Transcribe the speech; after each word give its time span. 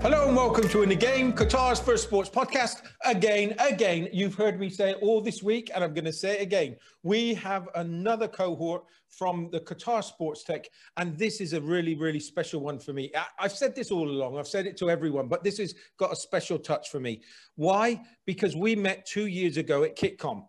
Hello 0.00 0.28
and 0.28 0.36
welcome 0.36 0.68
to 0.68 0.84
In 0.84 0.90
the 0.90 0.94
Game, 0.94 1.32
Qatar's 1.32 1.80
first 1.80 2.04
sports 2.04 2.30
podcast. 2.30 2.82
Again, 3.04 3.56
again, 3.58 4.08
you've 4.12 4.36
heard 4.36 4.60
me 4.60 4.70
say 4.70 4.90
it 4.90 4.98
all 5.02 5.20
this 5.20 5.42
week, 5.42 5.72
and 5.74 5.82
I'm 5.82 5.92
going 5.92 6.04
to 6.04 6.12
say 6.12 6.38
it 6.38 6.42
again. 6.42 6.76
We 7.02 7.34
have 7.34 7.68
another 7.74 8.28
cohort 8.28 8.84
from 9.08 9.48
the 9.50 9.58
Qatar 9.58 10.04
Sports 10.04 10.44
Tech, 10.44 10.68
and 10.98 11.18
this 11.18 11.40
is 11.40 11.52
a 11.52 11.60
really, 11.60 11.96
really 11.96 12.20
special 12.20 12.60
one 12.60 12.78
for 12.78 12.92
me. 12.92 13.10
I, 13.12 13.42
have 13.42 13.50
said 13.50 13.74
this 13.74 13.90
all 13.90 14.08
along, 14.08 14.38
I've 14.38 14.46
said 14.46 14.66
it 14.66 14.76
to 14.76 14.88
everyone, 14.88 15.26
but 15.26 15.42
this 15.42 15.58
has 15.58 15.74
got 15.98 16.12
a 16.12 16.16
special 16.16 16.60
touch 16.60 16.90
for 16.90 17.00
me. 17.00 17.20
Why? 17.56 18.00
Because 18.24 18.54
we 18.54 18.76
met 18.76 19.04
two 19.04 19.26
years 19.26 19.56
ago 19.56 19.82
at 19.82 19.96
QITCOM. 19.96 20.44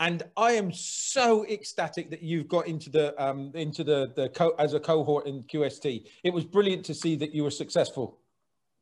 And 0.00 0.24
I 0.36 0.52
am 0.52 0.72
so 0.72 1.46
ecstatic 1.46 2.10
that 2.10 2.22
you've 2.22 2.48
got 2.48 2.66
into 2.66 2.90
the 2.90 3.14
um, 3.22 3.52
into 3.54 3.84
the 3.84 4.12
the 4.16 4.30
co- 4.30 4.54
as 4.58 4.72
a 4.72 4.80
cohort 4.80 5.26
in 5.26 5.42
QST. 5.42 6.06
It 6.24 6.32
was 6.32 6.44
brilliant 6.44 6.86
to 6.86 6.94
see 6.94 7.16
that 7.16 7.34
you 7.34 7.44
were 7.44 7.50
successful. 7.50 8.19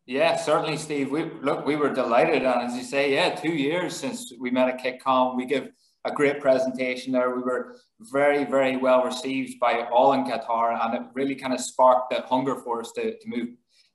Yeah, 0.08 0.36
certainly, 0.36 0.78
Steve. 0.78 1.10
We 1.10 1.24
look, 1.42 1.66
we 1.66 1.76
were 1.76 1.92
delighted, 1.92 2.42
and 2.42 2.62
as 2.62 2.74
you 2.74 2.82
say, 2.82 3.12
yeah, 3.12 3.34
two 3.34 3.52
years 3.52 3.94
since 3.94 4.32
we 4.40 4.50
met 4.50 4.66
at 4.66 4.82
QITCOM. 4.82 5.36
We 5.36 5.44
give 5.44 5.68
a 6.06 6.10
great 6.10 6.40
presentation 6.40 7.12
there. 7.12 7.36
We 7.36 7.42
were 7.42 7.76
very, 8.00 8.44
very 8.44 8.78
well 8.78 9.04
received 9.04 9.60
by 9.60 9.82
all 9.92 10.14
in 10.14 10.24
Qatar, 10.24 10.82
and 10.82 10.94
it 10.94 11.02
really 11.12 11.34
kind 11.34 11.52
of 11.52 11.60
sparked 11.60 12.08
that 12.10 12.24
hunger 12.24 12.56
for 12.56 12.80
us 12.80 12.90
to, 12.92 13.18
to 13.18 13.28
move 13.28 13.48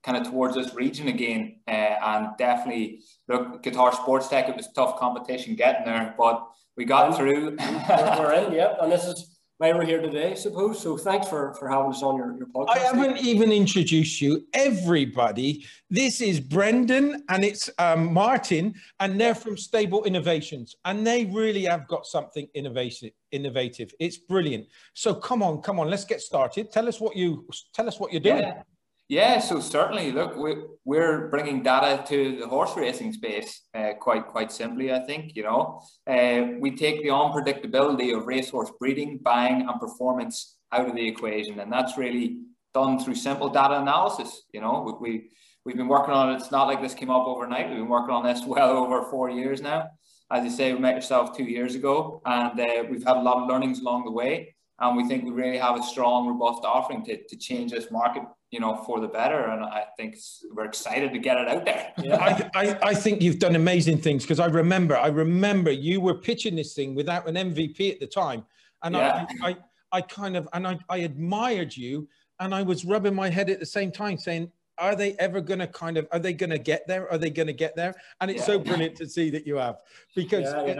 kind 0.03 0.15
of 0.15 0.31
towards 0.31 0.53
this 0.53 0.75
region 0.75 1.07
again. 1.07 1.55
Uh, 1.67 1.95
and 2.05 2.27
definitely, 2.37 3.01
look, 3.27 3.63
Qatar 3.63 3.91
Sports 3.95 4.27
Tech. 4.27 4.47
It 4.47 4.55
was 4.55 4.69
tough 4.75 4.99
competition 4.99 5.55
getting 5.55 5.83
there, 5.83 6.13
but 6.15 6.47
we 6.77 6.85
got 6.85 7.17
through. 7.17 7.57
we're 7.57 8.33
in, 8.33 8.53
yeah, 8.53 8.75
and 8.79 8.91
this 8.91 9.05
is 9.05 9.32
we're 9.71 9.85
here 9.85 10.01
today, 10.01 10.31
I 10.31 10.33
suppose. 10.33 10.81
So 10.81 10.97
thanks 10.97 11.29
for, 11.29 11.53
for 11.53 11.69
having 11.69 11.91
us 11.91 12.03
on 12.03 12.17
your, 12.17 12.35
your 12.35 12.47
podcast. 12.47 12.69
I 12.69 12.79
haven't 12.79 13.19
even 13.19 13.51
introduced 13.51 14.19
you, 14.19 14.45
everybody. 14.53 15.65
This 15.89 16.19
is 16.19 16.39
Brendan 16.39 17.23
and 17.29 17.45
it's 17.45 17.69
um, 17.77 18.11
Martin, 18.11 18.73
and 18.99 19.19
they're 19.19 19.35
from 19.35 19.55
Stable 19.55 20.03
Innovations, 20.03 20.75
and 20.83 21.07
they 21.07 21.25
really 21.25 21.63
have 21.65 21.87
got 21.87 22.05
something 22.05 22.47
innovative. 22.53 23.11
Innovative. 23.31 23.93
It's 23.99 24.17
brilliant. 24.17 24.67
So 24.95 25.13
come 25.13 25.41
on, 25.41 25.61
come 25.61 25.79
on, 25.79 25.89
let's 25.89 26.05
get 26.05 26.19
started. 26.19 26.71
Tell 26.71 26.87
us 26.87 26.99
what 26.99 27.15
you 27.15 27.47
tell 27.73 27.87
us 27.87 27.99
what 27.99 28.11
you're 28.11 28.21
doing. 28.21 28.39
Yeah. 28.39 28.63
Yeah, 29.09 29.39
so 29.39 29.59
certainly, 29.59 30.11
look, 30.11 30.37
we, 30.37 30.55
we're 30.85 31.27
bringing 31.27 31.61
data 31.61 32.03
to 32.07 32.37
the 32.39 32.47
horse 32.47 32.75
racing 32.77 33.11
space 33.11 33.61
uh, 33.75 33.93
quite 33.99 34.27
quite 34.27 34.51
simply. 34.51 34.93
I 34.93 34.99
think 34.99 35.35
you 35.35 35.43
know 35.43 35.81
uh, 36.07 36.57
we 36.59 36.75
take 36.75 37.01
the 37.01 37.09
unpredictability 37.09 38.15
of 38.17 38.25
racehorse 38.25 38.71
breeding, 38.79 39.17
buying, 39.17 39.67
and 39.67 39.79
performance 39.79 40.55
out 40.71 40.87
of 40.87 40.95
the 40.95 41.05
equation, 41.05 41.59
and 41.59 41.71
that's 41.71 41.97
really 41.97 42.37
done 42.73 42.97
through 42.97 43.15
simple 43.15 43.49
data 43.49 43.79
analysis. 43.81 44.43
You 44.53 44.61
know, 44.61 44.97
we, 45.01 45.11
we 45.11 45.29
we've 45.65 45.77
been 45.77 45.89
working 45.89 46.13
on 46.13 46.31
it. 46.31 46.35
It's 46.37 46.51
not 46.51 46.67
like 46.67 46.81
this 46.81 46.93
came 46.93 47.09
up 47.09 47.27
overnight. 47.27 47.69
We've 47.69 47.79
been 47.79 47.89
working 47.89 48.15
on 48.15 48.23
this 48.23 48.43
well 48.47 48.69
over 48.69 49.03
four 49.03 49.29
years 49.29 49.61
now. 49.61 49.89
As 50.31 50.45
you 50.45 50.49
say, 50.49 50.73
we 50.73 50.79
met 50.79 50.95
yourself 50.95 51.35
two 51.35 51.43
years 51.43 51.75
ago, 51.75 52.21
and 52.25 52.57
uh, 52.59 52.83
we've 52.89 53.03
had 53.03 53.17
a 53.17 53.21
lot 53.21 53.43
of 53.43 53.49
learnings 53.49 53.81
along 53.81 54.05
the 54.05 54.11
way. 54.11 54.55
And 54.79 54.97
we 54.97 55.07
think 55.07 55.23
we 55.23 55.31
really 55.31 55.57
have 55.57 55.79
a 55.79 55.83
strong, 55.83 56.27
robust 56.27 56.65
offering 56.65 57.05
to, 57.05 57.23
to 57.23 57.35
change 57.37 57.71
this 57.71 57.91
market 57.91 58.23
you 58.53 58.59
know, 58.59 58.75
for 58.85 58.99
the 58.99 59.07
better. 59.07 59.45
And 59.45 59.63
I 59.65 59.85
think 59.97 60.15
we're 60.51 60.65
excited 60.65 61.11
to 61.11 61.17
get 61.17 61.37
it 61.37 61.47
out 61.47 61.65
there. 61.65 61.91
Yeah. 62.03 62.17
I, 62.17 62.49
I, 62.53 62.79
I 62.89 62.93
think 62.93 63.21
you've 63.21 63.39
done 63.39 63.55
amazing 63.55 63.97
things 63.97 64.23
because 64.23 64.39
I 64.39 64.45
remember, 64.45 64.95
I 64.95 65.07
remember 65.07 65.71
you 65.71 65.99
were 65.99 66.13
pitching 66.13 66.55
this 66.55 66.73
thing 66.73 66.93
without 66.93 67.27
an 67.27 67.35
MVP 67.35 67.93
at 67.93 67.99
the 67.99 68.05
time. 68.05 68.45
And 68.83 68.93
yeah. 68.93 69.25
I, 69.41 69.49
I, 69.49 69.57
I 69.93 70.01
kind 70.01 70.35
of, 70.37 70.47
and 70.53 70.67
I, 70.67 70.77
I 70.89 70.97
admired 70.97 71.75
you 71.75 72.07
and 72.39 72.53
I 72.53 72.61
was 72.61 72.85
rubbing 72.85 73.15
my 73.15 73.29
head 73.29 73.49
at 73.49 73.59
the 73.59 73.65
same 73.65 73.91
time 73.91 74.17
saying, 74.17 74.51
are 74.77 74.95
they 74.95 75.13
ever 75.13 75.41
going 75.41 75.59
to 75.59 75.67
kind 75.67 75.97
of, 75.97 76.07
are 76.11 76.19
they 76.19 76.33
going 76.33 76.49
to 76.51 76.59
get 76.59 76.85
there? 76.87 77.09
Are 77.11 77.17
they 77.17 77.29
going 77.31 77.47
to 77.47 77.53
get 77.53 77.75
there? 77.75 77.95
And 78.21 78.29
it's 78.29 78.41
yeah. 78.41 78.45
so 78.45 78.59
brilliant 78.59 78.95
to 78.97 79.09
see 79.09 79.31
that 79.31 79.47
you 79.47 79.55
have 79.55 79.77
because 80.15 80.51
yeah, 80.51 80.61
it, 80.61 80.77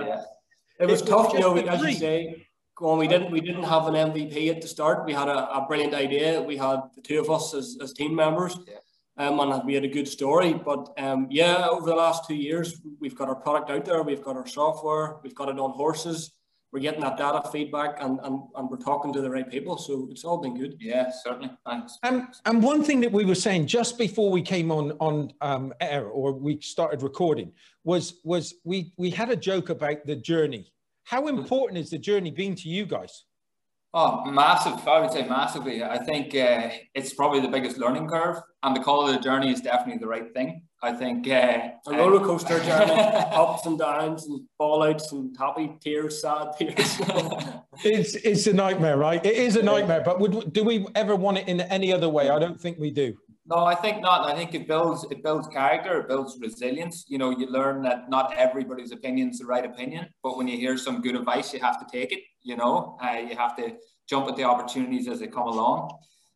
it, 0.80 0.86
was 0.90 1.02
it 1.02 1.08
tough, 1.08 1.28
was 1.28 1.34
you 1.36 1.40
know, 1.40 1.56
as 1.56 1.82
you 1.82 1.94
say, 1.94 2.48
going. 2.76 3.00
We 3.00 3.08
didn't 3.08 3.32
we 3.32 3.42
didn't 3.42 3.64
have 3.64 3.88
an 3.88 3.94
MVP 3.94 4.50
at 4.50 4.62
the 4.62 4.68
start. 4.68 5.06
We 5.06 5.14
had 5.14 5.28
a, 5.28 5.58
a 5.58 5.66
brilliant 5.68 5.94
idea. 5.94 6.42
We 6.42 6.58
had 6.58 6.82
the 6.96 7.02
two 7.02 7.20
of 7.20 7.30
us 7.30 7.54
as, 7.54 7.78
as 7.82 7.94
team 7.94 8.16
members. 8.16 8.58
Yeah. 8.68 8.76
Um, 9.16 9.40
and 9.40 9.64
we 9.64 9.76
had 9.76 9.84
a 9.84 9.90
good 9.90 10.08
story. 10.08 10.54
But 10.54 10.92
um, 10.98 11.28
yeah, 11.30 11.68
over 11.68 11.86
the 11.86 11.96
last 11.96 12.28
two 12.28 12.36
years, 12.36 12.82
we've 13.00 13.16
got 13.16 13.28
our 13.28 13.36
product 13.36 13.70
out 13.70 13.86
there. 13.86 14.02
We've 14.02 14.24
got 14.24 14.36
our 14.36 14.48
software. 14.48 15.18
We've 15.24 15.36
got 15.36 15.50
it 15.50 15.60
on 15.60 15.72
horses. 15.72 16.32
We're 16.72 16.80
getting 16.80 17.02
that 17.02 17.18
data 17.18 17.48
feedback, 17.52 17.98
and, 18.02 18.20
and, 18.24 18.42
and 18.56 18.68
we're 18.68 18.78
talking 18.78 19.14
to 19.14 19.22
the 19.22 19.30
right 19.30 19.48
people. 19.48 19.78
So 19.78 20.08
it's 20.10 20.24
all 20.24 20.40
been 20.40 20.58
good. 20.58 20.76
Yeah, 20.80 21.12
certainly. 21.24 21.52
Thanks. 21.68 22.00
And 22.02 22.24
and 22.46 22.64
one 22.64 22.84
thing 22.84 23.00
that 23.02 23.12
we 23.12 23.26
were 23.26 23.36
saying 23.36 23.68
just 23.68 24.00
before 24.00 24.32
we 24.32 24.42
came 24.42 24.72
on 24.72 24.94
on 24.94 25.32
um, 25.42 25.72
air 25.80 26.08
or 26.08 26.34
we 26.34 26.60
started 26.62 27.04
recording 27.04 27.52
was 27.84 28.20
was 28.24 28.56
we 28.64 28.92
we 28.98 29.12
had 29.12 29.30
a 29.30 29.36
joke 29.36 29.70
about 29.70 30.04
the 30.08 30.16
journey 30.16 30.73
how 31.04 31.28
important 31.28 31.80
is 31.80 31.90
the 31.90 31.98
journey 31.98 32.32
been 32.32 32.56
to 32.56 32.70
you 32.70 32.86
guys? 32.86 33.26
Oh, 33.96 34.26
massive. 34.26 34.88
I 34.88 35.00
would 35.00 35.12
say 35.12 35.28
massively. 35.28 35.84
I 35.84 36.00
think 36.00 36.34
uh, 36.34 36.70
it's 36.96 37.14
probably 37.14 37.42
the 37.42 37.48
biggest 37.48 37.78
learning 37.78 38.08
curve, 38.08 38.38
and 38.64 38.76
the 38.76 38.80
call 38.80 39.08
of 39.08 39.14
the 39.14 39.22
journey 39.22 39.52
is 39.52 39.62
definitely 39.62 40.00
the 40.00 40.08
right 40.08 40.34
thing. 40.34 40.64
I 40.82 40.94
think 40.94 41.28
uh, 41.28 41.70
a 41.88 41.92
roller 41.92 42.20
coaster 42.20 42.60
journey, 42.64 42.92
ups 42.92 43.68
and 43.68 43.78
downs, 43.78 44.26
and 44.26 44.42
fallouts, 44.60 45.12
and 45.12 45.36
happy 45.38 45.74
tears, 45.80 46.22
sad 46.22 46.54
tears. 46.58 46.76
it's 47.84 48.16
it's 48.16 48.48
a 48.48 48.54
nightmare, 48.54 48.98
right? 48.98 49.24
It 49.24 49.36
is 49.36 49.58
a 49.58 49.64
nightmare. 49.64 50.02
But 50.04 50.20
would 50.20 50.52
do 50.52 50.64
we 50.64 50.88
ever 50.96 51.16
want 51.16 51.38
it 51.38 51.48
in 51.48 51.62
any 51.62 51.94
other 51.94 52.10
way? 52.10 52.30
I 52.30 52.40
don't 52.40 52.60
think 52.60 52.80
we 52.80 52.90
do. 52.90 53.16
No, 53.46 53.66
I 53.66 53.76
think 53.76 54.02
not. 54.02 54.26
I 54.26 54.36
think 54.36 54.54
it 54.54 54.68
builds 54.68 55.06
it 55.12 55.22
builds 55.22 55.48
character, 55.50 56.00
it 56.00 56.08
builds 56.08 56.38
resilience. 56.40 57.06
You 57.10 57.18
know, 57.18 57.30
you 57.32 57.48
learn 57.48 57.82
that 57.84 58.10
not 58.10 58.34
everybody's 58.38 58.92
opinion 58.94 59.30
is 59.32 59.40
the 59.40 59.46
right 59.46 59.66
opinion, 59.66 60.08
but 60.24 60.38
when 60.38 60.48
you 60.48 60.58
hear 60.58 60.78
some 60.78 61.02
good 61.02 61.16
advice, 61.16 61.54
you 61.54 61.60
have 61.60 61.78
to 61.80 61.86
take 61.92 62.14
it. 62.14 62.22
You 62.42 62.56
know, 62.56 62.98
uh, 63.04 63.18
you 63.18 63.36
have 63.36 63.56
to 63.58 63.76
jump 64.10 64.30
at 64.30 64.38
the 64.38 64.44
opportunities 64.44 65.10
as 65.10 65.20
they 65.20 65.28
come 65.28 65.48
along. 65.48 65.92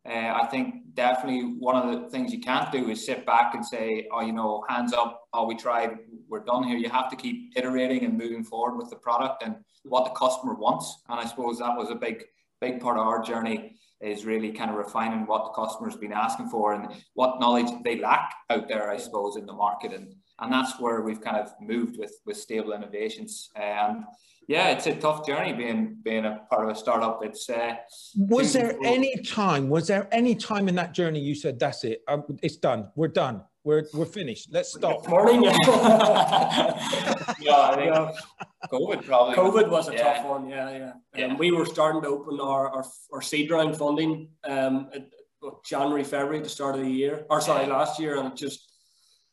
Uh, 0.06 0.34
I 0.42 0.48
think 0.48 0.94
definitely 0.94 1.56
one 1.60 1.76
of 1.76 1.92
the 1.92 2.10
things 2.10 2.34
you 2.34 2.40
can't 2.40 2.72
do 2.72 2.90
is 2.90 3.06
sit 3.06 3.26
back 3.26 3.56
and 3.56 3.66
say, 3.66 4.08
oh, 4.12 4.22
you 4.22 4.32
know, 4.32 4.64
hands 4.70 4.94
up, 4.94 5.22
oh, 5.34 5.46
we 5.46 5.56
tried, 5.56 5.98
we're 6.30 6.44
done 6.44 6.64
here. 6.64 6.78
You 6.78 6.90
have 6.90 7.10
to 7.10 7.16
keep 7.18 7.58
iterating 7.58 8.06
and 8.06 8.18
moving 8.18 8.44
forward 8.44 8.78
with 8.78 8.90
the 8.90 8.96
product 8.96 9.44
and 9.44 9.56
what 9.84 10.06
the 10.06 10.12
customer 10.12 10.56
wants. 10.56 11.04
And 11.10 11.20
I 11.20 11.26
suppose 11.26 11.60
that 11.60 11.76
was 11.78 11.90
a 11.90 11.96
big, 11.96 12.24
big 12.62 12.80
part 12.80 12.98
of 12.98 13.06
our 13.06 13.22
journey 13.22 13.76
is 14.02 14.26
really 14.26 14.52
kind 14.52 14.70
of 14.70 14.78
refining 14.78 15.26
what 15.26 15.46
the 15.46 15.50
customer's 15.50 15.96
been 15.96 16.14
asking 16.14 16.50
for 16.50 16.74
and 16.74 16.88
what 17.14 17.40
knowledge 17.40 17.72
they 17.84 18.00
lack 18.00 18.34
out 18.50 18.68
there, 18.68 18.92
I 18.92 18.98
suppose, 18.98 19.36
in 19.38 19.46
the 19.46 19.54
market. 19.54 19.94
And 19.94 20.14
and 20.40 20.54
that's 20.54 20.80
where 20.80 21.02
we've 21.02 21.22
kind 21.22 21.38
of 21.38 21.52
moved 21.60 21.98
with 21.98 22.14
with 22.26 22.38
stable 22.38 22.74
innovations. 22.74 23.50
And 23.56 24.04
yeah, 24.48 24.70
it's 24.70 24.88
a 24.88 24.96
tough 24.96 25.26
journey 25.26 25.54
being 25.54 25.98
being 26.04 26.26
a 26.26 26.42
part 26.50 26.64
of 26.64 26.70
a 26.70 26.76
startup. 26.76 27.24
It's 27.24 27.50
uh, 27.50 27.76
was 28.16 28.54
there 28.54 28.78
any 28.84 29.16
time? 29.18 29.68
Was 29.68 29.88
there 29.88 30.08
any 30.12 30.36
time 30.36 30.68
in 30.70 30.76
that 30.76 30.94
journey 30.94 31.20
you 31.20 31.36
said, 31.36 31.60
"That's 31.60 31.84
it, 31.84 32.04
um, 32.08 32.24
it's 32.42 32.58
done, 32.58 32.92
we're 32.96 33.08
done"? 33.08 33.44
We're, 33.64 33.84
we're 33.94 34.06
finished. 34.06 34.48
Let's 34.50 34.74
stop. 34.74 35.06
Morning. 35.10 35.44
yeah, 35.44 35.52
I 37.52 37.74
think 37.76 37.94
COVID 38.72 39.06
probably. 39.06 39.36
COVID 39.36 39.70
was 39.70 39.90
a 39.90 39.94
yeah. 39.94 40.04
tough 40.04 40.26
one. 40.26 40.48
Yeah, 40.48 40.70
yeah. 40.72 40.92
yeah. 41.16 41.26
Um, 41.26 41.38
we 41.38 41.52
were 41.52 41.66
starting 41.66 42.02
to 42.02 42.08
open 42.08 42.40
our, 42.40 42.70
our, 42.70 42.86
our 43.14 43.22
seed 43.22 43.52
round 43.52 43.78
funding 43.78 44.30
um, 44.44 44.90
at, 44.94 45.08
January, 45.64 46.04
February, 46.04 46.42
the 46.42 46.50
start 46.50 46.76
of 46.76 46.82
the 46.82 46.90
year, 46.90 47.26
or 47.30 47.40
sorry, 47.40 47.68
last 47.68 48.00
year, 48.00 48.18
and 48.18 48.28
it 48.28 48.36
just 48.36 48.72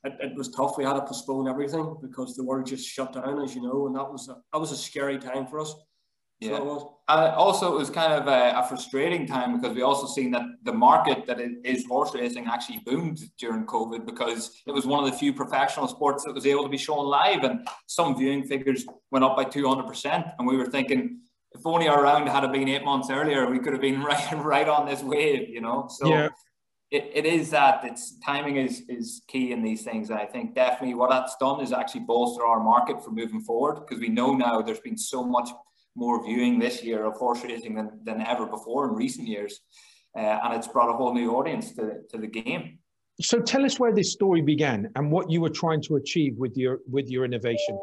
it, 0.04 0.12
it 0.20 0.36
was 0.36 0.50
tough. 0.50 0.76
We 0.76 0.84
had 0.84 0.92
to 0.94 1.00
postpone 1.00 1.48
everything 1.48 1.96
because 2.02 2.36
the 2.36 2.44
world 2.44 2.66
just 2.66 2.86
shut 2.86 3.14
down, 3.14 3.40
as 3.42 3.54
you 3.54 3.62
know, 3.62 3.86
and 3.86 3.96
that 3.96 4.10
was 4.10 4.28
a, 4.28 4.36
that 4.52 4.58
was 4.58 4.70
a 4.70 4.76
scary 4.76 5.18
time 5.18 5.46
for 5.46 5.60
us. 5.60 5.74
Yeah. 6.40 6.58
So 6.58 6.94
uh, 7.06 7.34
also, 7.36 7.74
it 7.74 7.78
was 7.78 7.90
kind 7.90 8.12
of 8.12 8.28
a, 8.28 8.58
a, 8.58 8.66
frustrating 8.66 9.26
time 9.26 9.60
because 9.60 9.76
we 9.76 9.82
also 9.82 10.06
seen 10.06 10.30
that 10.30 10.42
the 10.62 10.72
market 10.72 11.26
that 11.26 11.38
is 11.38 11.84
horse 11.86 12.14
racing 12.14 12.46
actually 12.46 12.78
boomed 12.86 13.20
during 13.38 13.66
COVID 13.66 14.06
because 14.06 14.62
it 14.66 14.72
was 14.72 14.86
one 14.86 15.04
of 15.04 15.10
the 15.10 15.16
few 15.16 15.32
professional 15.32 15.86
sports 15.86 16.24
that 16.24 16.34
was 16.34 16.46
able 16.46 16.62
to 16.62 16.68
be 16.68 16.78
shown 16.78 17.04
live, 17.04 17.44
and 17.44 17.68
some 17.86 18.16
viewing 18.16 18.44
figures 18.44 18.86
went 19.10 19.24
up 19.24 19.36
by 19.36 19.44
two 19.44 19.68
hundred 19.68 19.86
percent. 19.86 20.26
And 20.38 20.48
we 20.48 20.56
were 20.56 20.66
thinking, 20.66 21.20
if 21.52 21.66
only 21.66 21.88
our 21.88 22.02
round 22.02 22.26
had 22.28 22.50
been 22.50 22.68
eight 22.68 22.84
months 22.84 23.10
earlier, 23.10 23.50
we 23.50 23.58
could 23.58 23.74
have 23.74 23.82
been 23.82 24.02
right 24.10 24.32
right 24.38 24.68
on 24.68 24.86
this 24.86 25.02
wave, 25.02 25.48
you 25.48 25.60
know. 25.60 25.88
So. 25.88 26.08
Yeah. 26.08 26.28
It, 26.90 27.10
it 27.12 27.26
is 27.26 27.50
that 27.50 27.80
it's 27.82 28.18
timing 28.24 28.56
is 28.56 28.82
is 28.88 29.22
key 29.26 29.50
in 29.50 29.64
these 29.64 29.82
things. 29.82 30.10
And 30.10 30.18
I 30.18 30.26
think 30.26 30.54
definitely 30.54 30.94
what 30.94 31.10
that's 31.10 31.34
done 31.40 31.60
is 31.60 31.72
actually 31.72 32.02
bolster 32.02 32.44
our 32.44 32.60
market 32.60 33.02
for 33.02 33.10
moving 33.10 33.40
forward 33.40 33.80
because 33.80 33.98
we 33.98 34.08
know 34.08 34.34
now 34.34 34.62
there's 34.62 34.78
been 34.78 34.98
so 34.98 35.24
much 35.24 35.48
more 35.96 36.24
viewing 36.24 36.58
this 36.58 36.82
year 36.82 37.04
of 37.04 37.14
horse 37.14 37.44
racing 37.44 37.74
than, 37.74 37.90
than 38.04 38.20
ever 38.22 38.46
before 38.46 38.88
in 38.88 38.94
recent 38.94 39.28
years. 39.28 39.60
Uh, 40.16 40.38
and 40.44 40.54
it's 40.54 40.68
brought 40.68 40.90
a 40.90 40.92
whole 40.92 41.12
new 41.12 41.32
audience 41.32 41.72
to, 41.72 42.00
to 42.10 42.18
the 42.18 42.26
game. 42.26 42.78
So 43.20 43.40
tell 43.40 43.64
us 43.64 43.78
where 43.78 43.92
this 43.92 44.12
story 44.12 44.42
began 44.42 44.90
and 44.96 45.10
what 45.10 45.30
you 45.30 45.40
were 45.40 45.50
trying 45.50 45.82
to 45.82 45.96
achieve 45.96 46.34
with 46.36 46.56
your 46.56 46.80
with 46.90 47.08
your 47.08 47.24
innovation. 47.24 47.78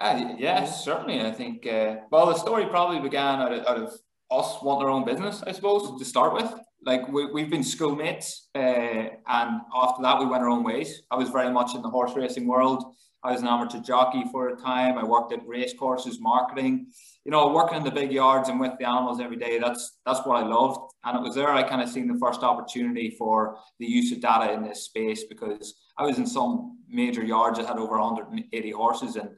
Uh, 0.00 0.34
yes, 0.38 0.84
certainly. 0.84 1.20
I 1.20 1.30
think 1.30 1.66
uh, 1.66 1.96
well, 2.10 2.26
the 2.26 2.36
story 2.36 2.66
probably 2.66 3.00
began 3.00 3.40
out 3.40 3.52
of, 3.52 3.66
out 3.66 3.76
of 3.76 3.92
us 4.30 4.56
wanting 4.62 4.84
our 4.86 4.90
own 4.90 5.04
business, 5.04 5.42
I 5.46 5.52
suppose, 5.52 5.98
to 5.98 6.04
start 6.04 6.32
with. 6.34 6.52
like 6.84 7.06
we, 7.08 7.26
we've 7.26 7.50
been 7.50 7.64
schoolmates, 7.64 8.48
uh, 8.54 8.58
and 8.58 9.60
after 9.74 10.02
that 10.02 10.18
we 10.18 10.26
went 10.26 10.42
our 10.42 10.48
own 10.48 10.64
ways. 10.64 11.02
I 11.10 11.16
was 11.16 11.28
very 11.28 11.50
much 11.50 11.74
in 11.74 11.82
the 11.82 11.90
horse 11.90 12.12
racing 12.16 12.46
world. 12.46 12.82
I 13.22 13.32
was 13.32 13.42
an 13.42 13.48
amateur 13.48 13.80
jockey 13.80 14.24
for 14.32 14.48
a 14.48 14.56
time. 14.56 14.96
I 14.96 15.04
worked 15.04 15.32
at 15.32 15.46
race 15.46 15.74
courses, 15.78 16.18
marketing. 16.20 16.86
You 17.24 17.30
know, 17.30 17.48
working 17.48 17.76
in 17.76 17.84
the 17.84 17.90
big 17.90 18.12
yards 18.12 18.48
and 18.48 18.58
with 18.58 18.72
the 18.78 18.88
animals 18.88 19.20
every 19.20 19.36
day. 19.36 19.58
That's 19.58 19.98
that's 20.06 20.20
what 20.24 20.42
I 20.42 20.46
loved, 20.46 20.94
and 21.04 21.16
it 21.18 21.22
was 21.22 21.34
there 21.34 21.50
I 21.50 21.62
kind 21.62 21.82
of 21.82 21.90
seen 21.90 22.08
the 22.08 22.18
first 22.18 22.42
opportunity 22.42 23.14
for 23.18 23.58
the 23.78 23.86
use 23.86 24.10
of 24.12 24.20
data 24.20 24.52
in 24.52 24.62
this 24.62 24.84
space 24.84 25.24
because 25.24 25.74
I 25.98 26.04
was 26.04 26.18
in 26.18 26.26
some 26.26 26.78
major 26.88 27.22
yards 27.22 27.58
that 27.58 27.66
had 27.66 27.76
over 27.76 27.98
180 27.98 28.70
horses, 28.70 29.16
and 29.16 29.30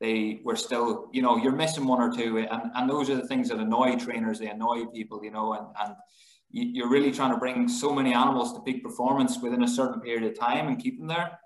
they 0.00 0.40
were 0.44 0.56
still, 0.56 1.08
you 1.12 1.22
know, 1.22 1.38
you're 1.38 1.52
missing 1.52 1.86
one 1.86 2.00
or 2.00 2.14
two, 2.14 2.38
and 2.38 2.70
and 2.74 2.90
those 2.90 3.08
are 3.08 3.16
the 3.16 3.26
things 3.26 3.48
that 3.48 3.58
annoy 3.58 3.96
trainers. 3.96 4.38
They 4.38 4.48
annoy 4.48 4.84
people, 4.86 5.24
you 5.24 5.30
know, 5.30 5.54
and 5.54 5.66
and 5.80 5.96
you're 6.50 6.90
really 6.90 7.12
trying 7.12 7.30
to 7.30 7.38
bring 7.38 7.68
so 7.68 7.94
many 7.94 8.12
animals 8.12 8.52
to 8.52 8.60
peak 8.60 8.82
performance 8.82 9.38
within 9.38 9.62
a 9.62 9.68
certain 9.68 10.00
period 10.00 10.30
of 10.30 10.38
time 10.38 10.68
and 10.68 10.78
keep 10.82 10.98
them 10.98 11.06
there. 11.06 11.38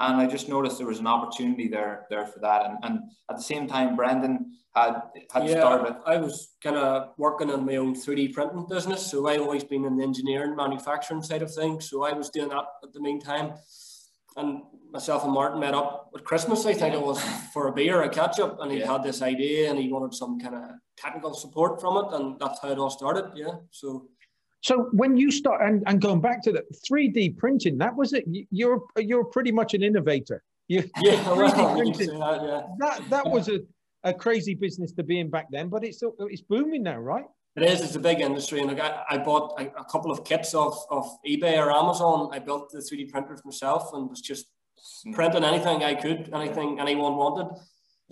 And 0.00 0.16
I 0.16 0.26
just 0.26 0.48
noticed 0.48 0.78
there 0.78 0.86
was 0.86 0.98
an 0.98 1.06
opportunity 1.06 1.68
there 1.68 2.06
there 2.08 2.26
for 2.26 2.40
that. 2.40 2.64
And, 2.64 2.78
and 2.82 3.00
at 3.28 3.36
the 3.36 3.42
same 3.42 3.68
time, 3.68 3.96
Brendan 3.96 4.52
had 4.74 5.02
had 5.30 5.46
yeah, 5.46 5.58
started. 5.58 5.96
I 6.06 6.16
was 6.16 6.54
kind 6.62 6.76
of 6.76 7.10
working 7.18 7.50
on 7.50 7.66
my 7.66 7.76
own 7.76 7.94
3D 7.94 8.32
printing 8.32 8.66
business. 8.68 9.06
So 9.10 9.28
I've 9.28 9.42
always 9.42 9.64
been 9.64 9.84
in 9.84 9.96
the 9.96 10.02
engineering, 10.02 10.56
manufacturing 10.56 11.22
side 11.22 11.42
of 11.42 11.52
things. 11.54 11.90
So 11.90 12.02
I 12.02 12.12
was 12.12 12.30
doing 12.30 12.48
that 12.48 12.64
at 12.82 12.92
the 12.94 13.00
meantime. 13.00 13.52
And 14.36 14.62
myself 14.90 15.24
and 15.24 15.34
Martin 15.34 15.60
met 15.60 15.74
up 15.74 16.10
at 16.16 16.24
Christmas, 16.24 16.64
I 16.64 16.72
think 16.72 16.94
it 16.94 17.02
was, 17.02 17.20
for 17.52 17.68
a 17.68 17.72
beer, 17.72 18.02
a 18.02 18.08
catch 18.08 18.40
up. 18.40 18.60
And 18.60 18.70
he 18.70 18.78
yeah. 18.78 18.92
had 18.92 19.02
this 19.02 19.20
idea 19.20 19.68
and 19.68 19.78
he 19.78 19.92
wanted 19.92 20.14
some 20.14 20.40
kind 20.40 20.54
of 20.54 20.62
technical 20.96 21.34
support 21.34 21.80
from 21.80 21.96
it. 21.98 22.14
And 22.14 22.40
that's 22.40 22.60
how 22.60 22.70
it 22.70 22.78
all 22.78 22.90
started. 22.90 23.32
Yeah. 23.34 23.56
So 23.70 24.06
so 24.62 24.88
when 24.92 25.16
you 25.16 25.30
start 25.30 25.62
and, 25.62 25.82
and 25.86 26.00
going 26.00 26.20
back 26.20 26.42
to 26.42 26.52
the 26.52 26.64
3D 26.90 27.38
printing, 27.38 27.78
that 27.78 27.94
was 27.94 28.12
it. 28.12 28.24
You're 28.50 28.82
you're 28.98 29.24
pretty 29.24 29.52
much 29.52 29.74
an 29.74 29.82
innovator. 29.82 30.42
You, 30.68 30.88
yeah, 31.00 31.22
well, 31.32 31.76
printing, 31.76 32.18
that, 32.18 32.42
yeah. 32.42 32.62
that 32.78 33.10
that 33.10 33.26
was 33.26 33.48
a, 33.48 33.60
a 34.04 34.12
crazy 34.12 34.54
business 34.54 34.92
to 34.92 35.02
be 35.02 35.18
in 35.20 35.30
back 35.30 35.46
then, 35.50 35.68
but 35.68 35.82
it's 35.82 36.02
it's 36.02 36.42
booming 36.42 36.82
now, 36.82 36.98
right? 36.98 37.24
It 37.56 37.64
is. 37.64 37.80
It's 37.80 37.96
a 37.96 38.00
big 38.00 38.20
industry, 38.20 38.60
and 38.60 38.68
like 38.68 38.80
I, 38.80 39.02
I 39.10 39.18
bought 39.18 39.60
a, 39.60 39.66
a, 39.80 39.84
couple 39.84 40.12
of 40.12 40.24
kits 40.24 40.54
of, 40.54 40.78
of 40.88 41.04
eBay 41.26 41.58
or 41.58 41.72
Amazon. 41.72 42.30
I 42.32 42.38
built 42.38 42.70
the 42.70 42.78
3D 42.78 43.10
printers 43.10 43.44
myself 43.44 43.92
and 43.92 44.08
was 44.08 44.20
just 44.20 44.46
hmm. 45.04 45.12
printing 45.12 45.42
anything 45.42 45.82
I 45.82 45.94
could, 45.94 46.30
anything 46.32 46.78
anyone 46.78 47.16
wanted. 47.16 47.48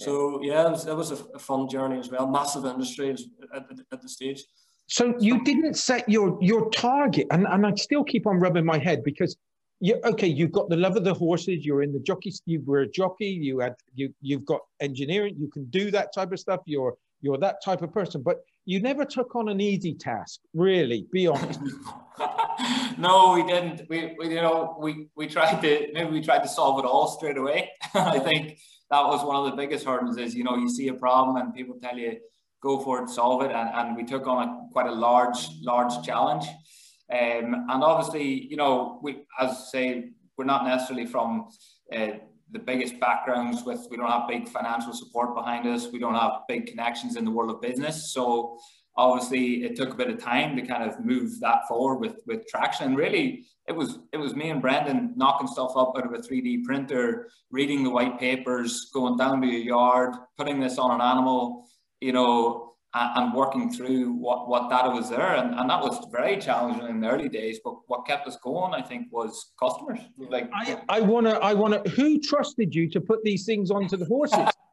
So 0.01 0.41
yeah, 0.43 0.67
it 0.67 0.71
was, 0.71 0.87
it 0.87 0.97
was 0.97 1.11
a, 1.13 1.25
a 1.35 1.39
fun 1.39 1.69
journey 1.69 1.99
as 1.99 2.11
well. 2.11 2.27
Massive 2.27 2.65
industry 2.65 3.11
at, 3.11 3.21
at, 3.55 3.65
at 3.93 4.01
the 4.01 4.09
stage. 4.09 4.43
So 4.89 5.15
you 5.21 5.45
didn't 5.45 5.75
set 5.75 6.09
your 6.09 6.39
your 6.41 6.71
target, 6.71 7.27
and, 7.31 7.47
and 7.47 7.67
I 7.67 7.75
still 7.75 8.03
keep 8.03 8.27
on 8.27 8.41
rubbing 8.41 8.65
my 8.65 8.79
head 8.79 9.05
because 9.05 9.37
you 9.81 10.01
okay, 10.05 10.27
you've 10.27 10.51
got 10.51 10.71
the 10.71 10.77
love 10.77 10.97
of 10.97 11.05
the 11.05 11.15
horses, 11.15 11.65
you're 11.65 11.83
in 11.83 11.93
the 11.93 12.01
jockey, 12.01 12.33
you 12.47 12.63
were 12.65 12.81
a 12.81 12.89
jockey, 12.89 13.29
you 13.29 13.61
had 13.61 13.75
you 13.95 14.13
you've 14.23 14.47
got 14.47 14.61
engineering, 14.81 15.37
you 15.39 15.49
can 15.49 15.67
do 15.67 15.91
that 15.91 16.15
type 16.15 16.33
of 16.33 16.41
stuff, 16.41 16.61
you're 16.65 16.95
you're 17.21 17.37
that 17.39 17.63
type 17.63 17.83
of 17.83 17.93
person, 17.93 18.23
but 18.23 18.39
you 18.65 18.81
never 18.81 19.05
took 19.05 19.37
on 19.37 19.49
an 19.49 19.61
easy 19.61 19.95
task, 19.95 20.41
really, 20.55 21.07
be 21.13 21.27
honest. 21.27 21.61
no, 22.99 23.35
we 23.35 23.43
didn't. 23.43 23.83
We, 23.91 24.17
we 24.19 24.29
you 24.31 24.43
know 24.43 24.77
we 24.81 25.09
we 25.17 25.27
tried 25.27 25.61
to 25.61 25.89
maybe 25.93 26.11
we 26.11 26.23
tried 26.23 26.43
to 26.45 26.49
solve 26.49 26.79
it 26.79 26.87
all 26.87 27.09
straight 27.09 27.37
away. 27.37 27.71
I 27.95 28.19
think 28.21 28.59
that 28.91 29.07
was 29.07 29.23
one 29.23 29.37
of 29.37 29.51
the 29.51 29.57
biggest 29.57 29.85
hurdles 29.85 30.17
is 30.17 30.35
you 30.35 30.45
know 30.45 30.57
you 30.57 30.71
see 30.71 30.89
a 30.89 30.95
problem 30.95 31.37
and 31.37 31.55
people 31.55 31.77
tell 31.79 31.99
you 31.99 32.19
go 32.63 32.81
for 32.81 33.03
it, 33.03 33.09
solve 33.09 33.43
it. 33.43 33.53
And, 33.53 33.69
and 33.75 33.97
we 33.97 34.05
took 34.05 34.27
on 34.27 34.49
a, 34.49 34.73
quite 34.73 34.87
a 34.87 34.93
large, 34.93 35.49
large 35.63 36.05
challenge. 36.05 36.45
Um, 37.11 37.67
and 37.69 37.83
obviously, 37.83 38.47
you 38.49 38.57
know, 38.57 39.01
we, 39.03 39.25
as 39.41 39.51
I 39.51 39.65
say, 39.71 40.11
we're 40.37 40.45
not 40.45 40.65
necessarily 40.65 41.07
from 41.07 41.49
uh, 41.95 42.19
the 42.51 42.59
biggest 42.59 42.99
backgrounds 43.01 43.65
with, 43.65 43.87
we 43.91 43.97
don't 43.97 44.11
have 44.11 44.29
big 44.29 44.49
financial 44.49 44.93
support 44.93 45.35
behind 45.35 45.67
us. 45.67 45.89
We 45.93 45.99
don't 45.99 46.15
have 46.15 46.43
big 46.49 46.67
connections 46.67 47.17
in 47.17 47.25
the 47.25 47.31
world 47.31 47.51
of 47.51 47.61
business. 47.61 48.13
So 48.13 48.59
obviously 48.97 49.65
it 49.65 49.77
took 49.77 49.93
a 49.93 49.97
bit 49.97 50.11
of 50.11 50.23
time 50.23 50.57
to 50.57 50.63
kind 50.63 50.89
of 50.89 51.05
move 51.05 51.39
that 51.41 51.69
forward 51.69 51.99
with, 51.99 52.21
with 52.27 52.47
traction. 52.47 52.89
And 52.89 52.97
really 52.97 53.47
it 53.67 53.73
was, 53.73 53.99
it 54.13 54.17
was 54.17 54.35
me 54.35 54.51
and 54.51 54.63
Brendan 54.63 55.13
knocking 55.17 55.47
stuff 55.47 55.73
up 55.77 55.93
out 55.97 56.07
of 56.07 56.13
a 56.13 56.19
3D 56.19 56.65
printer, 56.65 57.29
reading 57.51 57.85
the 57.85 57.91
white 57.91 58.19
papers, 58.19 58.91
going 58.93 59.17
down 59.17 59.43
to 59.43 59.49
a 59.49 59.51
yard, 59.51 60.15
putting 60.37 60.59
this 60.59 60.79
on 60.79 60.91
an 60.91 61.01
animal, 61.01 61.69
you 62.01 62.13
know, 62.13 62.69
and 62.95 63.35
working 63.35 63.71
through 63.71 64.13
what, 64.13 64.49
what 64.49 64.71
data 64.71 64.89
was 64.91 65.11
there. 65.11 65.37
And, 65.37 65.55
and 65.55 65.69
that 65.69 65.81
was 65.81 66.07
very 66.11 66.39
challenging 66.39 66.89
in 66.89 67.01
the 67.01 67.09
early 67.09 67.29
days. 67.29 67.61
But 67.63 67.75
what 67.87 68.07
kept 68.07 68.27
us 68.27 68.37
going, 68.43 68.73
I 68.75 68.83
think, 68.83 69.09
was 69.11 69.53
customers. 69.61 70.01
Like 70.17 70.51
I, 70.55 70.81
I 70.89 71.01
wanna 71.01 71.33
I 71.33 71.55
wanna 71.55 71.81
who 71.91 72.19
trusted 72.19 72.75
you 72.75 72.89
to 72.91 73.01
put 73.01 73.23
these 73.25 73.45
things 73.45 73.71
onto 73.71 73.97
the 73.97 74.07
horses? 74.07 74.49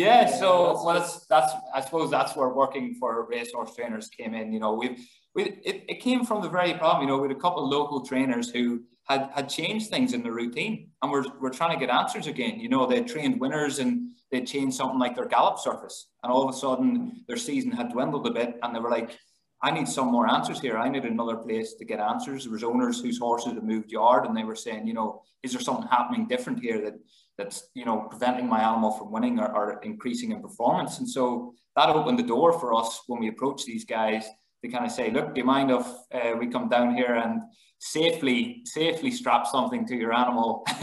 yeah, 0.00 0.26
so 0.26 0.82
well 0.84 0.94
that's 0.94 1.26
that's 1.26 1.52
I 1.74 1.80
suppose 1.80 2.10
that's 2.10 2.34
where 2.36 2.48
working 2.48 2.94
for 2.94 3.26
racehorse 3.28 3.74
trainers 3.74 4.08
came 4.08 4.34
in. 4.34 4.52
You 4.52 4.60
know, 4.60 4.72
we 4.74 4.86
we 5.34 5.42
it, 5.70 5.84
it 5.88 6.00
came 6.00 6.24
from 6.24 6.42
the 6.42 6.48
very 6.48 6.74
problem, 6.74 7.02
you 7.02 7.08
know, 7.08 7.22
had 7.22 7.30
a 7.30 7.40
couple 7.40 7.64
of 7.64 7.70
local 7.70 8.04
trainers 8.04 8.50
who 8.50 8.82
had 9.08 9.30
had 9.34 9.48
changed 9.48 9.90
things 9.90 10.12
in 10.12 10.22
the 10.22 10.30
routine 10.30 10.88
and 11.02 11.10
we're, 11.10 11.24
we're 11.40 11.50
trying 11.50 11.78
to 11.78 11.84
get 11.84 11.92
answers 11.92 12.26
again. 12.26 12.60
You 12.60 12.68
know, 12.68 12.86
they 12.86 13.00
trained 13.02 13.40
winners 13.40 13.78
and 13.78 14.10
they'd 14.30 14.46
changed 14.46 14.76
something 14.76 14.98
like 14.98 15.16
their 15.16 15.26
gallop 15.26 15.58
surface, 15.58 16.08
and 16.22 16.32
all 16.32 16.48
of 16.48 16.54
a 16.54 16.58
sudden 16.58 17.24
their 17.28 17.36
season 17.36 17.72
had 17.72 17.92
dwindled 17.92 18.26
a 18.26 18.30
bit, 18.30 18.58
and 18.62 18.74
they 18.74 18.80
were 18.80 18.90
like, 18.90 19.18
"I 19.62 19.70
need 19.70 19.88
some 19.88 20.08
more 20.08 20.28
answers 20.28 20.60
here. 20.60 20.76
I 20.78 20.88
need 20.88 21.04
another 21.04 21.36
place 21.36 21.74
to 21.74 21.84
get 21.84 22.00
answers." 22.00 22.44
There 22.44 22.52
was 22.52 22.64
owners 22.64 23.00
whose 23.00 23.18
horses 23.18 23.54
had 23.54 23.62
moved 23.62 23.90
yard, 23.90 24.26
and 24.26 24.36
they 24.36 24.44
were 24.44 24.56
saying, 24.56 24.86
"You 24.86 24.94
know, 24.94 25.22
is 25.42 25.52
there 25.52 25.60
something 25.60 25.88
happening 25.88 26.26
different 26.26 26.60
here 26.60 26.80
that 26.84 26.94
that's 27.38 27.70
you 27.74 27.84
know 27.84 28.06
preventing 28.10 28.48
my 28.48 28.62
animal 28.62 28.90
from 28.92 29.12
winning 29.12 29.38
or, 29.38 29.54
or 29.54 29.80
increasing 29.82 30.32
in 30.32 30.42
performance?" 30.42 30.98
And 30.98 31.08
so 31.08 31.54
that 31.76 31.90
opened 31.90 32.18
the 32.18 32.32
door 32.34 32.52
for 32.52 32.74
us 32.74 33.02
when 33.06 33.20
we 33.20 33.28
approached 33.28 33.66
these 33.66 33.84
guys 33.84 34.28
to 34.62 34.70
kind 34.70 34.84
of 34.84 34.92
say, 34.92 35.10
"Look, 35.10 35.34
do 35.34 35.40
you 35.40 35.46
mind 35.46 35.70
if 35.70 35.86
uh, 36.14 36.36
we 36.38 36.46
come 36.48 36.68
down 36.68 36.94
here 36.94 37.14
and?" 37.14 37.42
safely 37.80 38.60
safely 38.66 39.10
strap 39.10 39.46
something 39.46 39.86
to 39.86 39.96
your 39.96 40.12
animal 40.12 40.62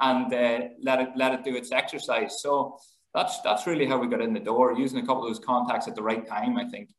and 0.00 0.32
uh, 0.32 0.68
let 0.82 1.00
it 1.00 1.10
let 1.16 1.34
it 1.34 1.44
do 1.44 1.54
its 1.54 1.70
exercise. 1.70 2.40
So 2.40 2.78
that's 3.14 3.40
that's 3.42 3.66
really 3.66 3.86
how 3.86 3.98
we 3.98 4.08
got 4.08 4.20
in 4.20 4.32
the 4.32 4.40
door, 4.40 4.72
using 4.72 4.98
a 4.98 5.06
couple 5.06 5.22
of 5.22 5.28
those 5.28 5.44
contacts 5.44 5.86
at 5.86 5.94
the 5.94 6.02
right 6.02 6.26
time, 6.26 6.56
I 6.56 6.64
think. 6.64 6.90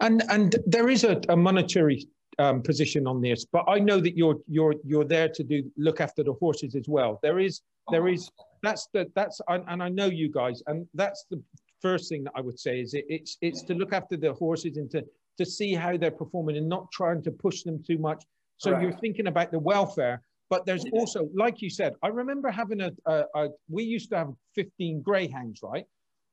And 0.00 0.22
and 0.28 0.56
there 0.66 0.88
is 0.88 1.04
a, 1.04 1.20
a 1.28 1.36
monetary 1.36 2.06
um, 2.38 2.62
position 2.62 3.06
on 3.06 3.20
this, 3.20 3.44
but 3.44 3.64
I 3.68 3.78
know 3.78 4.00
that 4.00 4.16
you're 4.16 4.38
you're 4.48 4.74
you're 4.84 5.04
there 5.04 5.28
to 5.28 5.42
do 5.42 5.70
look 5.76 6.00
after 6.00 6.22
the 6.22 6.34
horses 6.34 6.74
as 6.74 6.88
well. 6.88 7.18
There 7.22 7.38
is 7.38 7.62
there 7.90 8.08
is 8.08 8.30
that's 8.62 8.88
the 8.92 9.10
that's 9.14 9.40
and 9.48 9.82
I 9.82 9.88
know 9.88 10.06
you 10.06 10.30
guys, 10.30 10.62
and 10.66 10.86
that's 10.94 11.26
the 11.30 11.42
first 11.80 12.08
thing 12.08 12.24
that 12.24 12.32
I 12.36 12.40
would 12.40 12.58
say 12.58 12.80
is 12.80 12.94
it, 12.94 13.04
it's 13.08 13.38
it's 13.40 13.62
to 13.62 13.74
look 13.74 13.92
after 13.92 14.16
the 14.16 14.32
horses 14.32 14.76
and 14.76 14.90
to 14.92 15.04
to 15.38 15.46
see 15.46 15.74
how 15.74 15.96
they're 15.96 16.10
performing 16.10 16.56
and 16.56 16.68
not 16.68 16.90
trying 16.92 17.22
to 17.22 17.30
push 17.30 17.62
them 17.62 17.82
too 17.82 17.98
much 17.98 18.22
so 18.62 18.70
Correct. 18.70 18.82
you're 18.82 19.00
thinking 19.00 19.26
about 19.26 19.50
the 19.50 19.58
welfare, 19.58 20.22
but 20.48 20.64
there's 20.66 20.84
also, 20.92 21.28
like 21.34 21.60
you 21.60 21.68
said, 21.68 21.94
I 22.00 22.08
remember 22.08 22.48
having 22.48 22.80
a, 22.80 22.92
a, 23.06 23.24
a, 23.34 23.48
we 23.68 23.82
used 23.82 24.10
to 24.10 24.18
have 24.18 24.28
15 24.54 25.02
greyhounds, 25.02 25.60
right? 25.64 25.84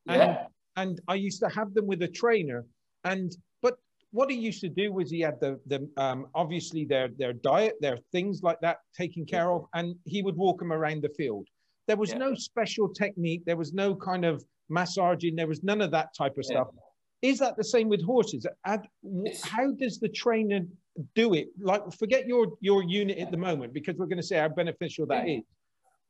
And, 0.08 0.22
yeah. 0.22 0.46
and 0.76 1.02
I 1.08 1.16
used 1.16 1.40
to 1.40 1.50
have 1.50 1.74
them 1.74 1.88
with 1.88 2.04
a 2.04 2.08
trainer. 2.08 2.66
And, 3.04 3.36
but 3.62 3.76
what 4.12 4.30
he 4.30 4.38
used 4.38 4.62
to 4.62 4.70
do 4.70 4.92
was 4.92 5.10
he 5.10 5.22
had 5.22 5.40
the, 5.40 5.60
the 5.68 5.90
um, 5.98 6.28
obviously 6.36 6.86
their, 6.86 7.10
their 7.18 7.34
diet, 7.34 7.76
their 7.82 7.98
things 8.12 8.42
like 8.44 8.60
that 8.62 8.78
taken 8.96 9.26
care 9.26 9.52
of, 9.52 9.66
and 9.74 9.96
he 10.06 10.22
would 10.22 10.36
walk 10.36 10.60
them 10.60 10.74
around 10.74 11.04
the 11.04 11.10
field. 11.10 11.48
There 11.88 11.98
was 11.98 12.12
yeah. 12.12 12.20
no 12.20 12.36
special 12.36 12.90
technique. 12.90 13.44
There 13.46 13.58
was 13.58 13.74
no 13.74 13.96
kind 13.96 14.26
of 14.26 14.44
massaging. 14.70 15.36
There 15.36 15.48
was 15.48 15.64
none 15.64 15.82
of 15.82 15.92
that 15.92 16.14
type 16.16 16.38
of 16.38 16.46
stuff. 16.46 16.68
Is 17.22 17.40
that 17.40 17.58
the 17.58 17.64
same 17.64 17.90
with 17.90 18.04
horses? 18.04 18.46
How 18.64 19.72
does 19.78 20.00
the 20.00 20.10
trainer 20.10 20.62
do 21.16 21.34
it 21.34 21.48
like 21.62 21.82
forget 21.98 22.28
your 22.28 22.48
your 22.60 22.84
unit 22.84 23.18
at 23.20 23.32
the 23.32 23.38
moment 23.38 23.74
because 23.74 23.96
we're 23.96 24.06
going 24.06 24.18
to 24.18 24.24
say 24.24 24.38
how 24.38 24.50
beneficial 24.50 25.06
that 25.06 25.28
is 25.28 25.42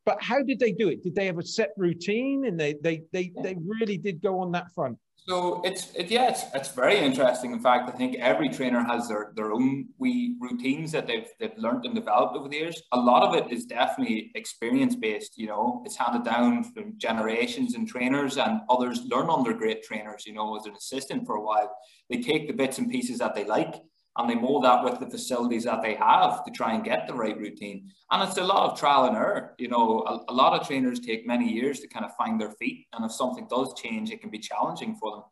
but 0.09 0.23
how 0.23 0.41
did 0.41 0.57
they 0.57 0.71
do 0.71 0.89
it? 0.89 1.03
Did 1.03 1.13
they 1.13 1.27
have 1.27 1.37
a 1.37 1.45
set 1.45 1.69
routine 1.77 2.45
and 2.47 2.59
they 2.59 2.73
they 2.81 3.03
they, 3.13 3.31
they 3.43 3.55
really 3.63 3.99
did 4.07 4.23
go 4.23 4.39
on 4.39 4.51
that 4.53 4.73
front? 4.73 4.97
So 5.27 5.61
it's 5.63 5.93
it, 5.93 6.09
yeah 6.09 6.29
it's, 6.31 6.45
it's 6.55 6.71
very 6.83 6.97
interesting. 6.97 7.51
In 7.51 7.59
fact 7.59 7.83
i 7.87 7.95
think 7.99 8.15
every 8.31 8.49
trainer 8.49 8.83
has 8.91 9.07
their 9.09 9.23
their 9.35 9.51
own 9.51 9.89
wee 9.99 10.35
routines 10.45 10.91
that 10.93 11.05
they've 11.05 11.29
they've 11.39 11.59
learned 11.65 11.85
and 11.85 11.93
developed 11.93 12.35
over 12.35 12.49
the 12.49 12.57
years. 12.63 12.81
A 12.91 12.99
lot 12.99 13.21
of 13.27 13.31
it 13.39 13.53
is 13.55 13.65
definitely 13.65 14.31
experience 14.33 14.95
based 14.95 15.33
you 15.41 15.45
know? 15.51 15.83
It's 15.85 15.97
handed 16.03 16.23
down 16.25 16.63
from 16.73 16.97
generations 16.97 17.75
and 17.75 17.87
trainers 17.87 18.37
and 18.37 18.61
others 18.67 18.97
learn 19.13 19.29
under 19.29 19.53
great 19.53 19.83
trainers 19.83 20.23
you 20.25 20.33
know 20.33 20.47
as 20.57 20.65
an 20.65 20.73
assistant 20.81 21.27
for 21.27 21.35
a 21.35 21.43
while. 21.49 21.69
They 22.09 22.19
take 22.29 22.47
the 22.47 22.59
bits 22.61 22.79
and 22.79 22.89
pieces 22.95 23.19
that 23.19 23.35
they 23.35 23.45
like 23.45 23.75
and 24.19 24.29
they 24.29 24.35
mold 24.35 24.65
that 24.65 24.83
with 24.83 24.99
the 24.99 25.09
facilities 25.09 25.63
that 25.63 25.81
they 25.81 25.95
have 25.95 26.43
to 26.43 26.51
try 26.51 26.73
and 26.73 26.83
get 26.83 27.07
the 27.07 27.13
right 27.13 27.37
routine. 27.37 27.89
And 28.11 28.21
it's 28.21 28.37
a 28.37 28.43
lot 28.43 28.69
of 28.69 28.77
trial 28.77 29.05
and 29.05 29.15
error. 29.15 29.55
You 29.57 29.69
know, 29.69 30.03
a, 30.05 30.31
a, 30.31 30.33
lot 30.33 30.59
of 30.59 30.67
trainers 30.67 30.99
take 30.99 31.25
many 31.25 31.49
years 31.49 31.79
to 31.79 31.87
kind 31.87 32.03
of 32.03 32.13
find 32.17 32.39
their 32.39 32.51
feet. 32.51 32.87
And 32.91 33.05
if 33.05 33.13
something 33.13 33.47
does 33.49 33.73
change, 33.81 34.11
it 34.11 34.19
can 34.19 34.29
be 34.29 34.37
challenging 34.39 34.97
for 34.97 35.11
them. 35.11 35.23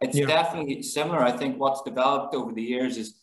It's 0.00 0.16
yeah. 0.16 0.26
definitely 0.26 0.80
similar. 0.82 1.18
I 1.18 1.32
think 1.32 1.58
what's 1.58 1.82
developed 1.82 2.36
over 2.36 2.52
the 2.52 2.62
years 2.62 2.96
is 2.96 3.16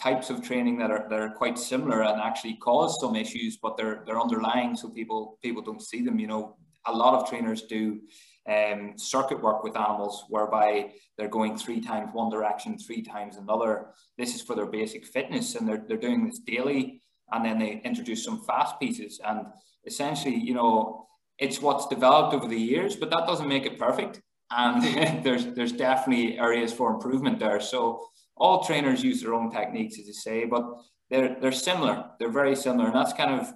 types 0.00 0.30
of 0.30 0.42
training 0.42 0.78
that 0.78 0.90
are 0.90 1.06
that 1.10 1.18
are 1.18 1.30
quite 1.30 1.58
similar 1.58 2.02
and 2.02 2.18
actually 2.20 2.54
cause 2.54 2.98
some 3.00 3.16
issues, 3.16 3.58
but 3.58 3.76
they're 3.76 4.02
they're 4.06 4.20
underlying, 4.20 4.76
so 4.76 4.88
people 4.88 5.38
people 5.42 5.62
don't 5.62 5.82
see 5.82 6.02
them. 6.02 6.18
You 6.18 6.28
know, 6.28 6.56
a 6.86 6.92
lot 6.92 7.14
of 7.14 7.28
trainers 7.28 7.62
do 7.62 8.00
um, 8.48 8.94
circuit 8.96 9.42
work 9.42 9.62
with 9.62 9.76
animals 9.76 10.24
whereby 10.28 10.92
they're 11.16 11.28
going 11.28 11.56
three 11.56 11.80
times 11.80 12.10
one 12.12 12.30
direction, 12.30 12.78
three 12.78 13.02
times 13.02 13.36
another. 13.36 13.88
This 14.16 14.34
is 14.34 14.42
for 14.42 14.54
their 14.56 14.66
basic 14.66 15.04
fitness, 15.06 15.54
and 15.54 15.68
they're 15.68 15.84
they're 15.86 15.96
doing 15.96 16.26
this 16.26 16.38
daily, 16.38 17.02
and 17.32 17.44
then 17.44 17.58
they 17.58 17.80
introduce 17.84 18.24
some 18.24 18.42
fast 18.44 18.80
pieces, 18.80 19.20
and 19.24 19.46
essentially, 19.84 20.34
you 20.34 20.54
know, 20.54 21.06
it's 21.38 21.60
what's 21.60 21.86
developed 21.86 22.34
over 22.34 22.46
the 22.46 22.58
years, 22.58 22.96
but 22.96 23.10
that 23.10 23.26
doesn't 23.26 23.48
make 23.48 23.66
it 23.66 23.78
perfect. 23.78 24.20
And 24.50 24.82
there's 25.24 25.46
there's 25.54 25.72
definitely 25.72 26.38
areas 26.38 26.72
for 26.72 26.92
improvement 26.92 27.38
there. 27.38 27.60
So 27.60 28.06
all 28.36 28.64
trainers 28.64 29.04
use 29.04 29.20
their 29.20 29.34
own 29.34 29.50
techniques, 29.50 29.98
as 29.98 30.06
you 30.06 30.14
say, 30.14 30.44
but 30.44 30.64
they're 31.10 31.36
they're 31.40 31.52
similar. 31.52 32.10
They're 32.18 32.30
very 32.30 32.56
similar, 32.56 32.86
and 32.86 32.96
that's 32.96 33.12
kind 33.12 33.40
of 33.40 33.52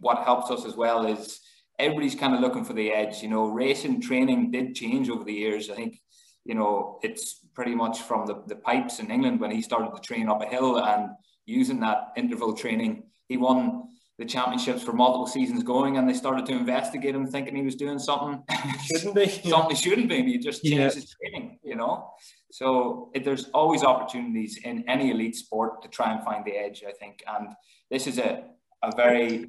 what 0.00 0.24
helps 0.24 0.50
us 0.50 0.64
as 0.64 0.76
well. 0.76 1.06
Is 1.06 1.40
everybody's 1.78 2.14
kind 2.14 2.34
of 2.34 2.40
looking 2.40 2.64
for 2.64 2.72
the 2.72 2.92
edge. 2.92 3.22
You 3.22 3.28
know, 3.28 3.46
racing 3.46 4.00
training 4.00 4.50
did 4.50 4.74
change 4.74 5.10
over 5.10 5.24
the 5.24 5.32
years. 5.32 5.70
I 5.70 5.74
think 5.74 6.00
you 6.44 6.54
know 6.54 6.98
it's 7.02 7.40
pretty 7.54 7.74
much 7.74 8.02
from 8.02 8.26
the, 8.26 8.42
the 8.46 8.56
pipes 8.56 8.98
in 8.98 9.10
England 9.10 9.40
when 9.40 9.50
he 9.50 9.62
started 9.62 9.94
to 9.94 10.00
train 10.00 10.28
up 10.28 10.42
a 10.42 10.46
hill 10.46 10.78
and 10.78 11.10
using 11.46 11.80
that 11.80 12.12
interval 12.16 12.54
training. 12.54 13.04
He 13.28 13.36
won 13.36 13.84
the 14.18 14.24
championships 14.24 14.82
for 14.82 14.92
multiple 14.92 15.26
seasons 15.26 15.62
going, 15.62 15.98
and 15.98 16.08
they 16.08 16.14
started 16.14 16.46
to 16.46 16.52
investigate 16.52 17.14
him, 17.14 17.26
thinking 17.26 17.54
he 17.54 17.62
was 17.62 17.74
doing 17.74 17.98
something 17.98 18.42
shouldn't 18.84 19.14
be 19.14 19.28
something 19.48 19.76
he 19.76 19.82
shouldn't 19.82 20.08
be. 20.08 20.20
And 20.20 20.28
he 20.28 20.38
just 20.38 20.62
changed 20.62 20.78
yeah. 20.78 20.90
his 20.90 21.14
training, 21.14 21.58
you 21.62 21.74
know. 21.74 22.10
So 22.50 23.10
it, 23.14 23.24
there's 23.24 23.48
always 23.50 23.82
opportunities 23.82 24.58
in 24.64 24.84
any 24.88 25.10
elite 25.10 25.36
sport 25.36 25.82
to 25.82 25.88
try 25.88 26.12
and 26.12 26.24
find 26.24 26.44
the 26.44 26.52
edge. 26.52 26.82
I 26.88 26.92
think, 26.92 27.22
and 27.26 27.48
this 27.90 28.06
is 28.06 28.18
a 28.18 28.44
a 28.82 28.94
very 28.94 29.48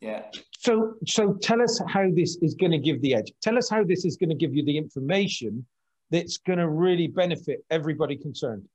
yeah. 0.00 0.22
So 0.58 0.94
so 1.06 1.34
tell 1.34 1.62
us 1.62 1.80
how 1.88 2.10
this 2.10 2.36
is 2.42 2.54
going 2.54 2.72
to 2.72 2.78
give 2.78 3.00
the 3.02 3.14
edge. 3.14 3.32
Tell 3.42 3.56
us 3.56 3.68
how 3.68 3.84
this 3.84 4.04
is 4.04 4.16
going 4.16 4.30
to 4.30 4.36
give 4.36 4.54
you 4.54 4.64
the 4.64 4.76
information 4.76 5.66
that's 6.10 6.38
going 6.38 6.58
to 6.58 6.68
really 6.68 7.08
benefit 7.08 7.64
everybody 7.70 8.16
concerned. 8.16 8.68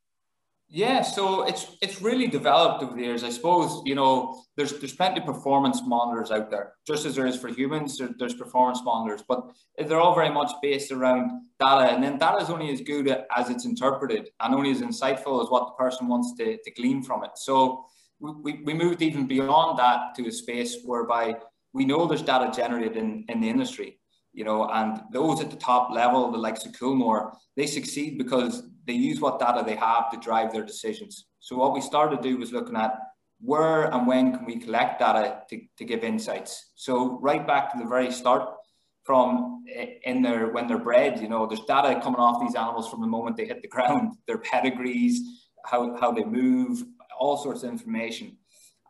Yeah, 0.74 1.02
so 1.02 1.44
it's 1.44 1.76
it's 1.82 2.02
really 2.02 2.28
developed 2.28 2.82
over 2.82 2.96
the 2.96 3.02
years. 3.02 3.26
I 3.26 3.30
suppose 3.30 3.82
you 3.86 3.94
know 3.94 4.42
there's 4.56 4.72
there's 4.80 4.96
plenty 4.96 5.20
of 5.20 5.26
performance 5.26 5.82
monitors 5.86 6.32
out 6.32 6.50
there, 6.50 6.74
just 6.88 7.06
as 7.06 7.16
there 7.16 7.28
is 7.28 7.38
for 7.38 7.50
humans. 7.50 7.98
There, 7.98 8.10
there's 8.18 8.36
performance 8.36 8.82
monitors, 8.82 9.22
but 9.28 9.52
they're 9.78 10.00
all 10.00 10.16
very 10.16 10.30
much 10.30 10.50
based 10.62 10.94
around 10.94 11.30
data, 11.60 11.94
and 11.94 12.02
then 12.02 12.18
data 12.18 12.38
is 12.42 12.50
only 12.50 12.72
as 12.72 12.80
good 12.80 13.10
as 13.36 13.50
it's 13.50 13.66
interpreted, 13.66 14.30
and 14.40 14.56
only 14.56 14.72
as 14.72 14.80
insightful 14.80 15.44
as 15.44 15.50
what 15.50 15.68
the 15.68 15.76
person 15.78 16.08
wants 16.08 16.34
to, 16.38 16.58
to 16.64 16.72
glean 16.72 17.04
from 17.04 17.26
it. 17.26 17.32
So 17.36 17.86
we, 18.22 18.62
we 18.64 18.74
moved 18.74 19.02
even 19.02 19.28
beyond 19.28 19.80
that 19.80 20.16
to 20.16 20.28
a 20.28 20.32
space 20.32 20.78
whereby 20.84 21.36
we 21.74 21.86
know 21.86 22.06
there's 22.06 22.22
data 22.22 22.52
generated 22.56 22.98
in, 22.98 23.26
in 23.30 23.42
the 23.42 23.50
industry, 23.50 24.00
you 24.34 24.44
know, 24.44 24.70
and 24.70 25.02
those 25.12 25.42
at 25.42 25.50
the 25.50 25.58
top 25.58 25.92
level, 25.92 26.32
the 26.32 26.38
likes 26.38 26.66
of 26.66 26.74
Coolmore, 26.74 27.34
they 27.56 27.66
succeed 27.66 28.18
because 28.18 28.64
they 28.86 28.94
use 28.94 29.20
what 29.20 29.40
data 29.40 29.64
they 29.66 29.76
have 29.76 30.12
to 30.12 30.18
drive 30.18 30.52
their 30.52 30.64
decisions. 30.64 31.26
So 31.40 31.56
what 31.56 31.74
we 31.74 31.82
started 31.82 32.22
to 32.22 32.30
do 32.30 32.38
was 32.38 32.52
looking 32.52 32.76
at 32.76 32.94
where 33.40 33.92
and 33.94 34.06
when 34.06 34.36
can 34.36 34.46
we 34.46 34.58
collect 34.58 35.00
data 35.00 35.42
to, 35.50 35.62
to 35.78 35.86
give 35.86 36.04
insights. 36.04 36.72
So 36.76 37.20
right 37.22 37.46
back 37.46 37.72
to 37.72 37.80
the 37.80 37.86
very 37.86 38.12
start 38.12 38.48
from 39.04 39.64
eh, 39.74 39.94
in 40.04 40.22
their 40.22 40.52
when 40.52 40.68
they're 40.68 40.78
bred, 40.78 41.20
you 41.20 41.28
know, 41.28 41.48
there's 41.48 41.66
data 41.66 42.00
coming 42.02 42.20
off 42.20 42.42
these 42.42 42.56
animals 42.56 42.90
from 42.90 43.02
the 43.02 43.08
moment 43.08 43.38
they 43.38 43.46
hit 43.46 43.64
the 43.64 43.68
ground, 43.68 44.16
their 44.28 44.38
pedigrees, 44.38 45.48
how, 45.66 45.98
how 46.00 46.12
they 46.12 46.24
move, 46.24 46.84
all 47.22 47.38
sorts 47.38 47.64
of 47.64 47.70
information. 47.70 48.36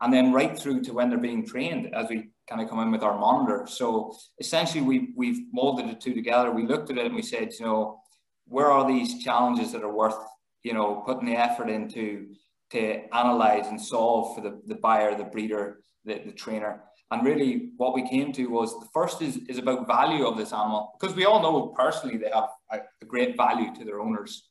And 0.00 0.12
then 0.12 0.32
right 0.32 0.58
through 0.58 0.80
to 0.82 0.94
when 0.94 1.10
they're 1.10 1.28
being 1.30 1.46
trained 1.46 1.94
as 1.94 2.08
we 2.08 2.30
kind 2.48 2.60
of 2.60 2.68
come 2.68 2.80
in 2.80 2.90
with 2.90 3.02
our 3.02 3.18
monitor. 3.18 3.66
So 3.68 4.16
essentially 4.40 4.82
we, 4.82 5.12
we've 5.14 5.42
molded 5.52 5.88
the 5.88 5.94
two 5.94 6.14
together. 6.14 6.50
We 6.50 6.66
looked 6.66 6.90
at 6.90 6.98
it 6.98 7.06
and 7.06 7.14
we 7.14 7.22
said, 7.22 7.52
you 7.58 7.66
know, 7.66 8.00
where 8.46 8.70
are 8.70 8.88
these 8.88 9.22
challenges 9.22 9.70
that 9.72 9.84
are 9.84 9.92
worth, 9.92 10.16
you 10.64 10.72
know, 10.72 11.02
putting 11.06 11.26
the 11.26 11.36
effort 11.36 11.68
into 11.68 12.34
to 12.70 13.14
analyze 13.14 13.66
and 13.66 13.80
solve 13.80 14.34
for 14.34 14.40
the, 14.40 14.60
the 14.66 14.74
buyer, 14.74 15.14
the 15.14 15.24
breeder, 15.24 15.80
the, 16.04 16.22
the 16.24 16.32
trainer. 16.32 16.82
And 17.10 17.24
really 17.24 17.70
what 17.76 17.94
we 17.94 18.08
came 18.08 18.32
to 18.32 18.46
was 18.46 18.72
the 18.80 18.88
first 18.94 19.20
is, 19.20 19.36
is 19.48 19.58
about 19.58 19.86
value 19.86 20.26
of 20.26 20.38
this 20.38 20.52
animal 20.52 20.96
because 20.98 21.14
we 21.14 21.26
all 21.26 21.42
know 21.42 21.68
personally 21.76 22.16
they 22.16 22.30
have 22.30 22.48
a, 22.72 22.78
a 23.02 23.04
great 23.04 23.36
value 23.36 23.72
to 23.74 23.84
their 23.84 24.00
owners. 24.00 24.48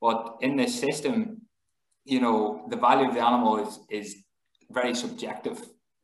But 0.00 0.36
in 0.40 0.56
this 0.56 0.78
system, 0.78 1.42
you 2.08 2.20
know, 2.20 2.64
the 2.68 2.76
value 2.76 3.08
of 3.08 3.14
the 3.14 3.20
animal 3.20 3.54
is, 3.64 3.80
is 3.90 4.16
very 4.70 4.94
subjective. 4.94 5.58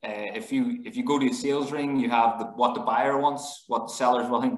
Uh, 0.05 0.29
if 0.41 0.53
you 0.53 0.83
if 0.85 0.97
you 0.97 1.05
go 1.05 1.19
to 1.19 1.29
a 1.31 1.35
sales 1.35 1.73
ring, 1.73 1.99
you 1.99 2.11
have 2.11 2.39
the, 2.39 2.45
what 2.61 2.75
the 2.75 2.81
buyer 2.81 3.17
wants, 3.19 3.65
what 3.69 3.87
the 3.87 3.95
seller's 3.95 4.29
willing 4.29 4.57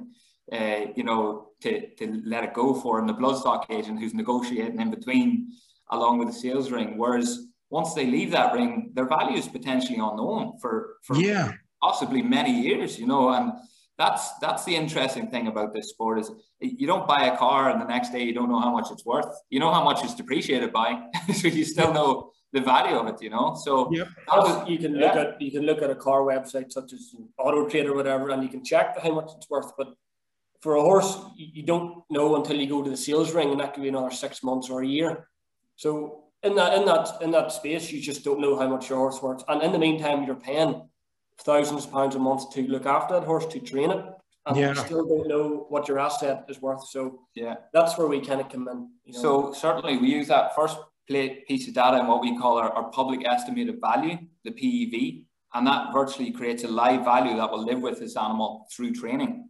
uh, 0.53 0.87
you 0.95 1.03
know, 1.03 1.49
to, 1.63 1.89
to 1.97 2.23
let 2.25 2.45
it 2.45 2.55
go 2.55 2.75
for 2.75 2.99
and 2.99 3.09
the 3.09 3.15
bloodstock 3.15 3.71
agent 3.71 3.99
who's 3.99 4.15
negotiating 4.15 4.81
in 4.81 4.91
between 4.91 5.49
along 5.91 6.19
with 6.19 6.29
the 6.29 6.35
sales 6.35 6.71
ring. 6.71 6.97
Whereas 6.97 7.47
once 7.71 7.95
they 7.95 8.07
leave 8.07 8.31
that 8.33 8.53
ring, 8.53 8.93
their 8.95 9.07
value 9.07 9.37
is 9.37 9.49
potentially 9.49 9.99
unknown 9.99 10.59
for, 10.61 10.97
for 11.03 11.17
yeah. 11.17 11.53
possibly 11.83 12.23
many 12.23 12.61
years, 12.61 12.99
you 12.99 13.07
know, 13.07 13.31
and 13.31 13.53
that's 13.99 14.37
that's 14.39 14.65
the 14.65 14.77
interesting 14.77 15.29
thing 15.29 15.47
about 15.47 15.73
this 15.73 15.89
sport 15.89 16.19
is 16.19 16.31
you 16.61 16.87
don't 16.87 17.07
buy 17.07 17.27
a 17.27 17.37
car 17.37 17.71
and 17.71 17.81
the 17.81 17.87
next 17.87 18.11
day 18.11 18.23
you 18.23 18.35
don't 18.35 18.51
know 18.51 18.61
how 18.61 18.71
much 18.71 18.91
it's 18.91 19.05
worth. 19.07 19.27
You 19.49 19.61
know 19.61 19.73
how 19.73 19.83
much 19.83 20.05
it's 20.05 20.15
depreciated 20.15 20.73
by, 20.73 21.07
so 21.35 21.49
you 21.49 21.65
still 21.65 21.93
know 21.93 22.31
the 22.53 22.61
value 22.61 22.97
of 22.97 23.07
it, 23.07 23.23
you 23.23 23.31
know. 23.31 23.59
So 23.63 23.91
yep. 23.93 24.09
was, 24.29 24.69
you 24.69 24.79
can 24.79 24.95
look 24.95 25.17
at 25.17 25.41
you 25.41 25.51
can 25.51 25.63
look 25.63 25.83
at 25.83 25.91
a 25.91 25.95
car 25.95 26.21
website 26.21 26.73
such 26.73 26.93
as 26.93 27.15
Auto 27.39 27.69
Trader 27.69 27.93
or 27.93 27.97
whatever, 27.97 28.31
and 28.31 28.43
you 28.43 28.49
can 28.49 28.65
check 28.65 28.99
how 28.99 29.13
much 29.15 29.31
it's 29.37 29.49
worth. 29.49 29.73
But 29.79 29.95
for 30.61 30.77
a 30.77 30.83
horse, 30.83 31.19
you 31.37 31.63
don't 31.63 32.03
know 32.11 32.37
until 32.37 32.57
you 32.57 32.69
go 32.69 32.83
to 32.83 32.91
the 32.91 32.97
sales 32.97 33.33
ring, 33.33 33.51
and 33.51 33.61
that 33.61 33.75
could 33.75 33.83
be 33.83 33.89
another 33.89 34.11
six 34.11 34.43
months 34.43 34.69
or 34.69 34.83
a 34.83 34.87
year. 34.87 35.29
So 35.77 36.25
in 36.43 36.55
that 36.57 36.75
in 36.79 36.85
that 36.85 37.09
in 37.23 37.31
that 37.31 37.53
space, 37.53 37.91
you 37.91 38.01
just 38.01 38.25
don't 38.25 38.41
know 38.41 38.59
how 38.59 38.69
much 38.69 38.91
your 38.91 38.99
horse 38.99 39.23
worth. 39.23 39.43
And 39.49 39.63
in 39.63 39.73
the 39.73 39.79
meantime, 39.79 40.25
you're 40.25 40.37
paying 40.37 40.89
thousands 41.41 41.85
of 41.85 41.93
pounds 41.93 42.15
a 42.15 42.19
month 42.19 42.51
to 42.55 42.63
look 42.69 42.87
after 42.87 43.15
that 43.15 43.27
horse 43.27 43.47
to 43.47 43.61
train 43.61 43.91
it, 43.91 44.05
and 44.47 44.57
yeah. 44.57 44.75
still 44.75 45.07
don't 45.07 45.29
know 45.29 45.67
what 45.69 45.89
your 45.89 45.99
asset 45.99 46.45
is 46.49 46.61
worth. 46.61 46.87
So 46.89 47.21
yeah, 47.35 47.57
that's 47.73 47.99
where 47.99 48.07
we 48.07 48.21
kind 48.21 48.41
of 48.41 48.49
come 48.49 48.69
in. 48.69 48.91
You 49.05 49.13
know? 49.13 49.23
So 49.23 49.53
certainly, 49.53 49.99
we 49.99 50.09
use 50.09 50.29
that 50.29 50.55
first 50.55 50.79
piece 51.09 51.69
of 51.69 51.75
data 51.75 51.99
in 52.01 52.07
what 52.07 52.21
we 52.21 52.37
call 52.39 52.59
our, 52.59 52.71
our 52.71 52.91
public 52.91 53.27
estimated 53.27 53.81
value, 53.81 54.19
the 54.45 54.51
PEV, 54.51 55.25
and 55.55 55.67
that 55.67 55.93
virtually 55.93 56.31
creates 56.31 56.65
a 56.65 56.69
live 56.69 57.05
value 57.05 57.37
that 57.37 57.51
will 57.51 57.65
live 57.65 57.81
with 57.81 57.99
this 57.99 58.17
animal 58.17 58.67
through 58.75 58.93
training 58.93 59.49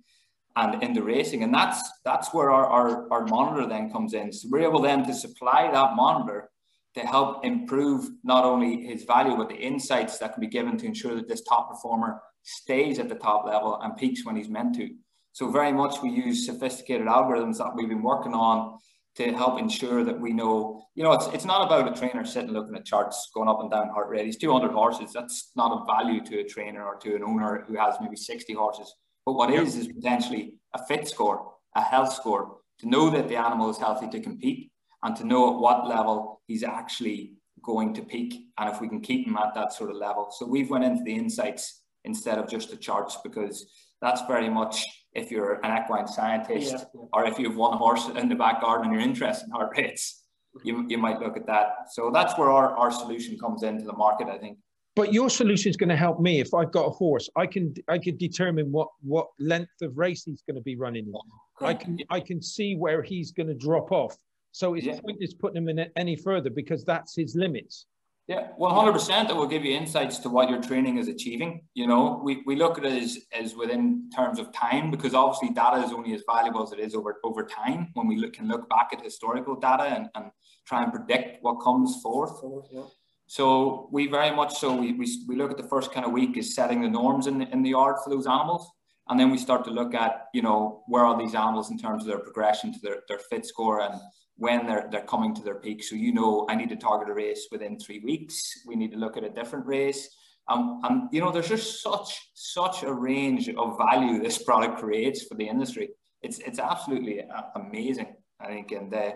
and 0.56 0.82
in 0.82 0.92
the 0.92 1.02
racing. 1.02 1.42
And 1.42 1.52
that's 1.52 1.80
that's 2.04 2.32
where 2.32 2.50
our, 2.50 2.66
our, 2.66 3.12
our 3.12 3.26
monitor 3.26 3.68
then 3.68 3.90
comes 3.90 4.14
in. 4.14 4.32
So 4.32 4.48
we're 4.50 4.68
able 4.68 4.80
then 4.80 5.04
to 5.06 5.14
supply 5.14 5.70
that 5.70 5.94
monitor 5.94 6.50
to 6.96 7.06
help 7.06 7.44
improve 7.44 8.08
not 8.24 8.44
only 8.44 8.86
his 8.86 9.04
value, 9.04 9.36
but 9.36 9.50
the 9.50 9.54
insights 9.54 10.16
that 10.18 10.32
can 10.32 10.40
be 10.40 10.46
given 10.46 10.78
to 10.78 10.86
ensure 10.86 11.14
that 11.14 11.28
this 11.28 11.42
top 11.42 11.70
performer 11.70 12.22
stays 12.42 12.98
at 12.98 13.10
the 13.10 13.14
top 13.14 13.44
level 13.44 13.78
and 13.82 13.96
peaks 13.96 14.24
when 14.24 14.34
he's 14.34 14.48
meant 14.48 14.74
to. 14.76 14.88
So 15.32 15.50
very 15.50 15.72
much 15.72 16.00
we 16.02 16.08
use 16.08 16.46
sophisticated 16.46 17.06
algorithms 17.06 17.58
that 17.58 17.74
we've 17.76 17.88
been 17.88 18.02
working 18.02 18.32
on 18.32 18.78
to 19.16 19.30
help 19.32 19.58
ensure 19.58 20.04
that 20.04 20.18
we 20.18 20.32
know, 20.32 20.82
you 20.94 21.02
know, 21.02 21.12
it's, 21.12 21.26
it's 21.28 21.44
not 21.44 21.66
about 21.66 21.90
a 21.90 22.00
trainer 22.00 22.24
sitting 22.24 22.52
looking 22.52 22.74
at 22.74 22.86
charts 22.86 23.30
going 23.34 23.48
up 23.48 23.60
and 23.60 23.70
down 23.70 23.90
heart 23.90 24.08
rate. 24.08 24.24
He's 24.24 24.38
200 24.38 24.72
horses. 24.72 25.12
That's 25.12 25.50
not 25.54 25.82
a 25.82 25.84
value 25.84 26.24
to 26.24 26.40
a 26.40 26.44
trainer 26.44 26.82
or 26.82 26.96
to 26.96 27.14
an 27.14 27.22
owner 27.22 27.64
who 27.68 27.76
has 27.76 27.96
maybe 28.00 28.16
60 28.16 28.54
horses. 28.54 28.94
But 29.26 29.34
what 29.34 29.52
is 29.52 29.76
is 29.76 29.88
potentially 29.88 30.54
a 30.72 30.82
fit 30.86 31.06
score, 31.06 31.52
a 31.74 31.82
health 31.82 32.14
score, 32.14 32.56
to 32.78 32.88
know 32.88 33.10
that 33.10 33.28
the 33.28 33.36
animal 33.36 33.68
is 33.68 33.76
healthy 33.76 34.08
to 34.08 34.20
compete 34.20 34.70
and 35.06 35.14
to 35.14 35.24
know 35.24 35.54
at 35.54 35.60
what 35.60 35.86
level 35.86 36.42
he's 36.48 36.64
actually 36.64 37.34
going 37.62 37.94
to 37.94 38.02
peak 38.02 38.48
and 38.58 38.68
if 38.68 38.80
we 38.80 38.88
can 38.88 39.00
keep 39.00 39.24
him 39.26 39.36
at 39.36 39.54
that 39.54 39.72
sort 39.72 39.90
of 39.90 39.96
level. 39.96 40.28
So 40.36 40.44
we've 40.44 40.68
went 40.68 40.82
into 40.82 41.04
the 41.04 41.14
insights 41.14 41.82
instead 42.04 42.38
of 42.38 42.48
just 42.48 42.70
the 42.70 42.76
charts 42.76 43.16
because 43.22 43.66
that's 44.02 44.22
very 44.26 44.48
much 44.48 44.84
if 45.12 45.30
you're 45.30 45.60
an 45.64 45.80
equine 45.80 46.08
scientist 46.08 46.72
yeah. 46.72 47.00
or 47.12 47.24
if 47.24 47.38
you 47.38 47.48
have 47.48 47.56
one 47.56 47.78
horse 47.78 48.08
in 48.08 48.28
the 48.28 48.34
back 48.34 48.60
garden 48.60 48.86
and 48.86 48.92
you're 48.92 49.02
interested 49.02 49.46
in 49.46 49.52
heart 49.52 49.72
rates, 49.76 50.24
you, 50.64 50.84
you 50.88 50.98
might 50.98 51.20
look 51.20 51.36
at 51.36 51.46
that. 51.46 51.68
So 51.92 52.10
that's 52.12 52.36
where 52.36 52.50
our, 52.50 52.76
our 52.76 52.90
solution 52.90 53.38
comes 53.38 53.62
into 53.62 53.84
the 53.84 53.92
market, 53.92 54.26
I 54.28 54.38
think 54.38 54.58
but 54.96 55.12
your 55.12 55.28
solution 55.28 55.68
is 55.68 55.76
going 55.76 55.90
to 55.90 55.96
help 55.96 56.20
me 56.20 56.40
if 56.40 56.54
I've 56.54 56.72
got 56.72 56.86
a 56.86 56.90
horse. 56.90 57.28
I 57.36 57.46
can 57.46 57.74
I 57.86 57.98
can 57.98 58.16
determine 58.16 58.72
what 58.72 58.88
what 59.02 59.26
length 59.38 59.82
of 59.82 59.96
race 59.98 60.24
he's 60.24 60.42
going 60.48 60.56
to 60.56 60.62
be 60.62 60.74
running. 60.74 61.12
I 61.60 61.74
can 61.74 61.98
I 62.08 62.18
can 62.18 62.40
see 62.40 62.74
where 62.76 63.02
he's 63.02 63.30
going 63.30 63.48
to 63.48 63.54
drop 63.54 63.92
off. 63.92 64.16
So 64.56 64.72
it's 64.72 64.86
yeah. 64.86 64.98
putting 65.38 65.58
him 65.58 65.68
in 65.68 65.90
any 65.96 66.16
further 66.16 66.48
because 66.48 66.82
that's 66.82 67.14
his 67.14 67.36
limits. 67.36 67.84
Yeah, 68.26 68.48
one 68.56 68.74
hundred 68.74 68.94
percent. 68.94 69.28
It 69.28 69.36
will 69.36 69.46
give 69.46 69.66
you 69.66 69.76
insights 69.76 70.16
to 70.20 70.30
what 70.30 70.48
your 70.48 70.62
training 70.62 70.96
is 70.96 71.08
achieving. 71.08 71.50
You 71.74 71.86
know, 71.86 72.22
we, 72.24 72.42
we 72.46 72.56
look 72.56 72.78
at 72.78 72.86
it 72.86 73.02
as, 73.02 73.18
as 73.32 73.54
within 73.54 74.08
terms 74.16 74.38
of 74.38 74.50
time 74.54 74.90
because 74.90 75.12
obviously 75.12 75.50
data 75.50 75.84
is 75.84 75.92
only 75.92 76.14
as 76.14 76.22
valuable 76.26 76.62
as 76.62 76.72
it 76.72 76.80
is 76.80 76.94
over 76.94 77.20
over 77.22 77.44
time. 77.44 77.90
When 77.92 78.06
we 78.08 78.16
look, 78.16 78.32
can 78.32 78.48
look 78.48 78.66
back 78.70 78.88
at 78.94 79.02
historical 79.02 79.56
data 79.56 79.84
and, 79.84 80.08
and 80.14 80.30
try 80.66 80.82
and 80.82 80.90
predict 80.90 81.42
what 81.42 81.56
comes 81.56 82.00
forth. 82.02 82.40
Yeah. 82.72 82.84
So 83.26 83.90
we 83.92 84.06
very 84.06 84.34
much 84.34 84.54
so 84.58 84.74
we, 84.74 84.94
we, 84.94 85.06
we 85.28 85.36
look 85.36 85.50
at 85.50 85.58
the 85.58 85.68
first 85.68 85.92
kind 85.92 86.06
of 86.06 86.12
week 86.12 86.38
is 86.38 86.54
setting 86.54 86.80
the 86.80 86.88
norms 86.88 87.26
in 87.26 87.40
the, 87.40 87.48
in 87.52 87.62
the 87.62 87.70
yard 87.70 87.96
for 88.02 88.08
those 88.08 88.26
animals. 88.26 88.66
And 89.08 89.20
then 89.20 89.30
we 89.30 89.36
start 89.36 89.64
to 89.66 89.70
look 89.70 89.94
at, 89.94 90.28
you 90.32 90.40
know, 90.40 90.82
where 90.88 91.04
are 91.04 91.18
these 91.18 91.34
animals 91.34 91.70
in 91.70 91.78
terms 91.78 92.02
of 92.02 92.08
their 92.08 92.20
progression 92.20 92.72
to 92.72 92.80
their, 92.82 93.02
their 93.06 93.18
fit 93.18 93.44
score 93.44 93.82
and 93.82 94.00
when 94.36 94.66
they're, 94.66 94.88
they're 94.90 95.02
coming 95.02 95.34
to 95.34 95.42
their 95.42 95.54
peak. 95.54 95.82
So, 95.82 95.96
you 95.96 96.12
know, 96.12 96.46
I 96.48 96.54
need 96.54 96.68
to 96.68 96.76
target 96.76 97.08
a 97.08 97.14
race 97.14 97.48
within 97.50 97.78
three 97.78 98.00
weeks. 98.00 98.62
We 98.66 98.76
need 98.76 98.92
to 98.92 98.98
look 98.98 99.16
at 99.16 99.24
a 99.24 99.30
different 99.30 99.66
race. 99.66 100.08
Um, 100.48 100.80
and, 100.84 101.08
you 101.10 101.20
know, 101.20 101.32
there's 101.32 101.48
just 101.48 101.82
such, 101.82 102.30
such 102.34 102.82
a 102.82 102.92
range 102.92 103.48
of 103.48 103.78
value 103.78 104.22
this 104.22 104.42
product 104.42 104.78
creates 104.78 105.24
for 105.24 105.34
the 105.34 105.48
industry. 105.48 105.90
It's, 106.22 106.38
it's 106.38 106.58
absolutely 106.58 107.24
amazing, 107.54 108.14
I 108.40 108.46
think. 108.48 108.72
And 108.72 108.94
uh, 108.94 109.12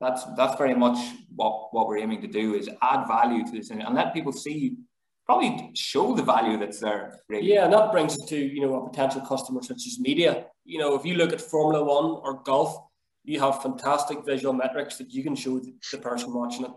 that's, 0.00 0.24
that's 0.36 0.58
very 0.58 0.74
much 0.74 0.98
what, 1.34 1.72
what 1.72 1.86
we're 1.86 1.98
aiming 1.98 2.20
to 2.22 2.28
do 2.28 2.54
is 2.54 2.68
add 2.82 3.06
value 3.06 3.44
to 3.44 3.52
this 3.52 3.70
and 3.70 3.82
let 3.94 4.12
people 4.12 4.32
see 4.32 4.76
probably 5.26 5.70
show 5.74 6.14
the 6.14 6.22
value 6.22 6.58
that's 6.58 6.80
there. 6.80 7.20
Really. 7.28 7.52
Yeah, 7.52 7.64
and 7.64 7.72
that 7.72 7.92
brings 7.92 8.22
to 8.26 8.36
you 8.36 8.60
know 8.60 8.74
a 8.74 8.90
potential 8.90 9.20
customer 9.22 9.62
such 9.62 9.86
as 9.86 9.98
media. 9.98 10.46
You 10.64 10.78
know, 10.78 10.94
if 10.94 11.04
you 11.04 11.14
look 11.14 11.32
at 11.32 11.40
Formula 11.40 11.84
One 11.84 12.20
or 12.22 12.42
golf, 12.42 12.76
you 13.24 13.40
have 13.40 13.62
fantastic 13.62 14.24
visual 14.24 14.52
metrics 14.52 14.96
that 14.98 15.10
you 15.10 15.22
can 15.22 15.34
show 15.34 15.58
the 15.58 15.98
person 15.98 16.32
watching 16.32 16.66
it. 16.66 16.70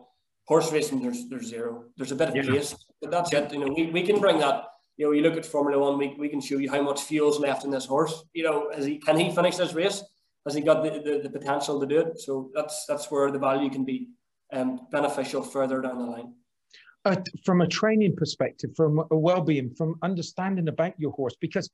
Horse 0.47 0.71
racing, 0.71 1.01
there's 1.01 1.27
there's 1.27 1.47
zero. 1.47 1.83
There's 1.97 2.13
a 2.13 2.15
bit 2.15 2.29
of 2.29 2.35
yeah. 2.35 2.43
pace, 2.43 2.75
but 3.01 3.11
that's 3.11 3.33
it. 3.33 3.51
You 3.51 3.59
know, 3.59 3.73
we, 3.73 3.91
we 3.91 4.03
can 4.03 4.19
bring 4.19 4.39
that. 4.39 4.63
You 4.95 5.05
know, 5.05 5.11
you 5.11 5.21
look 5.21 5.35
at 5.35 5.45
Formula 5.45 5.77
One, 5.77 5.97
we, 5.99 6.15
we 6.17 6.29
can 6.29 6.41
show 6.41 6.57
you 6.57 6.71
how 6.71 6.81
much 6.81 7.01
fuel's 7.03 7.39
left 7.39 7.65
in 7.65 7.69
this 7.69 7.85
horse. 7.85 8.23
You 8.33 8.45
know, 8.45 8.71
has 8.73 8.85
he 8.85 8.97
can 8.97 9.19
he 9.19 9.29
finish 9.29 9.57
this 9.57 9.73
race? 9.73 10.01
Has 10.45 10.55
he 10.55 10.61
got 10.61 10.83
the, 10.83 10.91
the, 11.01 11.19
the 11.23 11.29
potential 11.29 11.79
to 11.81 11.85
do 11.85 11.99
it? 11.99 12.19
So 12.21 12.49
that's 12.55 12.85
that's 12.87 13.11
where 13.11 13.29
the 13.29 13.39
value 13.39 13.69
can 13.69 13.83
be 13.83 14.07
um, 14.53 14.87
beneficial 14.89 15.43
further 15.43 15.81
down 15.81 15.97
the 15.97 16.05
line. 16.05 16.33
Uh, 17.03 17.17
from 17.45 17.61
a 17.61 17.67
training 17.67 18.15
perspective, 18.15 18.69
from 18.75 19.03
a 19.11 19.17
well-being, 19.17 19.73
from 19.75 19.95
understanding 20.01 20.67
about 20.67 20.93
your 20.97 21.11
horse, 21.11 21.35
because 21.39 21.69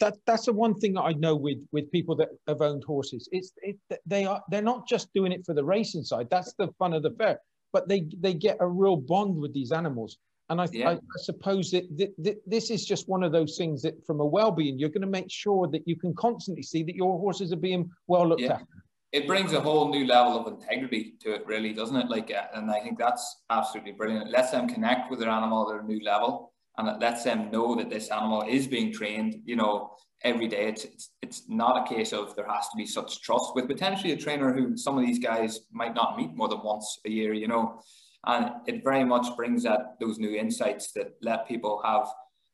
that 0.00 0.16
that's 0.26 0.46
the 0.46 0.52
one 0.52 0.74
thing 0.74 0.94
that 0.94 1.02
I 1.02 1.12
know 1.12 1.34
with 1.36 1.58
with 1.72 1.90
people 1.90 2.14
that 2.16 2.28
have 2.46 2.60
owned 2.60 2.84
horses. 2.84 3.28
It's 3.32 3.52
it, 3.62 3.76
they 4.06 4.24
are 4.24 4.42
they're 4.50 4.62
not 4.62 4.88
just 4.88 5.12
doing 5.14 5.32
it 5.32 5.44
for 5.46 5.54
the 5.54 5.64
racing 5.64 6.04
side. 6.04 6.28
That's 6.30 6.52
the 6.54 6.68
fun 6.78 6.92
of 6.92 7.02
the 7.02 7.12
fair, 7.12 7.40
but 7.72 7.88
they 7.88 8.06
they 8.20 8.34
get 8.34 8.56
a 8.60 8.66
real 8.66 8.96
bond 8.96 9.36
with 9.36 9.52
these 9.54 9.72
animals. 9.72 10.18
And 10.48 10.60
I, 10.60 10.66
yeah. 10.72 10.88
I, 10.90 10.92
I 10.94 11.18
suppose 11.18 11.70
that, 11.70 11.86
that, 11.96 12.12
that, 12.24 12.42
this 12.44 12.70
is 12.70 12.84
just 12.84 13.08
one 13.08 13.22
of 13.22 13.30
those 13.30 13.56
things 13.56 13.82
that, 13.82 14.04
from 14.04 14.18
a 14.18 14.26
well-being, 14.26 14.80
you're 14.80 14.88
going 14.88 15.02
to 15.02 15.06
make 15.06 15.30
sure 15.30 15.68
that 15.68 15.86
you 15.86 15.94
can 15.94 16.12
constantly 16.12 16.64
see 16.64 16.82
that 16.82 16.96
your 16.96 17.20
horses 17.20 17.52
are 17.52 17.56
being 17.56 17.88
well 18.08 18.26
looked 18.26 18.40
yeah. 18.40 18.54
after. 18.54 18.66
It 19.12 19.28
brings 19.28 19.52
a 19.52 19.60
whole 19.60 19.90
new 19.90 20.08
level 20.08 20.38
of 20.40 20.52
integrity 20.52 21.14
to 21.20 21.34
it, 21.34 21.46
really, 21.46 21.72
doesn't 21.72 21.94
it? 21.94 22.08
Like, 22.08 22.32
uh, 22.32 22.46
and 22.52 22.68
I 22.68 22.80
think 22.80 22.98
that's 22.98 23.42
absolutely 23.48 23.92
brilliant. 23.92 24.26
It 24.26 24.32
lets 24.32 24.50
them 24.50 24.68
connect 24.68 25.08
with 25.08 25.20
their 25.20 25.30
animal 25.30 25.72
at 25.72 25.84
a 25.84 25.86
new 25.86 26.02
level 26.04 26.52
and 26.80 26.88
it 26.88 26.98
lets 26.98 27.24
them 27.24 27.50
know 27.50 27.76
that 27.76 27.90
this 27.90 28.08
animal 28.08 28.42
is 28.48 28.66
being 28.66 28.90
trained, 28.90 29.42
you 29.44 29.54
know, 29.54 29.90
every 30.24 30.48
day. 30.48 30.68
It's, 30.68 30.84
it's, 30.84 31.10
it's 31.20 31.42
not 31.46 31.76
a 31.76 31.94
case 31.94 32.14
of 32.14 32.34
there 32.34 32.48
has 32.48 32.68
to 32.68 32.76
be 32.76 32.86
such 32.86 33.20
trust 33.20 33.52
with 33.54 33.68
potentially 33.68 34.12
a 34.12 34.16
trainer 34.16 34.52
who 34.52 34.76
some 34.78 34.96
of 34.96 35.04
these 35.04 35.18
guys 35.18 35.60
might 35.70 35.94
not 35.94 36.16
meet 36.16 36.34
more 36.34 36.48
than 36.48 36.62
once 36.64 36.98
a 37.06 37.10
year, 37.10 37.34
you 37.34 37.48
know. 37.48 37.82
And 38.26 38.52
it 38.66 38.82
very 38.82 39.04
much 39.04 39.36
brings 39.36 39.62
that 39.64 39.96
those 40.00 40.18
new 40.18 40.34
insights 40.34 40.92
that 40.92 41.12
let 41.20 41.46
people 41.46 41.82
have 41.84 42.08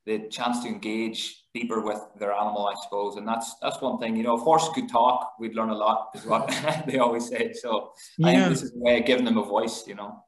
the 0.06 0.28
chance 0.28 0.62
to 0.62 0.68
engage 0.68 1.44
deeper 1.54 1.80
with 1.80 2.00
their 2.18 2.32
animal, 2.32 2.66
I 2.66 2.74
suppose. 2.82 3.16
And 3.16 3.26
that's 3.28 3.54
that's 3.62 3.80
one 3.80 3.98
thing. 3.98 4.16
You 4.16 4.24
know, 4.24 4.36
if 4.36 4.42
horses 4.42 4.70
could 4.74 4.88
talk, 4.88 5.34
we'd 5.38 5.54
learn 5.54 5.70
a 5.70 5.76
lot, 5.76 6.08
is 6.16 6.26
what 6.26 6.48
they 6.88 6.98
always 6.98 7.28
say. 7.28 7.52
So 7.52 7.92
yeah. 8.18 8.26
I 8.26 8.34
think 8.34 8.48
this 8.48 8.62
is 8.62 8.72
a 8.72 8.78
way 8.78 8.98
of 8.98 9.06
giving 9.06 9.24
them 9.24 9.38
a 9.38 9.44
voice, 9.44 9.84
you 9.86 9.94
know. 9.94 10.24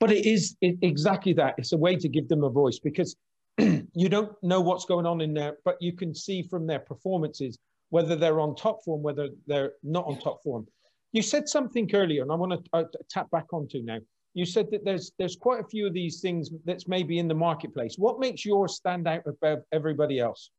But 0.00 0.10
it 0.10 0.26
is 0.26 0.56
it, 0.62 0.76
exactly 0.82 1.34
that. 1.34 1.54
It's 1.58 1.72
a 1.72 1.76
way 1.76 1.96
to 1.96 2.08
give 2.08 2.28
them 2.28 2.44
a 2.44 2.50
voice 2.50 2.78
because 2.78 3.16
you 3.58 4.08
don't 4.08 4.32
know 4.42 4.60
what's 4.60 4.84
going 4.84 5.06
on 5.06 5.20
in 5.20 5.34
there, 5.34 5.58
but 5.64 5.76
you 5.80 5.92
can 5.92 6.14
see 6.14 6.42
from 6.42 6.66
their 6.66 6.78
performances 6.80 7.58
whether 7.90 8.16
they're 8.16 8.40
on 8.40 8.54
top 8.54 8.82
form, 8.84 9.02
whether 9.02 9.28
they're 9.46 9.72
not 9.82 10.06
on 10.06 10.18
top 10.18 10.42
form. 10.42 10.66
You 11.12 11.20
said 11.20 11.48
something 11.48 11.94
earlier, 11.94 12.22
and 12.22 12.32
I 12.32 12.34
want 12.34 12.52
to 12.52 12.70
uh, 12.72 12.84
tap 13.10 13.30
back 13.30 13.52
onto 13.52 13.82
now. 13.82 13.98
You 14.34 14.46
said 14.46 14.70
that 14.70 14.82
there's 14.84 15.12
there's 15.18 15.36
quite 15.36 15.60
a 15.60 15.68
few 15.68 15.86
of 15.86 15.92
these 15.92 16.20
things 16.20 16.50
that's 16.64 16.88
maybe 16.88 17.18
in 17.18 17.28
the 17.28 17.34
marketplace. 17.34 17.96
What 17.98 18.18
makes 18.18 18.46
yours 18.46 18.76
stand 18.76 19.06
out 19.06 19.24
above 19.26 19.60
everybody 19.72 20.18
else? 20.20 20.50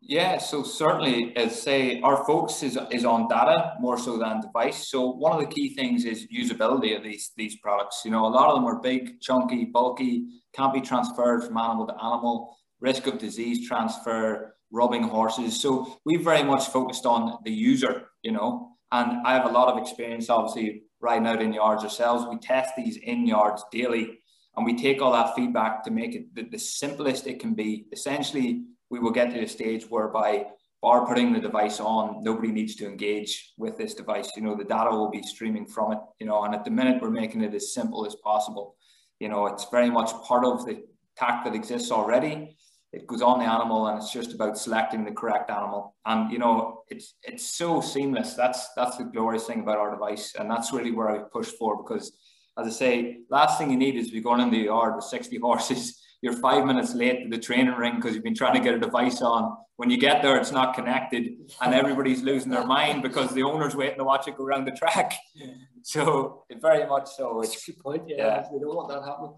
Yeah, 0.00 0.38
so 0.38 0.62
certainly, 0.62 1.36
as 1.36 1.60
say, 1.60 2.00
our 2.02 2.24
focus 2.24 2.62
is, 2.62 2.78
is 2.90 3.04
on 3.04 3.28
data 3.28 3.74
more 3.80 3.98
so 3.98 4.16
than 4.16 4.40
device. 4.40 4.88
So 4.88 5.10
one 5.10 5.32
of 5.32 5.40
the 5.40 5.54
key 5.54 5.74
things 5.74 6.04
is 6.04 6.28
usability 6.34 6.96
of 6.96 7.02
these 7.02 7.32
these 7.36 7.56
products. 7.56 8.02
You 8.04 8.12
know, 8.12 8.24
a 8.24 8.28
lot 8.28 8.48
of 8.48 8.54
them 8.54 8.64
are 8.64 8.80
big, 8.80 9.20
chunky, 9.20 9.64
bulky, 9.64 10.26
can't 10.54 10.72
be 10.72 10.80
transferred 10.80 11.44
from 11.44 11.58
animal 11.58 11.86
to 11.88 11.94
animal, 11.94 12.56
risk 12.80 13.06
of 13.06 13.18
disease 13.18 13.66
transfer, 13.66 14.54
rubbing 14.70 15.02
horses. 15.02 15.60
So 15.60 15.98
we 16.04 16.16
very 16.16 16.44
much 16.44 16.68
focused 16.68 17.04
on 17.04 17.38
the 17.44 17.52
user, 17.52 18.08
you 18.22 18.32
know, 18.32 18.76
and 18.92 19.26
I 19.26 19.34
have 19.34 19.46
a 19.46 19.52
lot 19.52 19.68
of 19.68 19.82
experience, 19.82 20.30
obviously, 20.30 20.82
riding 21.00 21.26
out 21.26 21.42
in 21.42 21.52
yards 21.52 21.82
ourselves. 21.82 22.24
We 22.24 22.38
test 22.38 22.72
these 22.76 22.96
in 22.96 23.26
yards 23.26 23.64
daily 23.72 24.20
and 24.56 24.64
we 24.64 24.76
take 24.76 25.02
all 25.02 25.12
that 25.12 25.34
feedback 25.34 25.84
to 25.84 25.90
make 25.90 26.14
it 26.14 26.34
the, 26.34 26.44
the 26.44 26.58
simplest 26.58 27.26
it 27.26 27.40
can 27.40 27.54
be. 27.54 27.86
Essentially, 27.92 28.64
we 28.90 28.98
will 28.98 29.10
get 29.10 29.32
to 29.32 29.42
a 29.42 29.48
stage 29.48 29.84
whereby 29.88 30.46
bar 30.80 31.06
putting 31.06 31.32
the 31.32 31.40
device 31.40 31.80
on, 31.80 32.22
nobody 32.22 32.52
needs 32.52 32.76
to 32.76 32.86
engage 32.86 33.52
with 33.56 33.76
this 33.76 33.94
device. 33.94 34.30
You 34.36 34.42
know, 34.42 34.56
the 34.56 34.64
data 34.64 34.90
will 34.90 35.10
be 35.10 35.22
streaming 35.22 35.66
from 35.66 35.92
it, 35.92 35.98
you 36.20 36.26
know, 36.26 36.44
and 36.44 36.54
at 36.54 36.64
the 36.64 36.70
minute 36.70 37.02
we're 37.02 37.10
making 37.10 37.42
it 37.42 37.54
as 37.54 37.74
simple 37.74 38.06
as 38.06 38.14
possible. 38.16 38.76
You 39.18 39.28
know, 39.28 39.46
it's 39.46 39.66
very 39.70 39.90
much 39.90 40.12
part 40.24 40.44
of 40.44 40.64
the 40.64 40.84
tack 41.16 41.44
that 41.44 41.54
exists 41.54 41.90
already. 41.90 42.56
It 42.92 43.06
goes 43.06 43.20
on 43.20 43.40
the 43.40 43.44
animal 43.44 43.88
and 43.88 43.98
it's 43.98 44.12
just 44.12 44.32
about 44.32 44.56
selecting 44.56 45.04
the 45.04 45.10
correct 45.10 45.50
animal. 45.50 45.94
And 46.06 46.32
you 46.32 46.38
know, 46.38 46.84
it's 46.88 47.14
it's 47.22 47.44
so 47.44 47.80
seamless. 47.80 48.34
That's 48.34 48.72
that's 48.74 48.96
the 48.96 49.04
glorious 49.04 49.44
thing 49.44 49.60
about 49.60 49.78
our 49.78 49.90
device. 49.90 50.34
And 50.38 50.50
that's 50.50 50.72
really 50.72 50.92
where 50.92 51.10
I 51.10 51.18
push 51.18 51.48
for 51.48 51.76
because 51.76 52.12
as 52.58 52.66
I 52.66 52.70
say, 52.70 53.18
last 53.30 53.58
thing 53.58 53.70
you 53.70 53.76
need 53.76 53.96
is 53.96 54.10
be 54.10 54.20
going 54.20 54.40
in 54.40 54.50
the 54.50 54.58
yard 54.58 54.96
with 54.96 55.04
60 55.04 55.38
horses 55.42 56.00
you're 56.22 56.34
five 56.34 56.64
minutes 56.64 56.94
late 56.94 57.22
to 57.22 57.28
the 57.28 57.40
training 57.40 57.74
ring 57.74 57.96
because 57.96 58.14
you've 58.14 58.24
been 58.24 58.34
trying 58.34 58.54
to 58.54 58.60
get 58.60 58.74
a 58.74 58.78
device 58.78 59.22
on. 59.22 59.56
When 59.76 59.90
you 59.90 59.98
get 59.98 60.22
there, 60.22 60.36
it's 60.36 60.50
not 60.50 60.74
connected, 60.74 61.36
and 61.60 61.74
everybody's 61.74 62.22
losing 62.22 62.50
their 62.50 62.66
mind 62.66 63.02
because 63.02 63.32
the 63.32 63.44
owner's 63.44 63.76
waiting 63.76 63.98
to 63.98 64.04
watch 64.04 64.26
it 64.26 64.36
go 64.36 64.44
around 64.44 64.66
the 64.66 64.72
track. 64.72 65.14
So 65.84 66.44
very 66.60 66.86
much 66.86 67.08
so. 67.08 67.40
It's 67.40 67.66
a 67.66 67.70
good 67.70 67.80
point. 67.80 68.02
Yeah, 68.08 68.16
yeah. 68.16 68.44
we 68.52 68.58
don't 68.58 68.76
want 68.76 68.88
that 68.90 69.02
happening. 69.08 69.32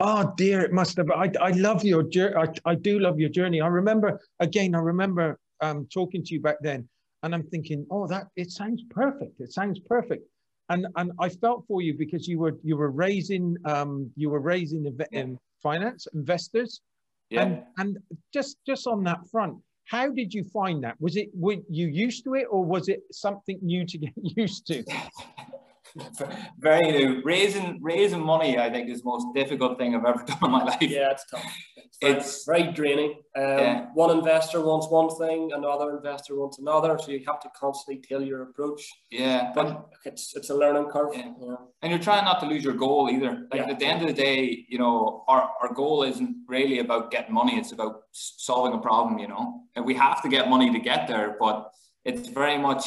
Oh 0.00 0.32
dear, 0.36 0.62
it 0.62 0.72
must 0.72 0.96
have. 0.96 1.08
I, 1.10 1.30
I 1.40 1.50
love 1.50 1.84
your 1.84 2.02
journey. 2.02 2.34
I, 2.34 2.70
I 2.70 2.74
do 2.74 2.98
love 2.98 3.20
your 3.20 3.28
journey. 3.28 3.60
I 3.60 3.68
remember 3.68 4.18
again. 4.40 4.74
I 4.74 4.78
remember 4.78 5.38
um, 5.60 5.86
talking 5.92 6.24
to 6.24 6.34
you 6.34 6.40
back 6.40 6.56
then, 6.60 6.88
and 7.22 7.32
I'm 7.34 7.44
thinking, 7.44 7.86
oh, 7.90 8.08
that 8.08 8.28
it 8.34 8.50
sounds 8.50 8.82
perfect. 8.90 9.38
It 9.38 9.52
sounds 9.52 9.78
perfect 9.78 10.26
and 10.70 10.86
and 10.96 11.12
I 11.18 11.28
felt 11.28 11.64
for 11.68 11.82
you 11.82 11.94
because 11.94 12.26
you 12.26 12.38
were 12.38 12.56
you 12.62 12.76
were 12.76 12.90
raising 12.90 13.56
um, 13.66 14.10
you 14.16 14.30
were 14.30 14.40
raising 14.40 14.86
um, 15.16 15.38
finance 15.62 16.06
investors. 16.14 16.80
Yeah. 17.30 17.42
And, 17.42 17.62
and 17.78 17.98
just 18.32 18.58
just 18.66 18.86
on 18.86 19.04
that 19.04 19.20
front, 19.30 19.58
how 19.86 20.10
did 20.10 20.34
you 20.34 20.44
find 20.44 20.82
that? 20.84 20.96
Was 21.00 21.16
it 21.16 21.30
were 21.34 21.56
you 21.68 21.86
used 21.86 22.24
to 22.24 22.34
it, 22.34 22.46
or 22.50 22.64
was 22.64 22.88
it 22.88 23.02
something 23.12 23.58
new 23.62 23.84
to 23.86 23.98
get 23.98 24.12
used 24.22 24.66
to? 24.68 24.84
very 26.58 26.90
new. 26.90 27.22
Raising 27.24 27.78
raising 27.82 28.20
money, 28.20 28.58
I 28.58 28.70
think, 28.70 28.88
is 28.88 29.02
the 29.02 29.08
most 29.08 29.26
difficult 29.34 29.78
thing 29.78 29.94
I've 29.94 30.04
ever 30.04 30.22
done 30.26 30.38
in 30.42 30.50
my 30.50 30.64
life. 30.64 30.82
Yeah, 30.82 31.10
it's 31.10 31.24
tough. 31.26 31.44
It's 31.76 31.98
very, 32.00 32.14
it's 32.14 32.44
very 32.44 32.72
draining. 32.72 33.10
Um, 33.36 33.44
yeah. 33.44 33.86
One 33.94 34.16
investor 34.16 34.60
wants 34.60 34.88
one 34.88 35.08
thing, 35.16 35.50
another 35.54 35.96
investor 35.96 36.36
wants 36.36 36.58
another, 36.58 36.98
so 36.98 37.10
you 37.10 37.22
have 37.26 37.40
to 37.40 37.48
constantly 37.58 38.02
tailor 38.02 38.24
your 38.24 38.42
approach. 38.42 38.82
Yeah, 39.10 39.52
but 39.54 39.88
it's 40.04 40.36
it's 40.36 40.50
a 40.50 40.54
learning 40.54 40.90
curve. 40.90 41.10
Yeah. 41.14 41.32
yeah. 41.40 41.56
And 41.82 41.90
you're 41.90 42.00
trying 42.00 42.24
not 42.24 42.40
to 42.40 42.46
lose 42.46 42.64
your 42.64 42.74
goal 42.74 43.08
either. 43.10 43.46
Like 43.52 43.62
at 43.62 43.78
the 43.78 43.86
end 43.86 44.02
of 44.02 44.08
the 44.08 44.14
day, 44.14 44.64
you 44.68 44.78
know, 44.78 45.24
our, 45.28 45.50
our 45.62 45.72
goal 45.74 46.02
isn't 46.02 46.36
really 46.48 46.78
about 46.78 47.10
getting 47.10 47.34
money; 47.34 47.58
it's 47.58 47.72
about 47.72 48.02
solving 48.12 48.78
a 48.78 48.82
problem. 48.82 49.18
You 49.18 49.28
know, 49.28 49.62
and 49.76 49.84
we 49.84 49.94
have 49.94 50.22
to 50.22 50.28
get 50.28 50.48
money 50.48 50.72
to 50.72 50.78
get 50.78 51.08
there, 51.08 51.36
but 51.38 51.70
it's 52.04 52.28
very 52.28 52.56
much 52.56 52.86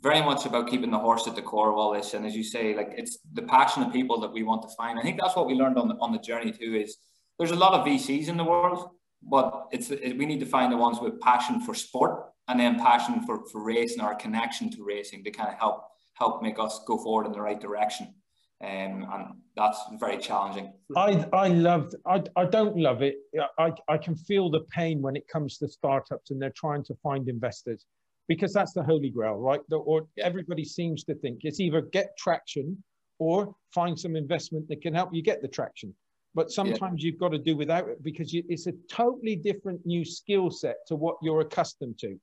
very 0.00 0.22
much 0.22 0.46
about 0.46 0.68
keeping 0.68 0.90
the 0.90 0.98
horse 0.98 1.26
at 1.26 1.34
the 1.34 1.42
core 1.42 1.70
of 1.70 1.76
all 1.76 1.92
this. 1.92 2.14
And 2.14 2.24
as 2.26 2.36
you 2.36 2.44
say, 2.44 2.74
like 2.74 2.92
it's 2.96 3.18
the 3.32 3.42
passion 3.42 3.82
of 3.82 3.92
people 3.92 4.20
that 4.20 4.32
we 4.32 4.42
want 4.42 4.62
to 4.62 4.68
find. 4.76 4.98
I 4.98 5.02
think 5.02 5.20
that's 5.20 5.36
what 5.36 5.46
we 5.46 5.54
learned 5.54 5.78
on 5.78 5.88
the, 5.88 5.94
on 5.96 6.12
the 6.12 6.18
journey 6.18 6.52
too. 6.52 6.74
Is 6.74 6.96
there's 7.38 7.50
a 7.50 7.56
lot 7.56 7.74
of 7.74 7.86
VCs 7.86 8.28
in 8.28 8.36
the 8.36 8.44
world, 8.44 8.90
but 9.22 9.68
it's 9.72 9.90
it, 9.90 10.16
we 10.16 10.26
need 10.26 10.40
to 10.40 10.46
find 10.46 10.72
the 10.72 10.76
ones 10.76 10.98
with 11.00 11.20
passion 11.20 11.60
for 11.60 11.74
sport 11.74 12.30
and 12.48 12.58
then 12.58 12.78
passion 12.78 13.22
for 13.26 13.46
for 13.50 13.62
racing 13.62 14.02
or 14.02 14.14
connection 14.14 14.70
to 14.70 14.84
racing 14.84 15.24
to 15.24 15.30
kind 15.30 15.50
of 15.50 15.58
help 15.58 15.84
help 16.14 16.42
make 16.42 16.58
us 16.58 16.80
go 16.86 16.98
forward 16.98 17.26
in 17.26 17.32
the 17.32 17.40
right 17.40 17.60
direction. 17.60 18.14
Um, 18.60 19.06
and 19.12 19.24
that's 19.56 19.78
very 20.00 20.18
challenging. 20.18 20.72
I 20.96 21.24
I 21.32 21.48
loved. 21.48 21.94
I 22.06 22.22
I 22.36 22.44
don't 22.44 22.76
love 22.76 23.02
it. 23.02 23.16
I 23.58 23.72
I 23.88 23.98
can 23.98 24.16
feel 24.16 24.50
the 24.50 24.62
pain 24.70 25.00
when 25.00 25.14
it 25.16 25.28
comes 25.28 25.58
to 25.58 25.68
startups 25.68 26.30
and 26.30 26.42
they're 26.42 26.58
trying 26.64 26.82
to 26.84 26.94
find 27.02 27.28
investors, 27.28 27.84
because 28.28 28.52
that's 28.52 28.72
the 28.72 28.82
holy 28.82 29.10
grail, 29.10 29.36
right? 29.36 29.60
The, 29.68 29.76
or 29.76 30.06
everybody 30.18 30.64
seems 30.64 31.02
to 31.04 31.14
think 31.14 31.40
it's 31.42 31.60
either 31.60 31.80
get 31.80 32.16
traction 32.16 32.82
or 33.18 33.54
find 33.74 33.98
some 33.98 34.14
investment 34.14 34.68
that 34.68 34.82
can 34.82 34.94
help 34.94 35.12
you 35.12 35.22
get 35.22 35.42
the 35.42 35.48
traction. 35.48 35.94
But 36.34 36.52
sometimes 36.52 37.02
yeah. 37.02 37.10
you've 37.10 37.18
got 37.18 37.30
to 37.30 37.38
do 37.38 37.56
without 37.56 37.88
it 37.88 38.02
because 38.02 38.32
you, 38.32 38.44
it's 38.48 38.66
a 38.66 38.72
totally 38.88 39.34
different 39.34 39.84
new 39.84 40.04
skill 40.04 40.50
set 40.50 40.76
to 40.86 40.94
what 40.94 41.16
you're 41.22 41.40
accustomed 41.40 41.98
to. 42.00 42.20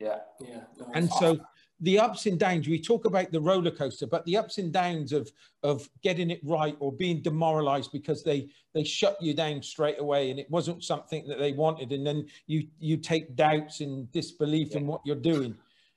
Yeah, 0.00 0.18
yeah. 0.40 0.62
And 0.94 1.08
awesome. 1.10 1.36
so 1.36 1.44
the 1.82 1.98
ups 1.98 2.26
and 2.26 2.38
downs, 2.38 2.68
we 2.68 2.80
talk 2.80 3.04
about 3.06 3.32
the 3.32 3.40
roller 3.40 3.70
coaster, 3.70 4.06
but 4.06 4.24
the 4.24 4.36
ups 4.36 4.58
and 4.58 4.72
downs 4.72 5.12
of 5.12 5.30
of 5.64 5.88
getting 6.02 6.30
it 6.30 6.40
right 6.44 6.76
or 6.80 6.92
being 6.92 7.20
demoralized 7.20 7.90
because 7.92 8.22
they 8.22 8.48
they 8.72 8.84
shut 8.84 9.20
you 9.20 9.34
down 9.34 9.62
straight 9.62 9.98
away 9.98 10.30
and 10.30 10.38
it 10.38 10.50
wasn't 10.50 10.82
something 10.82 11.26
that 11.26 11.38
they 11.38 11.52
wanted, 11.52 11.92
and 11.92 12.06
then 12.06 12.26
you 12.46 12.68
you 12.78 12.96
take 12.96 13.34
doubts 13.34 13.80
and 13.80 14.10
disbelief 14.12 14.70
yeah. 14.70 14.78
in 14.78 14.86
what 14.86 15.02
you're 15.04 15.16
doing. 15.16 15.56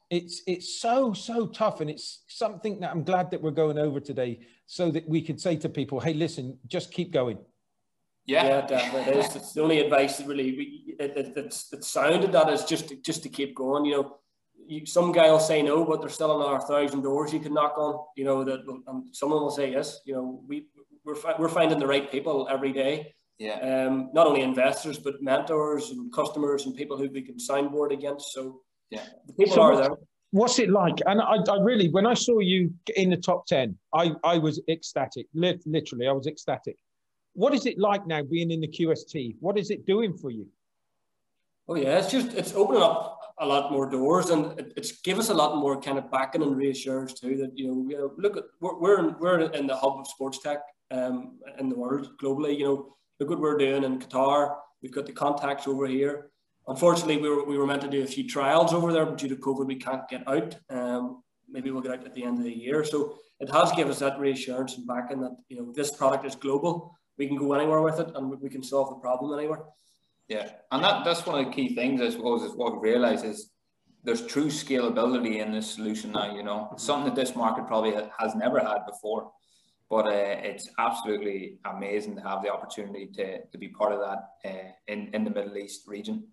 It's 0.09 0.41
it's 0.47 0.81
so 0.81 1.13
so 1.13 1.47
tough, 1.47 1.81
and 1.81 1.89
it's 1.89 2.23
something 2.27 2.79
that 2.79 2.91
I'm 2.91 3.03
glad 3.03 3.29
that 3.31 3.41
we're 3.41 3.51
going 3.51 3.77
over 3.77 3.99
today, 3.99 4.39
so 4.65 4.89
that 4.89 5.07
we 5.07 5.21
can 5.21 5.37
say 5.37 5.55
to 5.57 5.69
people, 5.69 5.99
"Hey, 5.99 6.15
listen, 6.15 6.57
just 6.67 6.91
keep 6.91 7.11
going." 7.11 7.37
Yeah, 8.25 8.47
yeah, 8.47 8.65
definitely. 8.65 9.13
It 9.13 9.17
is. 9.17 9.35
It's 9.35 9.53
the 9.53 9.61
only 9.61 9.81
advice 9.81 10.17
that 10.17 10.27
really 10.27 10.51
we, 10.57 10.95
it, 10.99 11.15
it, 11.15 11.33
it's 11.37 11.71
it 11.71 11.83
sounded 11.83 12.31
that 12.31 12.49
is 12.49 12.63
just 12.63 12.89
to, 12.89 12.95
just 12.95 13.21
to 13.21 13.29
keep 13.29 13.55
going. 13.55 13.85
You 13.85 13.91
know, 13.91 14.17
you, 14.67 14.85
some 14.85 15.11
guy 15.11 15.29
will 15.31 15.39
say 15.39 15.61
no, 15.61 15.85
but 15.85 16.01
there's 16.01 16.13
still 16.13 16.41
another 16.41 16.63
thousand 16.65 17.01
doors 17.01 17.33
you 17.33 17.39
can 17.39 17.53
knock 17.53 17.77
on. 17.77 18.05
You 18.15 18.25
know 18.25 18.43
that 18.43 18.61
um, 18.87 19.09
someone 19.11 19.41
will 19.41 19.51
say 19.51 19.71
yes. 19.71 20.01
You 20.05 20.15
know, 20.15 20.43
we 20.47 20.67
we're 21.03 21.15
we're 21.39 21.49
finding 21.49 21.79
the 21.79 21.87
right 21.87 22.11
people 22.11 22.47
every 22.49 22.73
day. 22.73 23.13
Yeah. 23.37 23.87
Um, 23.87 24.09
not 24.13 24.27
only 24.27 24.41
investors 24.41 24.97
but 24.97 25.21
mentors 25.21 25.91
and 25.91 26.11
customers 26.13 26.65
and 26.65 26.75
people 26.75 26.97
who 26.97 27.09
we 27.09 27.21
can 27.21 27.37
signboard 27.37 27.91
against. 27.91 28.31
So 28.31 28.61
yeah, 28.89 29.03
the 29.27 29.33
people 29.33 29.55
so 29.55 29.61
are 29.61 29.75
there. 29.75 29.89
What's 30.31 30.59
it 30.59 30.69
like? 30.69 30.95
And 31.05 31.21
I, 31.21 31.37
I, 31.49 31.59
really, 31.61 31.89
when 31.89 32.05
I 32.05 32.13
saw 32.13 32.39
you 32.39 32.73
in 32.95 33.09
the 33.09 33.17
top 33.17 33.45
ten, 33.45 33.77
I 33.93 34.13
I 34.23 34.37
was 34.37 34.61
ecstatic. 34.69 35.27
Literally, 35.33 36.07
I 36.07 36.11
was 36.11 36.27
ecstatic. 36.27 36.77
What 37.33 37.53
is 37.53 37.65
it 37.65 37.77
like 37.77 38.07
now 38.07 38.23
being 38.23 38.51
in 38.51 38.61
the 38.61 38.67
QST? 38.67 39.35
What 39.39 39.57
is 39.57 39.69
it 39.69 39.85
doing 39.85 40.13
for 40.13 40.31
you? 40.31 40.47
Oh 41.67 41.75
yeah, 41.75 41.99
it's 41.99 42.11
just 42.11 42.33
it's 42.33 42.53
opening 42.53 42.81
up 42.81 43.24
a 43.39 43.45
lot 43.45 43.71
more 43.71 43.89
doors 43.89 44.29
and 44.29 44.57
it, 44.59 44.73
it's 44.77 45.01
give 45.01 45.19
us 45.19 45.29
a 45.29 45.33
lot 45.33 45.57
more 45.57 45.79
kind 45.79 45.97
of 45.97 46.09
backing 46.09 46.41
and 46.41 46.55
reassurance 46.55 47.13
too 47.13 47.35
that 47.37 47.51
you 47.57 47.67
know, 47.67 47.89
you 47.89 47.97
know 47.97 48.11
look 48.17 48.37
at 48.37 48.43
we're 48.61 48.79
we're 48.79 48.99
in, 48.99 49.15
we're 49.19 49.39
in 49.39 49.67
the 49.67 49.75
hub 49.75 49.99
of 49.99 50.07
sports 50.07 50.39
tech 50.39 50.59
um, 50.91 51.37
in 51.59 51.69
the 51.69 51.75
world 51.75 52.09
globally. 52.21 52.57
You 52.57 52.65
know, 52.65 52.95
look 53.19 53.29
what 53.29 53.39
we're 53.39 53.57
doing 53.57 53.83
in 53.83 53.99
Qatar. 53.99 54.55
We've 54.81 54.93
got 54.93 55.05
the 55.05 55.11
contacts 55.11 55.67
over 55.67 55.87
here. 55.87 56.29
Unfortunately, 56.67 57.17
we 57.17 57.29
were, 57.29 57.45
we 57.45 57.57
were 57.57 57.67
meant 57.67 57.81
to 57.81 57.89
do 57.89 58.03
a 58.03 58.07
few 58.07 58.27
trials 58.27 58.73
over 58.73 58.91
there, 58.91 59.05
but 59.05 59.17
due 59.17 59.27
to 59.27 59.35
COVID, 59.35 59.67
we 59.67 59.75
can't 59.75 60.07
get 60.09 60.27
out. 60.27 60.55
Um, 60.69 61.23
maybe 61.47 61.69
we'll 61.69 61.81
get 61.81 61.91
out 61.91 62.05
at 62.05 62.13
the 62.15 62.23
end 62.23 62.39
of 62.39 62.43
the 62.43 62.51
year. 62.51 62.83
So 62.83 63.19
it 63.39 63.51
has 63.51 63.71
given 63.73 63.91
us 63.91 63.99
that 63.99 64.19
reassurance 64.19 64.77
and 64.77 64.87
backing 64.87 65.21
that 65.21 65.35
you 65.49 65.57
know 65.57 65.71
this 65.73 65.91
product 65.91 66.25
is 66.25 66.35
global. 66.35 66.95
We 67.17 67.27
can 67.27 67.37
go 67.37 67.53
anywhere 67.53 67.81
with 67.81 67.99
it, 67.99 68.11
and 68.15 68.29
we 68.29 68.49
can 68.49 68.63
solve 68.63 68.89
the 68.89 68.95
problem 68.95 69.37
anywhere. 69.37 69.63
Yeah, 70.27 70.49
and 70.71 70.83
that 70.83 71.05
that's 71.05 71.25
one 71.25 71.39
of 71.39 71.45
the 71.45 71.51
key 71.51 71.75
things 71.75 72.01
I 72.01 72.09
suppose 72.09 72.41
is 72.41 72.55
what 72.55 72.81
we 72.81 72.89
realise 72.89 73.23
is 73.23 73.51
there's 74.03 74.25
true 74.25 74.47
scalability 74.47 75.41
in 75.41 75.51
this 75.51 75.69
solution 75.69 76.11
now. 76.11 76.35
You 76.35 76.43
know, 76.43 76.67
mm-hmm. 76.69 76.77
something 76.77 77.13
that 77.13 77.19
this 77.19 77.35
market 77.35 77.67
probably 77.67 77.93
has 78.19 78.35
never 78.35 78.59
had 78.59 78.85
before. 78.87 79.31
But 79.87 80.07
uh, 80.07 80.41
it's 80.41 80.67
absolutely 80.79 81.59
amazing 81.65 82.15
to 82.15 82.21
have 82.23 82.41
the 82.41 82.51
opportunity 82.51 83.07
to, 83.13 83.45
to 83.45 83.57
be 83.57 83.67
part 83.67 83.93
of 83.93 83.99
that 83.99 84.49
uh, 84.49 84.71
in 84.87 85.09
in 85.13 85.23
the 85.23 85.29
Middle 85.29 85.57
East 85.57 85.87
region. 85.87 86.27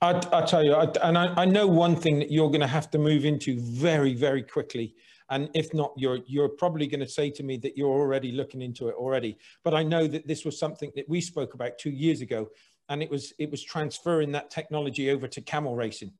I, 0.00 0.20
I 0.32 0.42
tell 0.42 0.64
you, 0.64 0.74
I, 0.74 0.86
and 1.02 1.18
I, 1.18 1.42
I 1.42 1.44
know 1.44 1.66
one 1.66 1.96
thing 1.96 2.20
that 2.20 2.30
you're 2.30 2.48
going 2.48 2.60
to 2.60 2.68
have 2.68 2.88
to 2.92 2.98
move 2.98 3.24
into 3.24 3.60
very, 3.60 4.14
very 4.14 4.42
quickly. 4.42 4.94
And 5.30 5.50
if 5.54 5.74
not, 5.74 5.92
you're 5.96 6.20
you're 6.26 6.48
probably 6.48 6.86
going 6.86 7.00
to 7.00 7.08
say 7.08 7.30
to 7.30 7.42
me 7.42 7.58
that 7.58 7.76
you're 7.76 7.90
already 7.90 8.32
looking 8.32 8.62
into 8.62 8.88
it 8.88 8.94
already. 8.94 9.36
But 9.64 9.74
I 9.74 9.82
know 9.82 10.06
that 10.06 10.26
this 10.26 10.44
was 10.44 10.58
something 10.58 10.90
that 10.96 11.08
we 11.08 11.20
spoke 11.20 11.54
about 11.54 11.78
two 11.78 11.90
years 11.90 12.22
ago, 12.22 12.48
and 12.88 13.02
it 13.02 13.10
was 13.10 13.32
it 13.38 13.50
was 13.50 13.62
transferring 13.62 14.32
that 14.32 14.50
technology 14.50 15.10
over 15.10 15.28
to 15.28 15.40
camel 15.40 15.76
racing. 15.76 16.12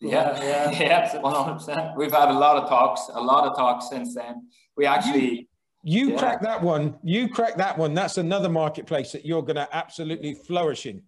Yeah, 0.00 0.42
yeah, 0.42 0.70
yeah, 0.78 1.20
one 1.20 1.34
hundred 1.34 1.54
percent. 1.54 1.96
We've 1.96 2.12
had 2.12 2.28
a 2.28 2.38
lot 2.38 2.62
of 2.62 2.68
talks, 2.68 3.08
a 3.12 3.20
lot 3.20 3.46
of 3.46 3.56
talks 3.56 3.88
since 3.88 4.14
then. 4.14 4.48
We 4.76 4.86
actually. 4.86 5.48
You, 5.82 6.08
you 6.08 6.10
yeah. 6.10 6.18
crack 6.18 6.42
that 6.42 6.62
one. 6.62 6.98
You 7.02 7.28
crack 7.28 7.56
that 7.56 7.78
one. 7.78 7.94
That's 7.94 8.18
another 8.18 8.48
marketplace 8.48 9.12
that 9.12 9.24
you're 9.24 9.42
going 9.42 9.56
to 9.56 9.68
absolutely 9.72 10.34
flourish 10.34 10.86
in. 10.86 11.02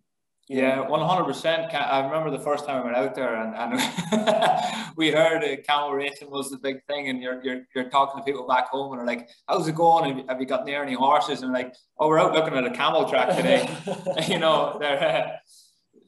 Yeah, 0.48 0.80
one 0.88 1.00
hundred 1.00 1.24
percent. 1.24 1.74
I 1.74 2.00
remember 2.00 2.30
the 2.30 2.42
first 2.42 2.64
time 2.64 2.80
I 2.80 2.84
went 2.84 2.96
out 2.96 3.14
there, 3.14 3.36
and, 3.36 3.54
and 3.54 4.92
we 4.96 5.10
heard 5.10 5.44
uh, 5.44 5.60
camel 5.62 5.92
racing 5.92 6.30
was 6.30 6.50
the 6.50 6.56
big 6.56 6.82
thing, 6.86 7.08
and 7.08 7.22
you're, 7.22 7.42
you're 7.42 7.60
you're 7.74 7.90
talking 7.90 8.18
to 8.18 8.24
people 8.24 8.46
back 8.46 8.68
home, 8.68 8.92
and 8.92 9.00
they're 9.00 9.06
like, 9.06 9.28
"How's 9.46 9.68
it 9.68 9.74
going? 9.74 10.26
Have 10.26 10.40
you 10.40 10.46
got 10.46 10.64
near 10.64 10.82
any 10.82 10.94
horses?" 10.94 11.42
And 11.42 11.52
like, 11.52 11.74
"Oh, 11.98 12.08
we're 12.08 12.18
out 12.18 12.32
looking 12.32 12.54
at 12.54 12.64
a 12.64 12.70
camel 12.70 13.06
track 13.06 13.36
today." 13.36 13.68
you 14.28 14.38
know, 14.38 14.78
they're. 14.80 15.26
Uh, 15.26 15.36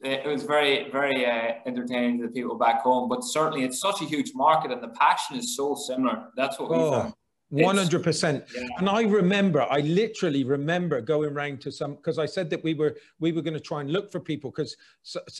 it 0.03 0.25
was 0.25 0.41
very, 0.41 0.89
very 0.89 1.27
uh, 1.27 1.53
entertaining 1.67 2.19
to 2.21 2.25
the 2.25 2.33
people 2.33 2.57
back 2.57 2.81
home. 2.81 3.07
But 3.07 3.23
certainly, 3.23 3.63
it's 3.63 3.79
such 3.79 4.01
a 4.01 4.05
huge 4.05 4.31
market, 4.33 4.71
and 4.71 4.81
the 4.81 4.87
passion 4.87 5.35
is 5.35 5.55
so 5.55 5.75
similar. 5.75 6.29
That's 6.35 6.59
what 6.59 6.71
we 6.71 6.77
oh. 6.77 6.91
found. 6.91 7.13
One 7.51 7.75
hundred 7.75 8.01
percent. 8.01 8.45
And 8.77 8.89
I 8.89 9.01
remember, 9.01 9.61
I 9.69 9.81
literally 9.81 10.45
remember 10.45 11.01
going 11.01 11.31
around 11.31 11.59
to 11.61 11.71
some 11.71 11.95
because 11.95 12.17
I 12.17 12.25
said 12.25 12.49
that 12.49 12.63
we 12.63 12.73
were 12.73 12.95
we 13.19 13.33
were 13.33 13.41
going 13.41 13.53
to 13.53 13.59
try 13.59 13.81
and 13.81 13.91
look 13.91 14.09
for 14.09 14.21
people 14.21 14.51
because 14.51 14.77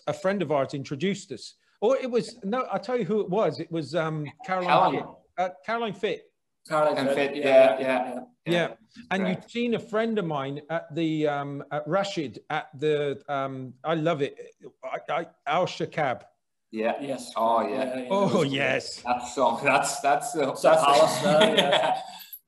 a 0.08 0.14
friend 0.14 0.42
of 0.42 0.52
ours 0.52 0.74
introduced 0.74 1.32
us. 1.32 1.56
Or 1.80 1.98
it 1.98 2.12
was 2.12 2.38
no, 2.44 2.64
I'll 2.64 2.80
tell 2.80 2.98
you 2.98 3.06
who 3.06 3.22
it 3.22 3.30
was. 3.30 3.62
It 3.62 3.72
was 3.72 3.96
um, 3.96 4.28
Caroline. 4.46 4.92
Caroline. 4.92 5.16
Uh, 5.38 5.50
Caroline 5.66 5.94
Fit. 5.94 6.32
Caroline 6.68 7.08
Fit. 7.16 7.36
Yeah, 7.36 7.46
yeah, 7.46 7.80
yeah. 7.80 8.14
yeah. 8.46 8.52
yeah. 8.52 8.68
And 9.10 9.28
you'd 9.30 9.50
seen 9.50 9.76
a 9.76 9.80
friend 9.80 10.20
of 10.20 10.26
mine 10.26 10.62
at 10.70 10.94
the 10.94 11.28
um, 11.28 11.64
at 11.72 11.88
Rashid 11.88 12.42
at 12.50 12.68
the 12.78 13.22
um, 13.30 13.74
I 13.86 13.96
love 13.96 14.22
it. 14.22 14.38
I, 14.84 15.14
I, 15.14 15.28
Al 15.48 15.66
Shakab. 15.66 16.24
Yeah. 16.72 16.94
Yes. 17.02 17.32
Oh 17.36 17.62
yeah. 17.62 17.70
yeah, 17.70 18.00
yeah. 18.02 18.08
Oh 18.10 18.44
yes. 18.44 19.02
That's 19.06 19.36
so. 19.36 19.60
That's 19.64 20.00
that's 20.00 20.36
uh, 20.36 20.48
that's, 20.48 20.62
that's 20.62 20.84
Palace. 20.84 21.22
yeah. 21.24 22.00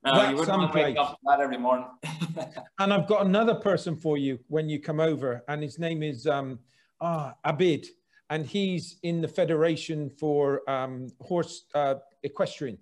No, 0.05 0.15
that's 0.15 0.31
you 0.31 0.38
wouldn't 0.38 0.57
want 0.57 0.73
to 0.73 0.79
wake 0.79 0.97
up 0.97 1.19
that 1.25 1.39
every 1.39 1.57
morning. 1.57 1.88
and 2.79 2.93
I've 2.93 3.07
got 3.07 3.25
another 3.25 3.55
person 3.55 3.95
for 3.95 4.17
you 4.17 4.39
when 4.47 4.69
you 4.69 4.79
come 4.79 4.99
over, 4.99 5.43
and 5.47 5.62
his 5.62 5.77
name 5.77 6.03
is 6.03 6.25
um, 6.25 6.59
ah 7.01 7.33
Abid, 7.45 7.86
and 8.29 8.45
he's 8.45 8.97
in 9.03 9.21
the 9.21 9.27
Federation 9.27 10.09
for 10.09 10.67
um, 10.69 11.09
Horse 11.19 11.65
uh, 11.75 11.95
Equestrian. 12.23 12.77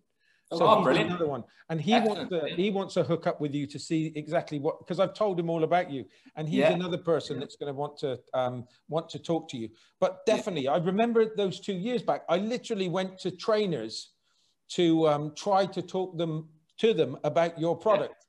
So 0.54 0.68
oh, 0.68 0.84
brilliant. 0.84 1.12
another 1.12 1.28
one. 1.28 1.46
And 1.70 1.80
he 1.80 1.94
Excellent. 1.94 2.30
wants 2.32 2.48
to 2.48 2.56
he 2.56 2.72
wants 2.72 2.94
to 2.96 3.04
hook 3.04 3.26
up 3.26 3.40
with 3.40 3.56
you 3.56 3.66
to 3.68 3.80
see 3.80 4.12
exactly 4.16 4.60
what 4.60 4.80
because 4.80 5.00
I've 5.00 5.14
told 5.14 5.40
him 5.40 5.50
all 5.50 5.64
about 5.64 5.90
you. 5.90 6.06
And 6.36 6.48
he's 6.48 6.60
yeah. 6.60 6.74
another 6.74 6.98
person 6.98 7.40
that's 7.40 7.56
going 7.56 7.74
to 7.74 7.74
want 7.74 7.98
to 8.00 8.20
um, 8.34 8.66
want 8.90 9.08
to 9.10 9.20
talk 9.20 9.48
to 9.50 9.58
you. 9.58 9.70
But 10.02 10.26
definitely, 10.26 10.66
yeah. 10.66 10.74
I 10.74 10.78
remember 10.78 11.34
those 11.36 11.62
two 11.62 11.74
years 11.74 12.04
back. 12.04 12.24
I 12.28 12.38
literally 12.38 12.90
went 12.90 13.18
to 13.20 13.32
trainers 13.32 14.10
to 14.72 15.08
um, 15.08 15.34
try 15.36 15.66
to 15.68 15.82
talk 15.82 16.18
them 16.18 16.50
to 16.80 16.94
them 16.94 17.18
about 17.24 17.58
your 17.58 17.78
product. 17.78 18.26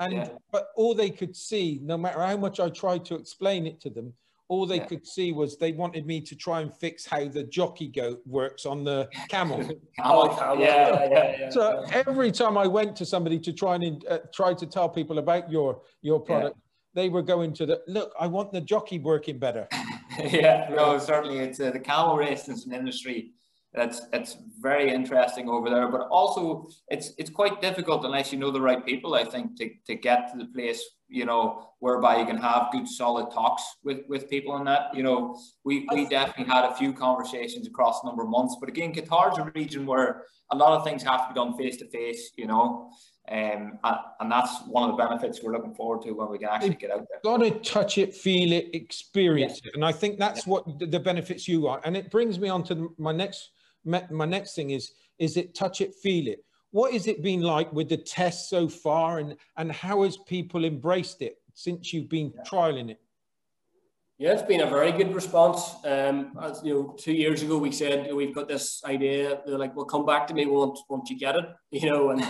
Yeah. 0.00 0.06
And 0.06 0.30
but 0.50 0.68
all 0.74 0.96
they 0.96 1.10
could 1.10 1.36
see, 1.36 1.78
no 1.80 1.96
matter 1.96 2.20
how 2.20 2.36
much 2.36 2.58
I 2.58 2.70
tried 2.70 3.04
to 3.04 3.14
explain 3.14 3.68
it 3.68 3.80
to 3.82 3.90
them, 3.90 4.14
all 4.52 4.66
they 4.66 4.76
yeah. 4.76 4.84
could 4.84 5.06
see 5.06 5.32
was 5.32 5.56
they 5.56 5.72
wanted 5.72 6.04
me 6.04 6.20
to 6.20 6.36
try 6.36 6.60
and 6.60 6.74
fix 6.74 7.06
how 7.06 7.26
the 7.26 7.42
jockey 7.44 7.88
goat 7.88 8.20
works 8.26 8.66
on 8.66 8.84
the 8.84 9.08
camel. 9.30 9.66
oh, 10.04 10.58
yeah, 10.58 11.08
yeah, 11.08 11.36
yeah, 11.40 11.48
So 11.48 11.82
every 11.90 12.30
time 12.30 12.58
I 12.58 12.66
went 12.66 12.94
to 12.96 13.06
somebody 13.06 13.38
to 13.38 13.52
try 13.54 13.76
and 13.76 14.04
uh, 14.06 14.18
try 14.34 14.52
to 14.52 14.66
tell 14.66 14.90
people 14.90 15.18
about 15.18 15.50
your 15.50 15.80
your 16.02 16.20
product, 16.20 16.56
yeah. 16.58 17.02
they 17.02 17.08
were 17.08 17.22
going 17.22 17.54
to 17.54 17.64
the 17.64 17.80
look. 17.88 18.12
I 18.20 18.26
want 18.26 18.52
the 18.52 18.60
jockey 18.60 18.98
working 18.98 19.38
better. 19.38 19.66
yeah, 20.18 20.68
no, 20.70 20.98
certainly 20.98 21.38
it's 21.38 21.58
uh, 21.58 21.70
the 21.70 21.80
camel 21.80 22.20
an 22.20 22.74
industry 22.74 23.32
that's 23.74 24.02
it's 24.12 24.36
very 24.60 24.92
interesting 24.92 25.48
over 25.48 25.70
there 25.70 25.88
but 25.88 26.02
also 26.08 26.68
it's 26.88 27.12
it's 27.16 27.30
quite 27.30 27.62
difficult 27.62 28.04
unless 28.04 28.30
you 28.30 28.38
know 28.38 28.50
the 28.50 28.60
right 28.60 28.84
people 28.84 29.14
i 29.14 29.24
think 29.24 29.56
to, 29.56 29.70
to 29.86 29.94
get 29.94 30.30
to 30.30 30.36
the 30.36 30.44
place 30.52 30.84
you 31.12 31.24
know 31.24 31.68
whereby 31.80 32.18
you 32.18 32.26
can 32.26 32.36
have 32.36 32.68
good 32.72 32.88
solid 32.88 33.30
talks 33.30 33.62
with 33.84 34.00
with 34.08 34.28
people 34.30 34.56
in 34.56 34.64
that 34.64 34.94
you 34.94 35.02
know 35.02 35.38
we 35.64 35.86
we 35.92 36.06
definitely 36.06 36.52
had 36.52 36.64
a 36.64 36.74
few 36.74 36.92
conversations 36.92 37.66
across 37.66 38.02
a 38.02 38.06
number 38.06 38.22
of 38.22 38.28
months 38.28 38.56
but 38.58 38.68
again 38.68 38.92
qatar's 38.92 39.38
a 39.38 39.52
region 39.54 39.84
where 39.86 40.22
a 40.50 40.56
lot 40.56 40.72
of 40.72 40.84
things 40.84 41.02
have 41.02 41.28
to 41.28 41.34
be 41.34 41.38
done 41.38 41.56
face 41.56 41.76
to 41.76 41.86
face 41.88 42.32
you 42.36 42.46
know 42.46 42.90
um, 43.30 43.78
and, 43.84 43.98
and 44.18 44.32
that's 44.32 44.62
one 44.66 44.90
of 44.90 44.96
the 44.96 45.02
benefits 45.02 45.40
we're 45.42 45.52
looking 45.52 45.74
forward 45.74 46.02
to 46.02 46.10
when 46.10 46.28
we 46.28 46.38
can 46.38 46.48
actually 46.48 46.74
get 46.74 46.90
out 46.90 47.06
there. 47.08 47.20
Got 47.22 47.36
to 47.38 47.50
touch 47.60 47.96
it, 47.96 48.16
feel 48.16 48.50
it, 48.50 48.70
experience 48.74 49.60
yeah. 49.62 49.68
it, 49.68 49.76
and 49.76 49.84
I 49.84 49.92
think 49.92 50.18
that's 50.18 50.44
yeah. 50.44 50.50
what 50.50 50.78
the 50.80 50.98
benefits 50.98 51.46
you 51.46 51.68
are. 51.68 51.80
And 51.84 51.96
it 51.96 52.10
brings 52.10 52.40
me 52.40 52.48
on 52.48 52.64
to 52.64 52.92
my 52.98 53.12
next 53.12 53.50
my 53.84 54.24
next 54.24 54.54
thing 54.54 54.70
is 54.70 54.92
is 55.20 55.36
it 55.36 55.54
touch 55.54 55.80
it, 55.80 55.94
feel 55.94 56.26
it. 56.26 56.44
What 56.72 56.92
has 56.92 57.06
it 57.06 57.22
been 57.22 57.42
like 57.42 57.72
with 57.72 57.88
the 57.88 57.96
test 57.96 58.48
so 58.48 58.68
far, 58.68 59.18
and 59.18 59.36
and 59.56 59.70
how 59.70 60.02
has 60.02 60.16
people 60.16 60.64
embraced 60.64 61.22
it 61.22 61.36
since 61.54 61.92
you've 61.92 62.08
been 62.08 62.32
trialing 62.46 62.90
it? 62.90 62.98
Yeah, 64.18 64.32
it's 64.32 64.42
been 64.42 64.60
a 64.62 64.66
very 64.66 64.92
good 64.92 65.14
response. 65.14 65.74
Um, 65.84 66.38
as 66.40 66.62
you 66.64 66.74
know, 66.74 66.96
two 66.98 67.12
years 67.12 67.42
ago 67.42 67.58
we 67.58 67.72
said 67.72 68.12
we've 68.14 68.34
got 68.34 68.48
this 68.48 68.82
idea. 68.84 69.40
They're 69.44 69.58
like, 69.58 69.76
"Well, 69.76 69.84
come 69.84 70.06
back 70.06 70.26
to 70.28 70.34
me 70.34 70.46
once 70.46 70.82
once 70.88 71.10
you 71.10 71.18
get 71.18 71.36
it," 71.36 71.44
you 71.70 71.90
know. 71.90 72.10
And 72.10 72.24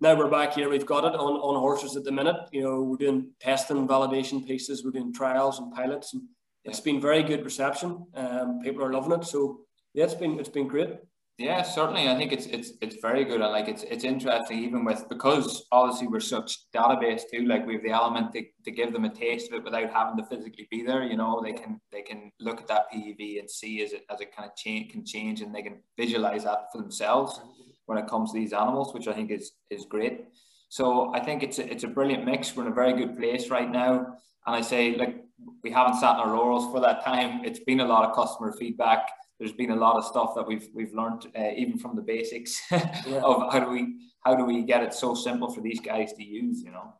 now 0.00 0.14
we're 0.14 0.30
back 0.30 0.54
here. 0.54 0.68
We've 0.68 0.86
got 0.86 1.04
it 1.04 1.18
on, 1.18 1.32
on 1.34 1.58
horses 1.58 1.96
at 1.96 2.04
the 2.04 2.12
minute. 2.12 2.36
You 2.52 2.62
know, 2.62 2.82
we're 2.82 2.96
doing 2.96 3.32
testing, 3.40 3.88
validation 3.88 4.46
pieces. 4.46 4.84
We're 4.84 4.92
doing 4.92 5.12
trials 5.12 5.58
and 5.58 5.72
pilots, 5.72 6.14
and 6.14 6.22
it's 6.64 6.80
been 6.80 7.00
very 7.00 7.24
good 7.24 7.44
reception. 7.44 8.06
Um, 8.14 8.60
people 8.62 8.84
are 8.84 8.92
loving 8.92 9.12
it. 9.12 9.24
So 9.24 9.60
yeah, 9.94 10.04
it's 10.04 10.14
been 10.14 10.38
it's 10.38 10.48
been 10.48 10.68
great. 10.68 10.90
Yeah, 11.38 11.62
certainly. 11.62 12.08
I 12.08 12.16
think 12.16 12.32
it's 12.32 12.46
it's 12.46 12.72
it's 12.80 12.96
very 13.00 13.24
good, 13.24 13.40
and 13.40 13.52
like 13.52 13.68
it's 13.68 13.84
it's 13.84 14.02
interesting 14.02 14.58
even 14.58 14.84
with 14.84 15.08
because 15.08 15.66
obviously 15.70 16.08
we're 16.08 16.18
such 16.18 16.58
database 16.74 17.22
too. 17.32 17.46
Like 17.46 17.64
we 17.64 17.74
have 17.74 17.84
the 17.84 17.90
element 17.90 18.32
to, 18.32 18.42
to 18.64 18.70
give 18.72 18.92
them 18.92 19.04
a 19.04 19.08
taste 19.14 19.52
of 19.52 19.54
it 19.60 19.64
without 19.64 19.92
having 19.92 20.16
to 20.16 20.24
physically 20.24 20.66
be 20.68 20.82
there. 20.82 21.04
You 21.04 21.16
know, 21.16 21.40
they 21.40 21.52
can 21.52 21.80
they 21.92 22.02
can 22.02 22.32
look 22.40 22.60
at 22.60 22.66
that 22.66 22.90
PEV 22.92 23.38
and 23.38 23.48
see 23.48 23.84
as 23.84 23.92
it 23.92 24.04
as 24.10 24.20
it 24.20 24.34
kind 24.34 24.50
of 24.50 24.56
change 24.56 24.90
can 24.90 25.06
change, 25.06 25.40
and 25.40 25.54
they 25.54 25.62
can 25.62 25.78
visualize 25.96 26.42
that 26.42 26.72
for 26.72 26.78
themselves 26.78 27.40
when 27.86 27.98
it 27.98 28.08
comes 28.08 28.32
to 28.32 28.38
these 28.38 28.52
animals, 28.52 28.92
which 28.92 29.06
I 29.06 29.12
think 29.12 29.30
is 29.30 29.52
is 29.70 29.84
great. 29.84 30.24
So 30.70 31.14
I 31.14 31.20
think 31.20 31.44
it's 31.44 31.60
a, 31.60 31.70
it's 31.70 31.84
a 31.84 31.88
brilliant 31.88 32.24
mix. 32.24 32.56
We're 32.56 32.66
in 32.66 32.72
a 32.72 32.74
very 32.74 32.94
good 32.94 33.16
place 33.16 33.48
right 33.48 33.70
now, 33.70 34.16
and 34.44 34.56
I 34.56 34.60
say 34.60 34.96
like 34.96 35.14
we 35.62 35.70
haven't 35.70 36.00
sat 36.00 36.14
in 36.16 36.20
our 36.20 36.36
laurels 36.36 36.66
for 36.72 36.80
that 36.80 37.04
time. 37.04 37.44
It's 37.44 37.60
been 37.60 37.78
a 37.78 37.86
lot 37.86 38.08
of 38.08 38.16
customer 38.16 38.52
feedback 38.58 39.08
there's 39.38 39.52
been 39.52 39.70
a 39.70 39.76
lot 39.76 39.96
of 39.96 40.04
stuff 40.04 40.34
that 40.34 40.46
we've 40.46 40.68
we've 40.74 40.92
learned 40.94 41.26
uh, 41.38 41.50
even 41.56 41.78
from 41.78 41.96
the 41.96 42.02
basics 42.02 42.60
yeah. 42.70 43.20
of 43.22 43.52
how 43.52 43.60
do 43.60 43.70
we 43.70 43.96
how 44.24 44.34
do 44.34 44.44
we 44.44 44.62
get 44.62 44.82
it 44.82 44.92
so 44.92 45.14
simple 45.14 45.50
for 45.52 45.60
these 45.60 45.80
guys 45.80 46.12
to 46.14 46.24
use 46.24 46.62
you 46.62 46.70
know 46.70 46.92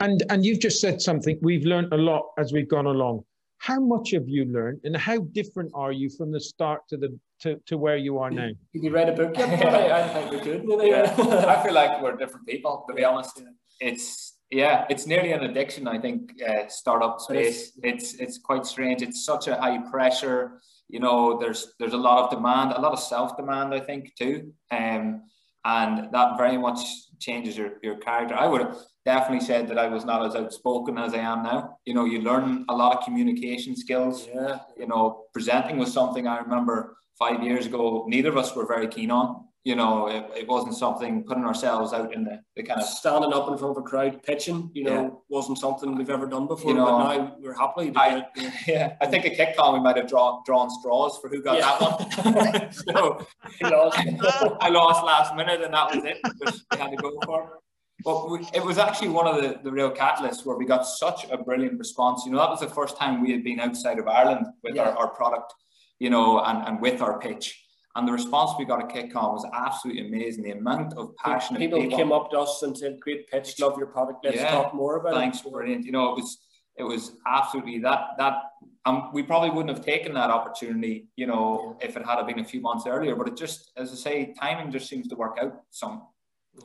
and 0.00 0.22
and 0.30 0.44
you've 0.44 0.60
just 0.60 0.80
said 0.80 1.00
something 1.00 1.38
we've 1.42 1.64
learned 1.64 1.92
a 1.92 1.96
lot 1.96 2.24
as 2.38 2.52
we've 2.52 2.68
gone 2.68 2.86
along 2.86 3.22
how 3.58 3.80
much 3.80 4.10
have 4.10 4.28
you 4.28 4.44
learned 4.44 4.80
and 4.84 4.96
how 4.96 5.18
different 5.32 5.70
are 5.74 5.92
you 5.92 6.10
from 6.10 6.30
the 6.30 6.40
start 6.40 6.80
to 6.88 6.96
the 6.96 7.18
to, 7.40 7.56
to 7.66 7.76
where 7.76 7.96
you 7.96 8.18
are 8.18 8.30
now 8.30 8.48
did 8.72 8.82
you 8.82 8.90
read 8.90 9.08
a 9.08 9.12
book 9.12 9.36
yet? 9.36 9.64
I, 9.92 10.02
I 10.02 10.08
think 10.08 10.30
we 10.30 10.40
could 10.40 10.64
yeah. 10.86 11.14
i 11.48 11.62
feel 11.62 11.74
like 11.74 12.02
we're 12.02 12.16
different 12.16 12.46
people 12.46 12.84
to 12.88 12.94
be 12.94 13.04
honest 13.04 13.42
it's 13.80 14.36
yeah, 14.50 14.84
it's 14.88 15.06
nearly 15.06 15.32
an 15.32 15.42
addiction. 15.42 15.88
I 15.88 15.98
think 15.98 16.32
uh, 16.46 16.68
startup 16.68 17.20
space. 17.20 17.72
It's 17.82 18.14
it's 18.14 18.38
quite 18.38 18.64
strange. 18.64 19.02
It's 19.02 19.24
such 19.24 19.48
a 19.48 19.56
high 19.56 19.78
pressure 19.90 20.60
you 20.88 21.00
know, 21.00 21.38
there's 21.38 21.74
there's 21.78 21.92
a 21.92 21.98
lot 21.98 22.24
of 22.24 22.30
demand, 22.30 22.72
a 22.72 22.80
lot 22.80 22.92
of 22.92 23.00
self 23.00 23.36
demand, 23.36 23.74
I 23.74 23.80
think 23.80 24.14
too, 24.16 24.52
um, 24.70 25.22
and 25.64 26.12
that 26.12 26.38
very 26.38 26.58
much 26.58 26.80
changes 27.18 27.56
your 27.56 27.72
your 27.82 27.96
character. 27.96 28.34
I 28.34 28.46
would 28.46 28.60
have 28.60 28.78
definitely 29.04 29.44
said 29.44 29.68
that 29.68 29.78
I 29.78 29.88
was 29.88 30.04
not 30.04 30.24
as 30.24 30.34
outspoken 30.34 30.98
as 30.98 31.14
I 31.14 31.18
am 31.18 31.42
now. 31.42 31.78
You 31.84 31.94
know, 31.94 32.04
you 32.04 32.20
learn 32.20 32.64
a 32.68 32.76
lot 32.76 32.96
of 32.96 33.04
communication 33.04 33.76
skills. 33.76 34.28
Yeah. 34.32 34.58
You 34.78 34.86
know, 34.86 35.24
presenting 35.32 35.78
was 35.78 35.92
something 35.92 36.26
I 36.26 36.38
remember 36.38 36.96
five 37.18 37.42
years 37.42 37.66
ago. 37.66 38.04
Neither 38.08 38.28
of 38.28 38.36
us 38.36 38.54
were 38.54 38.66
very 38.66 38.88
keen 38.88 39.10
on 39.10 39.45
you 39.66 39.74
know, 39.74 40.06
it, 40.06 40.24
it 40.36 40.48
wasn't 40.48 40.76
something 40.76 41.24
putting 41.24 41.42
ourselves 41.42 41.92
out 41.92 42.14
in 42.14 42.22
the, 42.22 42.40
the 42.54 42.62
kind 42.62 42.80
of 42.80 42.86
standing 42.86 43.32
up 43.32 43.48
in 43.48 43.58
front 43.58 43.76
of 43.76 43.78
a 43.78 43.82
crowd 43.82 44.22
pitching, 44.22 44.70
you 44.72 44.84
know, 44.84 45.02
yeah. 45.02 45.10
wasn't 45.28 45.58
something 45.58 45.96
we've 45.96 46.08
ever 46.08 46.28
done 46.28 46.46
before. 46.46 46.70
You 46.70 46.76
know, 46.76 46.84
but 46.84 47.16
now 47.16 47.36
we're 47.40 47.52
happily 47.52 47.92
I, 47.96 48.18
it. 48.36 48.52
Yeah, 48.68 48.94
I 49.00 49.06
think 49.06 49.24
a 49.24 49.30
QITCOM 49.30 49.74
we 49.74 49.80
might 49.80 49.96
have 49.96 50.06
drawn 50.06 50.44
drawn 50.46 50.70
straws 50.70 51.18
for 51.20 51.28
who 51.28 51.42
got 51.42 51.58
yeah. 51.58 51.76
that 51.80 52.62
one. 52.62 52.72
so 52.72 53.26
I 53.60 53.68
lost, 53.68 53.98
I 54.60 54.68
lost 54.68 55.04
last 55.04 55.34
minute, 55.34 55.60
and 55.60 55.74
that 55.74 55.92
was 55.92 56.04
it. 56.04 56.18
We 56.70 56.78
had 56.78 56.90
to 56.92 56.96
go 56.98 57.18
for 57.24 57.42
it. 57.42 57.48
But 58.04 58.30
we, 58.30 58.46
it 58.54 58.64
was 58.64 58.78
actually 58.78 59.08
one 59.08 59.26
of 59.26 59.42
the, 59.42 59.58
the 59.64 59.72
real 59.72 59.90
catalysts 59.90 60.46
where 60.46 60.56
we 60.56 60.64
got 60.64 60.86
such 60.86 61.28
a 61.28 61.38
brilliant 61.38 61.76
response. 61.80 62.22
You 62.24 62.30
know, 62.30 62.38
that 62.38 62.50
was 62.50 62.60
the 62.60 62.68
first 62.68 62.96
time 62.96 63.20
we 63.20 63.32
had 63.32 63.42
been 63.42 63.58
outside 63.58 63.98
of 63.98 64.06
Ireland 64.06 64.46
with 64.62 64.76
yeah. 64.76 64.82
our, 64.82 64.96
our 64.96 65.08
product, 65.08 65.52
you 65.98 66.08
know, 66.08 66.38
and, 66.44 66.68
and 66.68 66.80
with 66.80 67.02
our 67.02 67.18
pitch 67.18 67.64
and 67.96 68.06
the 68.06 68.12
response 68.12 68.52
we 68.58 68.66
got 68.66 68.80
at 68.80 68.90
QITCOM 68.90 69.32
was 69.32 69.46
absolutely 69.54 70.06
amazing. 70.06 70.44
The 70.44 70.50
amount 70.52 70.92
of 70.98 71.16
passion 71.16 71.56
people, 71.56 71.80
people, 71.80 71.96
came 71.96 72.12
up 72.12 72.30
to 72.30 72.40
us 72.40 72.62
and 72.62 72.76
said, 72.76 73.00
"Great 73.00 73.28
pitch, 73.30 73.58
love 73.58 73.78
your 73.78 73.86
product. 73.86 74.24
Let's 74.24 74.36
yeah, 74.36 74.50
talk 74.50 74.74
more 74.74 74.96
about 74.96 75.14
thanks, 75.14 75.38
it." 75.38 75.42
Thanks, 75.42 75.54
brilliant. 75.54 75.84
You 75.86 75.92
know, 75.92 76.12
it 76.12 76.16
was 76.16 76.38
it 76.76 76.82
was 76.82 77.12
absolutely 77.26 77.78
that 77.80 78.00
that 78.18 78.34
um, 78.84 79.10
we 79.14 79.22
probably 79.22 79.50
wouldn't 79.50 79.74
have 79.74 79.84
taken 79.84 80.12
that 80.14 80.30
opportunity, 80.30 81.08
you 81.16 81.26
know, 81.26 81.76
if 81.80 81.96
it 81.96 82.04
had 82.04 82.22
been 82.26 82.38
a 82.38 82.44
few 82.44 82.60
months 82.60 82.86
earlier. 82.86 83.16
But 83.16 83.28
it 83.28 83.36
just, 83.36 83.72
as 83.76 83.90
I 83.92 83.96
say, 83.96 84.34
timing 84.38 84.70
just 84.70 84.88
seems 84.88 85.08
to 85.08 85.16
work 85.16 85.38
out 85.40 85.62
some. 85.70 86.02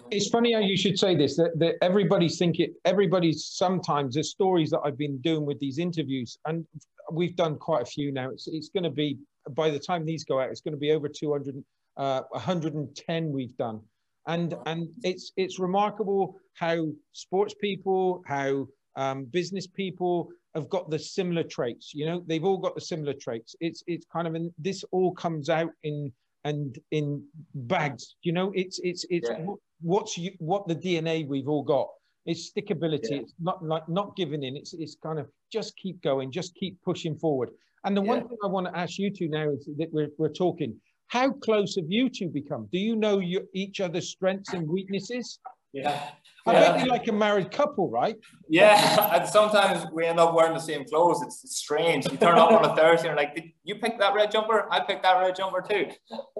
It's 0.09 0.29
funny 0.29 0.53
how 0.53 0.59
you 0.59 0.77
should 0.77 0.99
say 0.99 1.15
this. 1.15 1.37
That, 1.37 1.57
that 1.59 1.75
everybody's 1.81 2.37
thinking, 2.37 2.73
everybody's 2.85 3.45
sometimes 3.45 4.15
the 4.15 4.23
stories 4.23 4.69
that 4.69 4.81
I've 4.85 4.97
been 4.97 5.17
doing 5.21 5.45
with 5.45 5.59
these 5.59 5.79
interviews, 5.79 6.37
and 6.45 6.65
we've 7.11 7.35
done 7.35 7.57
quite 7.57 7.83
a 7.83 7.85
few 7.85 8.11
now. 8.11 8.29
It's 8.29 8.47
it's 8.47 8.69
going 8.69 8.83
to 8.83 8.89
be 8.89 9.17
by 9.51 9.69
the 9.69 9.79
time 9.79 10.05
these 10.05 10.23
go 10.23 10.39
out, 10.39 10.49
it's 10.49 10.61
going 10.61 10.73
to 10.73 10.79
be 10.79 10.91
over 10.91 11.07
200, 11.07 11.63
uh, 11.97 12.21
110 12.31 13.31
we've 13.31 13.55
done. 13.57 13.81
And, 14.27 14.55
and 14.65 14.87
it's, 15.03 15.31
it's 15.35 15.59
remarkable 15.59 16.35
how 16.53 16.87
sports 17.13 17.55
people, 17.59 18.23
how 18.27 18.67
um, 18.95 19.25
business 19.25 19.67
people 19.67 20.29
have 20.53 20.69
got 20.69 20.89
the 20.89 20.99
similar 20.99 21.43
traits. 21.43 21.93
You 21.93 22.05
know, 22.05 22.23
they've 22.27 22.43
all 22.43 22.57
got 22.57 22.75
the 22.75 22.81
similar 22.81 23.13
traits. 23.13 23.55
It's, 23.59 23.83
it's 23.87 24.05
kind 24.11 24.27
of, 24.27 24.35
in, 24.35 24.53
this 24.59 24.83
all 24.91 25.13
comes 25.13 25.49
out 25.49 25.71
in, 25.83 26.11
and 26.43 26.77
in 26.91 27.23
bags, 27.53 28.15
you 28.21 28.31
know, 28.31 28.51
it's, 28.53 28.79
it's, 28.83 29.05
it's 29.09 29.29
yeah. 29.29 29.45
what's 29.81 30.17
you, 30.17 30.31
what 30.39 30.67
the 30.67 30.75
DNA 30.75 31.27
we've 31.27 31.47
all 31.47 31.63
got. 31.63 31.87
It's 32.25 32.51
stickability. 32.51 33.11
Yeah. 33.11 33.17
It's 33.17 33.33
not 33.39 33.63
like 33.65 33.87
not 33.89 34.15
giving 34.15 34.43
in. 34.43 34.55
It's, 34.55 34.73
it's 34.73 34.95
kind 35.01 35.19
of 35.19 35.27
just 35.51 35.75
keep 35.77 36.01
going, 36.03 36.31
just 36.31 36.53
keep 36.55 36.81
pushing 36.83 37.15
forward. 37.15 37.49
And 37.83 37.97
the 37.97 38.01
yeah. 38.01 38.07
one 38.09 38.27
thing 38.27 38.37
I 38.43 38.47
want 38.47 38.67
to 38.67 38.77
ask 38.77 38.97
you 38.99 39.09
two 39.09 39.27
now 39.27 39.49
is 39.49 39.67
that 39.77 39.91
we're, 39.91 40.09
we're 40.17 40.29
talking, 40.29 40.75
how 41.07 41.31
close 41.31 41.75
have 41.75 41.89
you 41.89 42.09
two 42.09 42.29
become? 42.29 42.67
Do 42.71 42.77
you 42.77 42.95
know 42.95 43.19
your, 43.19 43.43
each 43.53 43.81
other's 43.81 44.09
strengths 44.09 44.53
and 44.53 44.67
weaknesses? 44.67 45.39
Yeah. 45.73 46.01
I 46.45 46.53
yeah. 46.53 46.71
bet 46.71 46.79
you're 46.79 46.87
like 46.87 47.07
a 47.07 47.11
married 47.11 47.51
couple, 47.51 47.89
right? 47.89 48.15
Yeah, 48.49 49.09
and 49.15 49.27
sometimes 49.27 49.85
we 49.93 50.05
end 50.05 50.19
up 50.19 50.33
wearing 50.33 50.53
the 50.53 50.59
same 50.59 50.85
clothes. 50.85 51.21
It's, 51.21 51.43
it's 51.43 51.57
strange. 51.57 52.09
You 52.09 52.17
turn 52.17 52.37
up 52.37 52.51
on 52.51 52.65
a 52.65 52.75
Thursday 52.81 53.09
and 53.09 53.17
like, 53.17 53.35
did 53.35 53.45
you 53.63 53.75
pick 53.75 53.99
that 53.99 54.13
red 54.13 54.31
jumper? 54.31 54.67
I 54.71 54.79
picked 54.79 55.03
that 55.03 55.19
red 55.19 55.35
jumper 55.35 55.61
too. 55.61 55.87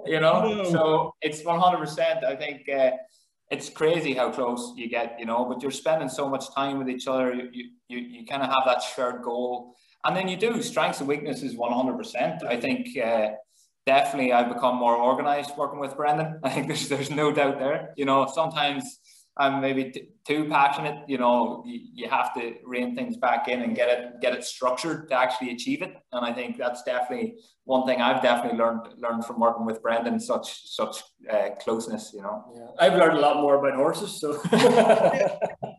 You 0.06 0.20
know, 0.20 0.64
so 0.70 1.14
it's 1.22 1.42
100%. 1.42 2.24
I 2.24 2.34
think 2.34 2.68
uh, 2.68 2.92
it's 3.50 3.68
crazy 3.68 4.14
how 4.14 4.32
close 4.32 4.72
you 4.76 4.88
get, 4.88 5.16
you 5.18 5.26
know, 5.26 5.44
but 5.44 5.62
you're 5.62 5.70
spending 5.70 6.08
so 6.08 6.28
much 6.28 6.52
time 6.54 6.78
with 6.78 6.88
each 6.88 7.06
other. 7.06 7.32
You, 7.32 7.48
you, 7.52 7.70
you, 7.88 7.98
you 7.98 8.26
kind 8.26 8.42
of 8.42 8.48
have 8.48 8.64
that 8.66 8.82
shared 8.82 9.22
goal 9.22 9.76
and 10.04 10.16
then 10.16 10.28
you 10.28 10.36
do 10.36 10.62
strengths 10.62 11.00
and 11.00 11.08
weaknesses 11.08 11.54
100%. 11.54 12.44
I 12.44 12.60
think 12.60 12.96
uh, 12.98 13.28
definitely 13.86 14.32
I've 14.32 14.52
become 14.52 14.76
more 14.76 14.96
organized 14.96 15.52
working 15.56 15.78
with 15.78 15.96
Brendan. 15.96 16.40
I 16.44 16.50
think 16.50 16.66
there's, 16.66 16.88
there's 16.88 17.10
no 17.10 17.32
doubt 17.32 17.58
there. 17.58 17.92
You 17.96 18.04
know, 18.04 18.28
sometimes 18.32 18.98
I'm 19.38 19.62
maybe 19.62 19.90
t- 19.90 20.08
too 20.26 20.46
passionate. 20.48 21.08
You 21.08 21.16
know, 21.16 21.62
you, 21.66 21.80
you 21.94 22.10
have 22.10 22.34
to 22.34 22.54
rein 22.64 22.94
things 22.94 23.16
back 23.16 23.48
in 23.48 23.62
and 23.62 23.74
get 23.74 23.88
it 23.88 24.20
get 24.20 24.34
it 24.34 24.44
structured 24.44 25.08
to 25.08 25.14
actually 25.14 25.52
achieve 25.52 25.80
it. 25.80 25.94
And 26.12 26.24
I 26.24 26.32
think 26.34 26.58
that's 26.58 26.82
definitely 26.82 27.36
one 27.64 27.86
thing 27.86 28.02
I've 28.02 28.22
definitely 28.22 28.58
learned 28.58 28.88
learned 28.98 29.24
from 29.24 29.40
working 29.40 29.64
with 29.64 29.80
Brendan. 29.80 30.20
Such 30.20 30.68
such 30.70 31.02
uh, 31.30 31.50
closeness. 31.60 32.12
You 32.14 32.22
know. 32.22 32.44
Yeah. 32.54 32.66
I've 32.78 32.98
learned 32.98 33.16
a 33.16 33.20
lot 33.20 33.36
more 33.36 33.54
about 33.54 33.76
horses. 33.76 34.20
So 34.20 34.38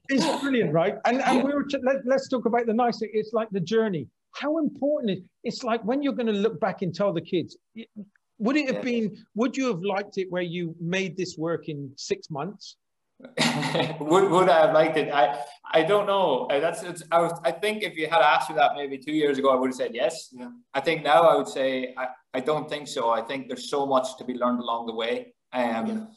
it's 0.09 0.41
brilliant, 0.41 0.73
right? 0.73 0.95
And 1.05 1.21
and 1.21 1.43
we 1.43 1.53
were 1.53 1.65
t- 1.65 1.77
let, 1.83 1.97
let's 2.05 2.27
talk 2.29 2.45
about 2.45 2.65
the 2.65 2.73
nice 2.73 2.99
thing. 2.99 3.09
It's 3.13 3.33
like 3.33 3.49
the 3.51 3.61
journey. 3.61 4.07
How 4.31 4.57
important 4.57 5.11
it? 5.11 5.23
It's 5.43 5.63
like 5.63 5.83
when 5.85 6.01
you're 6.01 6.13
going 6.13 6.33
to 6.33 6.33
look 6.33 6.59
back 6.59 6.81
and 6.81 6.93
tell 6.93 7.13
the 7.13 7.21
kids. 7.21 7.55
Would 8.39 8.57
it 8.57 8.73
have 8.73 8.83
been? 8.83 9.15
Would 9.35 9.55
you 9.55 9.67
have 9.67 9.81
liked 9.83 10.17
it 10.17 10.25
where 10.31 10.41
you 10.41 10.75
made 10.81 11.15
this 11.15 11.37
work 11.37 11.69
in 11.69 11.91
six 11.97 12.31
months? 12.31 12.77
would 13.99 14.29
would 14.29 14.49
I 14.49 14.65
have 14.65 14.73
liked 14.73 14.97
it? 14.97 15.13
I 15.13 15.39
I 15.73 15.83
don't 15.83 16.05
know. 16.05 16.45
Uh, 16.51 16.59
that's 16.59 16.83
it's, 16.83 17.03
I, 17.11 17.19
was, 17.19 17.39
I 17.43 17.51
think 17.51 17.83
if 17.83 17.97
you 17.97 18.07
had 18.07 18.21
asked 18.21 18.49
me 18.49 18.55
that 18.57 18.71
maybe 18.75 18.97
two 18.97 19.11
years 19.11 19.39
ago, 19.39 19.49
I 19.49 19.55
would 19.55 19.69
have 19.69 19.75
said 19.75 19.91
yes. 19.93 20.29
Yeah. 20.31 20.49
I 20.73 20.81
think 20.81 21.03
now 21.03 21.23
I 21.23 21.35
would 21.35 21.47
say 21.47 21.93
I, 21.97 22.07
I 22.33 22.39
don't 22.41 22.69
think 22.69 22.87
so. 22.87 23.09
I 23.09 23.21
think 23.21 23.47
there's 23.47 23.69
so 23.69 23.85
much 23.85 24.17
to 24.17 24.23
be 24.23 24.33
learned 24.33 24.59
along 24.59 24.85
the 24.85 24.93
way, 24.93 25.33
um, 25.51 25.63
yeah. 25.63 25.91
and 25.91 26.07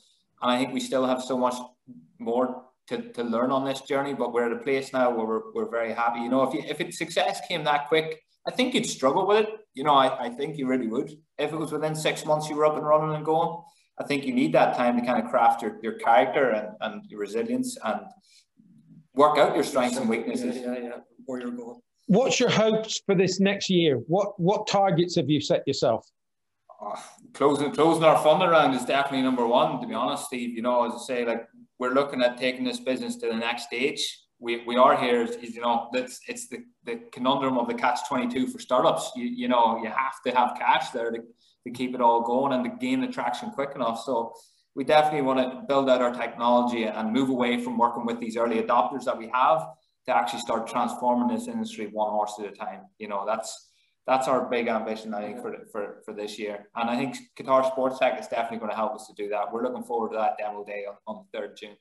I 0.42 0.58
think 0.58 0.74
we 0.74 0.80
still 0.80 1.06
have 1.06 1.22
so 1.22 1.38
much 1.38 1.54
more 2.18 2.64
to, 2.88 2.98
to 3.12 3.22
learn 3.22 3.50
on 3.50 3.64
this 3.64 3.80
journey. 3.82 4.14
But 4.14 4.32
we're 4.32 4.46
at 4.46 4.52
a 4.52 4.62
place 4.62 4.92
now 4.92 5.10
where 5.10 5.26
we're, 5.26 5.52
we're 5.54 5.70
very 5.70 5.92
happy. 5.92 6.20
You 6.20 6.28
know, 6.28 6.42
if 6.42 6.54
you, 6.54 6.62
if 6.68 6.80
it 6.80 6.94
success 6.94 7.40
came 7.48 7.64
that 7.64 7.88
quick, 7.88 8.22
I 8.46 8.50
think 8.50 8.74
you'd 8.74 8.86
struggle 8.86 9.26
with 9.26 9.46
it. 9.46 9.48
You 9.74 9.84
know, 9.84 9.94
I, 9.94 10.26
I 10.26 10.28
think 10.30 10.56
you 10.56 10.66
really 10.66 10.86
would. 10.86 11.10
If 11.38 11.52
it 11.52 11.56
was 11.56 11.72
within 11.72 11.94
six 11.94 12.24
months 12.24 12.48
you 12.48 12.56
were 12.56 12.66
up 12.66 12.76
and 12.76 12.86
running 12.86 13.14
and 13.14 13.24
going, 13.24 13.62
I 13.98 14.04
think 14.04 14.24
you 14.24 14.34
need 14.34 14.52
that 14.52 14.76
time 14.76 14.98
to 14.98 15.06
kind 15.06 15.22
of 15.22 15.30
craft 15.30 15.62
your, 15.62 15.78
your 15.82 15.94
character 15.94 16.50
and, 16.50 16.68
and 16.80 17.02
your 17.08 17.20
resilience 17.20 17.78
and 17.82 18.00
work 19.14 19.38
out 19.38 19.54
your 19.54 19.64
strengths 19.64 19.96
and 19.96 20.08
weaknesses. 20.08 20.56
Yeah, 20.56 20.74
yeah, 20.74 20.82
yeah. 20.82 20.96
Where 21.24 21.40
you're. 21.40 21.76
What's 22.08 22.38
your 22.38 22.50
hopes 22.50 23.00
for 23.04 23.14
this 23.14 23.40
next 23.40 23.68
year? 23.68 23.96
What 24.06 24.38
what 24.38 24.66
targets 24.68 25.16
have 25.16 25.28
you 25.28 25.40
set 25.40 25.66
yourself? 25.66 26.06
Oh, 26.80 26.94
closing 27.32 27.72
closing 27.72 28.04
our 28.04 28.22
fund 28.22 28.42
around 28.42 28.74
is 28.74 28.84
definitely 28.84 29.22
number 29.22 29.46
one. 29.46 29.80
To 29.80 29.86
be 29.86 29.94
honest, 29.94 30.26
Steve, 30.26 30.54
you 30.54 30.62
know, 30.62 30.86
as 30.86 30.92
I 30.94 31.04
say, 31.04 31.24
like 31.24 31.48
we're 31.78 31.94
looking 31.94 32.22
at 32.22 32.36
taking 32.38 32.64
this 32.64 32.80
business 32.80 33.16
to 33.16 33.26
the 33.28 33.34
next 33.34 33.64
stage. 33.64 34.22
We, 34.38 34.64
we 34.66 34.76
are 34.76 34.96
here, 34.96 35.22
is, 35.22 35.54
you 35.54 35.62
know, 35.62 35.88
that's 35.92 36.20
it's 36.28 36.48
the, 36.48 36.58
the 36.84 37.00
conundrum 37.10 37.56
of 37.56 37.68
the 37.68 37.74
catch 37.74 38.00
22 38.06 38.48
for 38.48 38.58
startups. 38.58 39.12
You, 39.16 39.24
you 39.24 39.48
know, 39.48 39.80
you 39.82 39.88
have 39.88 40.20
to 40.26 40.32
have 40.32 40.58
cash 40.58 40.90
there 40.90 41.10
to, 41.10 41.20
to 41.66 41.72
keep 41.72 41.94
it 41.94 42.00
all 42.00 42.22
going 42.22 42.52
and 42.52 42.64
to 42.64 42.70
gain 42.70 43.00
the 43.00 43.08
traction 43.08 43.50
quick 43.50 43.72
enough. 43.74 44.02
So 44.04 44.32
we 44.76 44.84
definitely 44.84 45.22
want 45.22 45.40
to 45.40 45.62
build 45.66 45.90
out 45.90 46.00
our 46.00 46.14
technology 46.14 46.84
and 46.84 47.12
move 47.12 47.28
away 47.28 47.60
from 47.62 47.76
working 47.76 48.06
with 48.06 48.20
these 48.20 48.36
early 48.36 48.62
adopters 48.62 49.04
that 49.04 49.18
we 49.18 49.28
have 49.34 49.66
to 50.06 50.16
actually 50.16 50.40
start 50.40 50.68
transforming 50.68 51.34
this 51.34 51.48
industry 51.48 51.88
one 51.88 52.10
horse 52.10 52.34
at 52.38 52.46
a 52.46 52.52
time. 52.52 52.82
You 52.98 53.08
know, 53.08 53.24
that's 53.26 53.70
that's 54.06 54.28
our 54.28 54.48
big 54.48 54.68
ambition, 54.68 55.12
I 55.12 55.22
think, 55.22 55.40
for, 55.42 55.66
for, 55.72 56.02
for 56.04 56.14
this 56.14 56.38
year. 56.38 56.68
And 56.76 56.88
I 56.88 56.96
think 56.96 57.16
Qatar 57.36 57.66
Sports 57.66 57.98
Tech 57.98 58.20
is 58.20 58.28
definitely 58.28 58.58
going 58.58 58.70
to 58.70 58.76
help 58.76 58.94
us 58.94 59.08
to 59.08 59.14
do 59.14 59.28
that. 59.30 59.52
We're 59.52 59.64
looking 59.64 59.82
forward 59.82 60.12
to 60.12 60.16
that 60.18 60.38
demo 60.38 60.64
day 60.64 60.84
on, 60.88 60.94
on 61.08 61.24
the 61.32 61.38
3rd 61.38 61.58
June. 61.58 61.76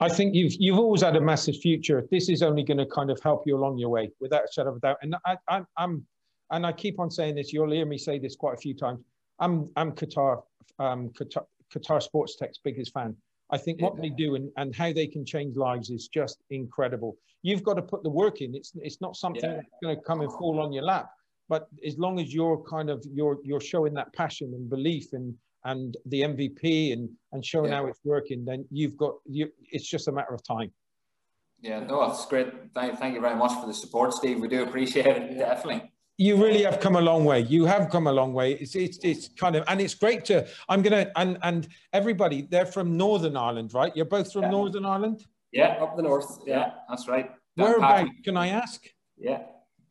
I 0.00 0.10
think 0.10 0.34
you've 0.34 0.54
you've 0.58 0.78
always 0.78 1.02
had 1.02 1.16
a 1.16 1.20
massive 1.20 1.56
future. 1.56 2.06
This 2.10 2.28
is 2.28 2.42
only 2.42 2.64
going 2.64 2.78
to 2.78 2.86
kind 2.86 3.10
of 3.10 3.18
help 3.22 3.44
you 3.46 3.56
along 3.56 3.78
your 3.78 3.88
way, 3.88 4.10
without 4.20 4.42
a 4.42 4.52
shadow 4.52 4.70
of 4.70 4.76
a 4.76 4.80
doubt. 4.80 4.96
And 5.00 5.14
I, 5.24 5.38
I, 5.48 5.62
I'm, 5.78 6.04
and 6.50 6.66
I 6.66 6.72
keep 6.72 6.98
on 7.00 7.10
saying 7.10 7.36
this. 7.36 7.52
You'll 7.52 7.70
hear 7.70 7.86
me 7.86 7.96
say 7.96 8.18
this 8.18 8.36
quite 8.36 8.54
a 8.54 8.58
few 8.58 8.74
times. 8.74 9.00
I'm, 9.38 9.70
I'm 9.76 9.92
Qatar, 9.92 10.42
um, 10.78 11.10
Qatar, 11.10 11.44
Qatar 11.72 12.02
Sports 12.02 12.36
Tech's 12.36 12.58
biggest 12.58 12.92
fan. 12.92 13.16
I 13.50 13.58
think 13.58 13.80
what 13.80 13.94
yeah. 13.96 14.02
they 14.02 14.08
do 14.10 14.34
and, 14.36 14.50
and 14.56 14.74
how 14.74 14.92
they 14.92 15.06
can 15.06 15.24
change 15.24 15.56
lives 15.56 15.90
is 15.90 16.08
just 16.08 16.42
incredible. 16.50 17.16
You've 17.42 17.62
got 17.62 17.74
to 17.74 17.82
put 17.82 18.02
the 18.02 18.10
work 18.10 18.40
in. 18.40 18.54
It's 18.54 18.72
it's 18.76 19.00
not 19.00 19.16
something 19.16 19.48
yeah. 19.48 19.56
that's 19.56 19.68
going 19.82 19.96
to 19.96 20.02
come 20.02 20.22
and 20.22 20.32
fall 20.32 20.60
on 20.60 20.72
your 20.72 20.82
lap. 20.82 21.10
But 21.48 21.68
as 21.86 21.98
long 21.98 22.18
as 22.18 22.32
you're 22.32 22.62
kind 22.68 22.88
of 22.88 23.04
you're 23.12 23.38
you're 23.44 23.60
showing 23.60 23.92
that 23.94 24.12
passion 24.14 24.52
and 24.54 24.68
belief 24.70 25.12
and 25.12 25.34
and 25.64 25.96
the 26.06 26.22
MVP 26.22 26.94
and 26.94 27.08
and 27.32 27.44
showing 27.44 27.70
yeah. 27.70 27.78
how 27.78 27.86
it's 27.86 28.00
working, 28.02 28.44
then 28.46 28.64
you've 28.70 28.96
got 28.96 29.14
you. 29.26 29.50
It's 29.70 29.88
just 29.88 30.08
a 30.08 30.12
matter 30.12 30.32
of 30.32 30.42
time. 30.42 30.72
Yeah, 31.60 31.80
no, 31.80 32.02
it's 32.10 32.26
great. 32.26 32.48
Thank, 32.74 32.98
thank 32.98 33.14
you 33.14 33.20
very 33.20 33.36
much 33.36 33.52
for 33.60 33.66
the 33.66 33.74
support, 33.74 34.12
Steve. 34.12 34.40
We 34.40 34.48
do 34.48 34.64
appreciate 34.64 35.06
it, 35.06 35.32
yeah. 35.32 35.38
definitely. 35.38 35.90
You 36.16 36.36
really 36.36 36.62
have 36.62 36.78
come 36.78 36.94
a 36.94 37.00
long 37.00 37.24
way. 37.24 37.40
You 37.40 37.64
have 37.64 37.90
come 37.90 38.06
a 38.06 38.12
long 38.12 38.32
way. 38.32 38.52
It's 38.52 38.76
it's 38.76 38.98
it's 39.02 39.28
kind 39.28 39.56
of 39.56 39.64
and 39.66 39.80
it's 39.80 39.94
great 39.94 40.24
to. 40.26 40.46
I'm 40.68 40.80
gonna 40.82 41.10
and 41.16 41.38
and 41.42 41.68
everybody. 41.92 42.42
They're 42.42 42.66
from 42.66 42.96
Northern 42.96 43.36
Ireland, 43.36 43.74
right? 43.74 43.94
You're 43.96 44.04
both 44.04 44.32
from 44.32 44.42
yeah. 44.42 44.50
Northern 44.50 44.86
Ireland. 44.86 45.26
Yeah, 45.50 45.82
up 45.82 45.96
the 45.96 46.02
north. 46.02 46.40
Yeah, 46.46 46.72
that's 46.88 47.08
right. 47.08 47.30
Whereabouts? 47.56 48.10
Can 48.24 48.36
I 48.36 48.48
ask? 48.48 48.84
Yeah. 49.16 49.42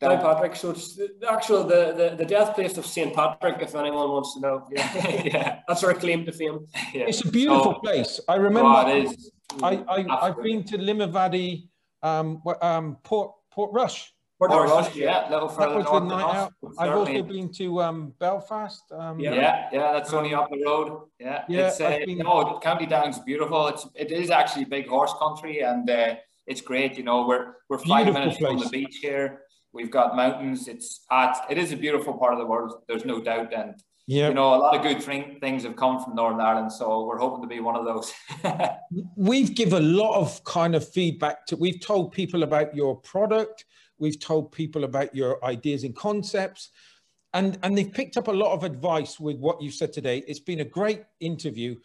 Downpatrick. 0.01 0.57
So 0.57 0.71
it's 0.71 0.95
the 0.95 1.09
actual 1.29 1.63
the, 1.63 1.93
the, 1.95 2.15
the 2.17 2.25
death 2.25 2.55
place 2.55 2.77
of 2.77 2.85
St. 2.85 3.13
Patrick, 3.13 3.61
if 3.61 3.73
anyone 3.73 4.09
wants 4.09 4.33
to 4.33 4.41
know. 4.41 4.67
Yeah, 4.71 5.21
yeah. 5.23 5.59
that's 5.67 5.83
our 5.83 5.93
claim 5.93 6.25
to 6.25 6.31
fame. 6.31 6.67
Yeah. 6.93 7.05
It's 7.07 7.23
a 7.23 7.29
beautiful 7.29 7.75
place. 7.75 8.19
I 8.27 8.35
remember. 8.35 8.69
Oh, 8.69 8.87
it 8.87 9.05
is. 9.05 9.31
I, 9.61 9.83
I 9.87 10.27
I've 10.27 10.41
been 10.41 10.63
to 10.65 10.77
Limavady, 10.77 11.69
um, 12.01 12.41
um, 12.61 12.97
Port 13.03 13.31
Portrush. 13.51 13.51
Port 13.51 13.71
Rush, 13.73 14.12
yeah, 14.95 15.29
little 15.29 15.49
further 15.49 15.81
that 15.81 15.91
was 15.91 16.01
north. 16.01 16.03
night 16.03 16.35
out. 16.35 16.53
I've 16.77 16.93
also 16.93 17.23
been 17.23 17.51
to 17.53 17.81
um, 17.81 18.13
Belfast. 18.19 18.83
Um, 18.91 19.19
yeah. 19.19 19.33
yeah, 19.33 19.69
yeah, 19.71 19.91
that's 19.93 20.13
only 20.13 20.33
up 20.33 20.49
the 20.49 20.63
road. 20.65 21.09
Yeah, 21.19 21.43
yeah. 21.47 21.67
It's, 21.67 21.79
uh, 21.79 21.99
been... 22.05 22.19
no, 22.19 22.59
County 22.61 22.85
Down's 22.85 23.19
beautiful. 23.19 23.67
It's 23.67 23.87
it 23.95 24.11
is 24.11 24.29
actually 24.29 24.65
big 24.65 24.87
horse 24.87 25.13
country, 25.19 25.59
and 25.61 25.89
uh, 25.89 26.15
it's 26.47 26.61
great. 26.61 26.97
You 26.97 27.03
know, 27.03 27.27
we're 27.27 27.53
we're 27.69 27.79
five 27.79 28.05
beautiful 28.05 28.13
minutes 28.13 28.37
place. 28.37 28.51
from 28.51 28.59
the 28.59 28.69
beach 28.69 28.97
here. 29.01 29.43
We've 29.73 29.89
got 29.89 30.15
mountains. 30.15 30.67
It's 30.67 31.03
at, 31.11 31.45
it 31.49 31.57
is 31.57 31.71
a 31.71 31.75
beautiful 31.75 32.13
part 32.13 32.33
of 32.33 32.39
the 32.39 32.45
world. 32.45 32.83
There's 32.87 33.05
no 33.05 33.19
doubt. 33.19 33.53
And, 33.53 33.73
yeah. 34.05 34.27
you 34.27 34.33
know, 34.35 34.53
a 34.53 34.57
lot 34.57 34.75
of 34.75 34.83
good 34.83 35.01
th- 35.01 35.39
things 35.39 35.63
have 35.63 35.75
come 35.75 36.01
from 36.01 36.13
Northern 36.13 36.39
Ireland. 36.39 36.71
So 36.71 37.05
we're 37.05 37.17
hoping 37.17 37.41
to 37.41 37.47
be 37.47 37.59
one 37.59 37.75
of 37.75 37.83
those. 37.83 38.13
we've 39.15 39.55
given 39.55 39.83
a 39.83 39.85
lot 39.85 40.19
of 40.19 40.43
kind 40.43 40.75
of 40.75 40.87
feedback 40.87 41.47
to, 41.47 41.55
we've 41.57 41.79
told 41.79 42.11
people 42.11 42.43
about 42.43 42.75
your 42.75 42.97
product. 42.97 43.65
We've 43.99 44.19
told 44.19 44.51
people 44.51 44.83
about 44.83 45.15
your 45.15 45.43
ideas 45.43 45.83
and 45.83 45.95
concepts. 45.95 46.69
And, 47.33 47.57
and 47.63 47.75
they've 47.77 47.91
picked 47.91 48.17
up 48.17 48.27
a 48.27 48.31
lot 48.31 48.53
of 48.53 48.63
advice 48.63 49.19
with 49.19 49.37
what 49.37 49.61
you 49.61 49.71
said 49.71 49.91
today. 49.91 50.23
It's 50.27 50.39
been 50.39 50.59
a 50.59 50.65
great 50.65 51.03
interview. 51.19 51.77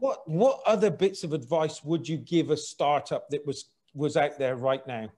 What 0.00 0.28
what 0.28 0.60
other 0.66 0.90
bits 0.90 1.22
of 1.22 1.32
advice 1.32 1.84
would 1.84 2.08
you 2.08 2.16
give 2.16 2.50
a 2.50 2.56
startup 2.56 3.28
that 3.30 3.46
was 3.46 3.70
was 3.94 4.16
out 4.16 4.38
there 4.38 4.56
right 4.56 4.84
now? 4.88 5.08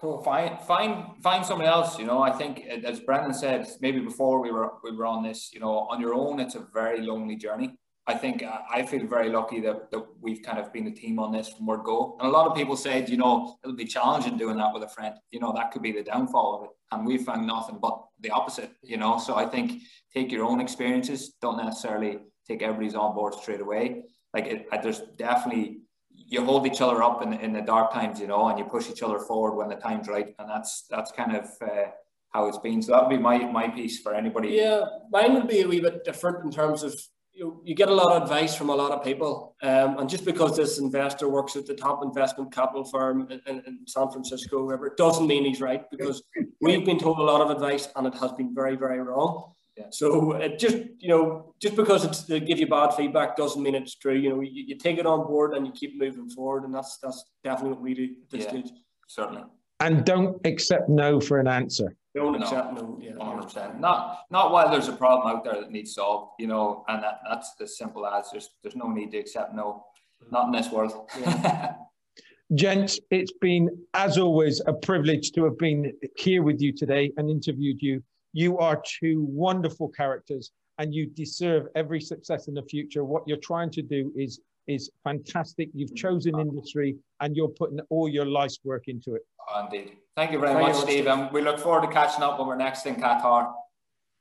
So 0.00 0.18
find 0.18 0.60
find 0.60 1.22
find 1.22 1.44
someone 1.46 1.68
else. 1.68 1.98
You 1.98 2.06
know, 2.06 2.20
I 2.20 2.32
think 2.32 2.66
as 2.66 3.00
Brendan 3.00 3.34
said, 3.34 3.68
maybe 3.80 4.00
before 4.00 4.40
we 4.40 4.50
were 4.50 4.72
we 4.82 4.96
were 4.96 5.06
on 5.06 5.22
this. 5.22 5.52
You 5.52 5.60
know, 5.60 5.78
on 5.90 6.00
your 6.00 6.14
own, 6.14 6.40
it's 6.40 6.54
a 6.54 6.66
very 6.72 7.02
lonely 7.02 7.36
journey. 7.36 7.78
I 8.08 8.14
think 8.14 8.42
I 8.42 8.82
feel 8.86 9.06
very 9.06 9.28
lucky 9.28 9.60
that, 9.60 9.90
that 9.90 10.02
we've 10.18 10.42
kind 10.42 10.58
of 10.58 10.72
been 10.72 10.86
a 10.86 10.90
team 10.90 11.18
on 11.18 11.30
this 11.30 11.50
from 11.50 11.66
word 11.66 11.84
go. 11.84 12.16
And 12.18 12.28
a 12.28 12.30
lot 12.30 12.46
of 12.46 12.56
people 12.56 12.74
said, 12.74 13.10
you 13.10 13.18
know, 13.18 13.58
it'll 13.62 13.76
be 13.76 13.84
challenging 13.84 14.38
doing 14.38 14.56
that 14.56 14.72
with 14.72 14.82
a 14.82 14.88
friend. 14.88 15.14
You 15.30 15.40
know, 15.40 15.52
that 15.54 15.72
could 15.72 15.82
be 15.82 15.92
the 15.92 16.02
downfall 16.02 16.56
of 16.56 16.64
it. 16.64 16.70
And 16.90 17.06
we 17.06 17.18
found 17.18 17.46
nothing 17.46 17.78
but 17.80 18.02
the 18.20 18.30
opposite. 18.30 18.70
You 18.82 18.96
know, 18.96 19.18
so 19.18 19.36
I 19.36 19.44
think 19.44 19.82
take 20.14 20.32
your 20.32 20.46
own 20.46 20.58
experiences. 20.58 21.34
Don't 21.42 21.58
necessarily 21.58 22.20
take 22.46 22.62
everybody's 22.62 22.94
on 22.94 23.14
board 23.14 23.34
straight 23.34 23.60
away. 23.60 24.04
Like 24.32 24.46
it, 24.46 24.68
there's 24.82 25.02
definitely 25.18 25.80
you 26.10 26.42
hold 26.42 26.66
each 26.66 26.80
other 26.80 27.02
up 27.02 27.22
in, 27.22 27.34
in 27.34 27.52
the 27.52 27.60
dark 27.60 27.92
times, 27.92 28.20
you 28.20 28.26
know, 28.26 28.48
and 28.48 28.58
you 28.58 28.64
push 28.64 28.88
each 28.88 29.02
other 29.02 29.18
forward 29.18 29.54
when 29.54 29.68
the 29.68 29.76
time's 29.76 30.08
right. 30.08 30.34
And 30.38 30.48
that's 30.48 30.86
that's 30.88 31.12
kind 31.12 31.36
of 31.36 31.44
uh, 31.60 31.90
how 32.30 32.46
it's 32.46 32.58
been. 32.58 32.80
So 32.80 32.92
that 32.92 33.02
would 33.02 33.14
be 33.14 33.22
my, 33.22 33.38
my 33.38 33.68
piece 33.68 34.00
for 34.00 34.14
anybody. 34.14 34.48
Yeah, 34.48 34.84
mine 35.10 35.34
would 35.34 35.48
be 35.48 35.60
a 35.60 35.68
wee 35.68 35.80
bit 35.80 36.04
different 36.04 36.44
in 36.44 36.50
terms 36.50 36.82
of 36.82 36.98
you, 37.38 37.60
you 37.64 37.74
get 37.74 37.88
a 37.88 37.94
lot 37.94 38.12
of 38.12 38.22
advice 38.22 38.56
from 38.56 38.68
a 38.68 38.74
lot 38.74 38.90
of 38.90 39.04
people. 39.04 39.54
Um, 39.62 39.98
and 39.98 40.10
just 40.10 40.24
because 40.24 40.56
this 40.56 40.78
investor 40.78 41.28
works 41.28 41.54
at 41.54 41.66
the 41.66 41.74
top 41.74 42.02
investment 42.02 42.52
capital 42.52 42.84
firm 42.84 43.30
in, 43.30 43.40
in, 43.46 43.62
in 43.64 43.78
San 43.86 44.10
Francisco, 44.10 44.64
wherever, 44.64 44.92
doesn't 44.98 45.26
mean 45.26 45.44
he's 45.44 45.60
right 45.60 45.88
because 45.90 46.22
we've 46.60 46.84
been 46.84 46.98
told 46.98 47.18
a 47.20 47.22
lot 47.22 47.40
of 47.40 47.50
advice 47.50 47.88
and 47.94 48.06
it 48.06 48.14
has 48.14 48.32
been 48.32 48.54
very, 48.54 48.76
very 48.76 49.00
wrong. 49.00 49.52
Yeah. 49.76 49.84
So 49.90 50.32
it 50.32 50.58
just 50.58 50.76
you 50.98 51.08
know 51.08 51.54
just 51.60 51.76
because 51.76 52.04
it's 52.04 52.22
they 52.22 52.40
give 52.40 52.58
you 52.58 52.66
bad 52.66 52.94
feedback 52.94 53.36
doesn't 53.36 53.62
mean 53.62 53.76
it's 53.76 53.94
true. 53.94 54.16
You 54.16 54.30
know 54.30 54.40
you, 54.40 54.64
you 54.66 54.76
take 54.76 54.98
it 54.98 55.06
on 55.06 55.24
board 55.24 55.54
and 55.54 55.64
you 55.64 55.70
keep 55.70 55.96
moving 55.96 56.28
forward, 56.28 56.64
and 56.64 56.74
that's 56.74 56.98
that's 57.00 57.24
definitely 57.44 57.74
what 57.74 57.82
we 57.82 57.94
do 57.94 58.04
at 58.04 58.28
this 58.28 58.42
yeah, 58.42 58.50
stage. 58.50 58.70
Certainly. 59.06 59.44
And 59.78 60.04
don't 60.04 60.44
accept 60.44 60.88
no 60.88 61.20
for 61.20 61.38
an 61.38 61.46
answer. 61.46 61.94
Don't 62.18 62.38
no, 62.38 62.44
accept 62.44 62.74
no. 62.74 62.98
Yeah, 63.00 63.12
100%. 63.12 63.80
Not 63.80 64.24
not 64.30 64.52
while 64.52 64.70
there's 64.70 64.88
a 64.88 64.92
problem 64.92 65.34
out 65.34 65.44
there 65.44 65.60
that 65.60 65.70
needs 65.70 65.94
solved. 65.94 66.32
You 66.38 66.48
know, 66.48 66.84
and 66.88 67.02
that, 67.02 67.20
that's 67.28 67.54
as 67.60 67.76
simple 67.76 68.06
as 68.06 68.30
there's 68.30 68.50
there's 68.62 68.76
no 68.76 68.88
need 68.88 69.10
to 69.12 69.18
accept 69.18 69.54
no. 69.54 69.84
Not 70.30 70.46
in 70.46 70.52
this 70.52 70.70
world. 70.70 71.08
Yeah. 71.20 71.74
Gents, 72.54 72.98
it's 73.10 73.32
been, 73.40 73.68
as 73.92 74.16
always, 74.16 74.62
a 74.66 74.72
privilege 74.72 75.32
to 75.32 75.44
have 75.44 75.58
been 75.58 75.92
here 76.16 76.42
with 76.42 76.62
you 76.62 76.72
today 76.72 77.12
and 77.18 77.28
interviewed 77.28 77.82
you. 77.82 78.02
You 78.32 78.58
are 78.58 78.82
two 79.00 79.26
wonderful 79.28 79.88
characters 79.88 80.50
and 80.78 80.94
you 80.94 81.06
deserve 81.06 81.66
every 81.74 82.00
success 82.00 82.48
in 82.48 82.54
the 82.54 82.62
future. 82.62 83.04
What 83.04 83.24
you're 83.26 83.36
trying 83.36 83.70
to 83.72 83.82
do 83.82 84.12
is 84.16 84.40
is 84.68 84.90
fantastic. 85.02 85.70
You've 85.74 85.94
chosen 85.96 86.38
industry 86.38 86.96
and 87.20 87.34
you're 87.34 87.48
putting 87.48 87.80
all 87.90 88.08
your 88.08 88.26
life's 88.26 88.58
work 88.64 88.84
into 88.86 89.14
it. 89.14 89.22
Oh, 89.48 89.64
indeed. 89.64 89.96
Thank 90.16 90.32
you 90.32 90.38
very 90.38 90.52
Thank 90.52 90.68
much, 90.68 90.76
you 90.76 90.82
Steve. 90.82 91.06
And 91.06 91.32
we 91.32 91.40
look 91.40 91.58
forward 91.58 91.86
to 91.86 91.92
catching 91.92 92.22
up 92.22 92.38
when 92.38 92.46
we're 92.46 92.56
next 92.56 92.86
in 92.86 92.96
Qatar. 92.96 93.52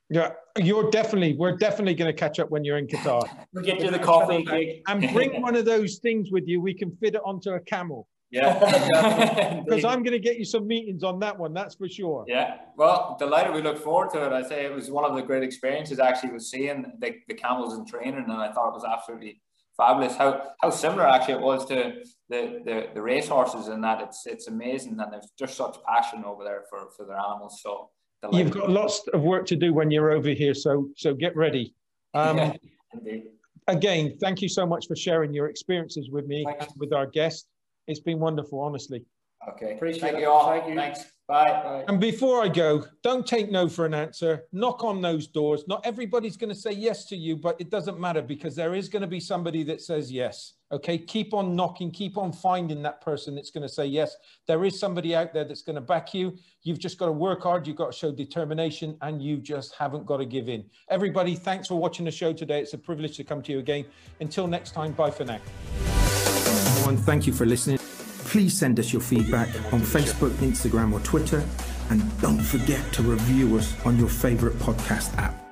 Yeah, 0.09 0.31
you're 0.57 0.89
definitely, 0.89 1.35
we're 1.35 1.57
definitely 1.57 1.93
going 1.93 2.09
to 2.09 2.17
catch 2.17 2.39
up 2.39 2.49
when 2.49 2.63
you're 2.63 2.77
in 2.77 2.87
Qatar. 2.87 3.27
we'll 3.53 3.63
get 3.63 3.81
you 3.81 3.91
the 3.91 3.99
coffee 3.99 4.81
and. 4.87 5.03
And 5.03 5.13
bring 5.13 5.41
one 5.41 5.55
of 5.55 5.65
those 5.65 5.97
things 5.97 6.31
with 6.31 6.47
you. 6.47 6.61
We 6.61 6.73
can 6.73 6.95
fit 6.95 7.15
it 7.15 7.21
onto 7.25 7.51
a 7.51 7.59
camel. 7.59 8.07
Yeah, 8.29 9.63
because 9.63 9.85
I'm 9.85 10.03
going 10.03 10.11
to 10.11 10.19
get 10.19 10.37
you 10.37 10.43
some 10.43 10.67
meetings 10.67 11.01
on 11.01 11.19
that 11.19 11.37
one. 11.37 11.53
That's 11.53 11.75
for 11.75 11.87
sure. 11.87 12.25
Yeah, 12.27 12.57
well, 12.75 13.15
delighted. 13.17 13.53
We 13.53 13.61
look 13.61 13.77
forward 13.77 14.09
to 14.11 14.25
it. 14.25 14.33
I 14.33 14.41
say 14.41 14.65
it 14.65 14.73
was 14.73 14.91
one 14.91 15.05
of 15.05 15.15
the 15.15 15.21
great 15.21 15.43
experiences 15.43 15.99
actually 15.99 16.31
was 16.31 16.51
seeing 16.51 16.91
the, 16.99 17.15
the 17.29 17.33
camels 17.33 17.77
in 17.77 17.85
training, 17.85 18.25
and 18.27 18.31
I 18.33 18.51
thought 18.51 18.69
it 18.69 18.73
was 18.73 18.83
absolutely 18.83 19.41
fabulous. 19.77 20.15
How 20.15 20.51
how 20.61 20.69
similar 20.69 21.07
actually 21.07 21.35
it 21.35 21.41
was 21.41 21.65
to 21.67 22.03
the 22.29 22.61
the, 22.65 22.87
the 22.93 23.01
race 23.01 23.27
horses, 23.27 23.67
and 23.67 23.83
that 23.83 24.01
it's 24.01 24.25
it's 24.25 24.47
amazing, 24.47 24.99
and 24.99 25.13
there's 25.13 25.31
just 25.37 25.55
such 25.55 25.77
passion 25.87 26.23
over 26.25 26.43
there 26.43 26.63
for 26.69 26.89
for 26.95 27.05
their 27.05 27.17
animals. 27.17 27.61
So 27.63 27.89
delighted. 28.21 28.47
you've 28.47 28.55
got 28.55 28.69
lots 28.69 29.07
of 29.13 29.21
work 29.21 29.45
to 29.47 29.55
do 29.55 29.73
when 29.73 29.91
you're 29.91 30.11
over 30.11 30.29
here. 30.29 30.53
So 30.53 30.89
so 30.95 31.13
get 31.13 31.35
ready. 31.35 31.73
Um, 32.13 32.37
yeah. 32.37 32.53
Again, 33.69 34.17
thank 34.21 34.41
you 34.41 34.47
so 34.47 34.65
much 34.65 34.87
for 34.87 34.95
sharing 34.95 35.33
your 35.33 35.49
experiences 35.49 36.09
with 36.09 36.25
me, 36.25 36.47
with 36.77 36.93
our 36.93 37.05
guests. 37.05 37.47
It's 37.87 37.99
been 37.99 38.17
wonderful, 38.17 38.61
honestly. 38.61 39.03
Okay. 39.49 39.73
Appreciate 39.75 40.01
Thank 40.01 40.17
it. 40.17 40.21
you 40.21 40.29
all. 40.29 40.49
Thank 40.49 40.69
you. 40.69 40.75
Thanks. 40.75 41.11
Bye. 41.27 41.83
And 41.89 41.99
before 41.99 42.41
I 42.41 42.47
go, 42.47 42.85
don't 43.03 43.27
take 43.27 43.51
no 43.51 43.67
for 43.67 43.85
an 43.85 43.93
answer. 43.93 44.45
Knock 44.53 44.85
on 44.85 45.01
those 45.01 45.27
doors. 45.27 45.65
Not 45.67 45.85
everybody's 45.85 46.37
going 46.37 46.53
to 46.53 46.55
say 46.55 46.71
yes 46.71 47.03
to 47.07 47.17
you, 47.17 47.35
but 47.35 47.59
it 47.59 47.69
doesn't 47.69 47.99
matter 47.99 48.21
because 48.21 48.55
there 48.55 48.73
is 48.73 48.87
going 48.87 49.01
to 49.01 49.07
be 49.07 49.19
somebody 49.19 49.63
that 49.63 49.81
says 49.81 50.09
yes. 50.09 50.53
Okay. 50.71 50.97
Keep 50.97 51.33
on 51.33 51.53
knocking, 51.53 51.91
keep 51.91 52.17
on 52.17 52.31
finding 52.31 52.81
that 52.83 53.01
person 53.01 53.35
that's 53.35 53.51
going 53.51 53.63
to 53.63 53.69
say 53.69 53.85
yes. 53.85 54.15
There 54.47 54.63
is 54.63 54.79
somebody 54.79 55.15
out 55.15 55.33
there 55.33 55.43
that's 55.43 55.63
going 55.63 55.75
to 55.75 55.81
back 55.81 56.13
you. 56.13 56.37
You've 56.63 56.79
just 56.79 56.97
got 56.97 57.07
to 57.07 57.11
work 57.11 57.43
hard. 57.43 57.67
You've 57.67 57.75
got 57.75 57.91
to 57.91 57.97
show 57.97 58.13
determination 58.13 58.97
and 59.01 59.21
you 59.21 59.35
just 59.37 59.75
haven't 59.75 60.05
got 60.05 60.17
to 60.17 60.25
give 60.25 60.47
in. 60.47 60.63
Everybody, 60.89 61.35
thanks 61.35 61.67
for 61.67 61.75
watching 61.75 62.05
the 62.05 62.11
show 62.11 62.31
today. 62.31 62.61
It's 62.61 62.73
a 62.73 62.77
privilege 62.77 63.17
to 63.17 63.25
come 63.25 63.41
to 63.43 63.51
you 63.51 63.59
again. 63.59 63.85
Until 64.21 64.47
next 64.47 64.71
time, 64.71 64.93
bye 64.93 65.11
for 65.11 65.25
now. 65.25 65.39
Everyone, 65.75 66.95
thank 66.95 67.27
you 67.27 67.33
for 67.33 67.45
listening. 67.45 67.79
Please 68.27 68.57
send 68.57 68.77
us 68.77 68.91
your 68.91 69.01
feedback 69.01 69.47
on 69.71 69.79
Facebook, 69.79 70.31
Instagram, 70.41 70.91
or 70.91 70.99
Twitter. 70.99 71.41
And 71.89 72.03
don't 72.21 72.41
forget 72.41 72.91
to 72.93 73.01
review 73.01 73.57
us 73.57 73.73
on 73.85 73.97
your 73.97 74.09
favorite 74.09 74.55
podcast 74.59 75.15
app. 75.17 75.46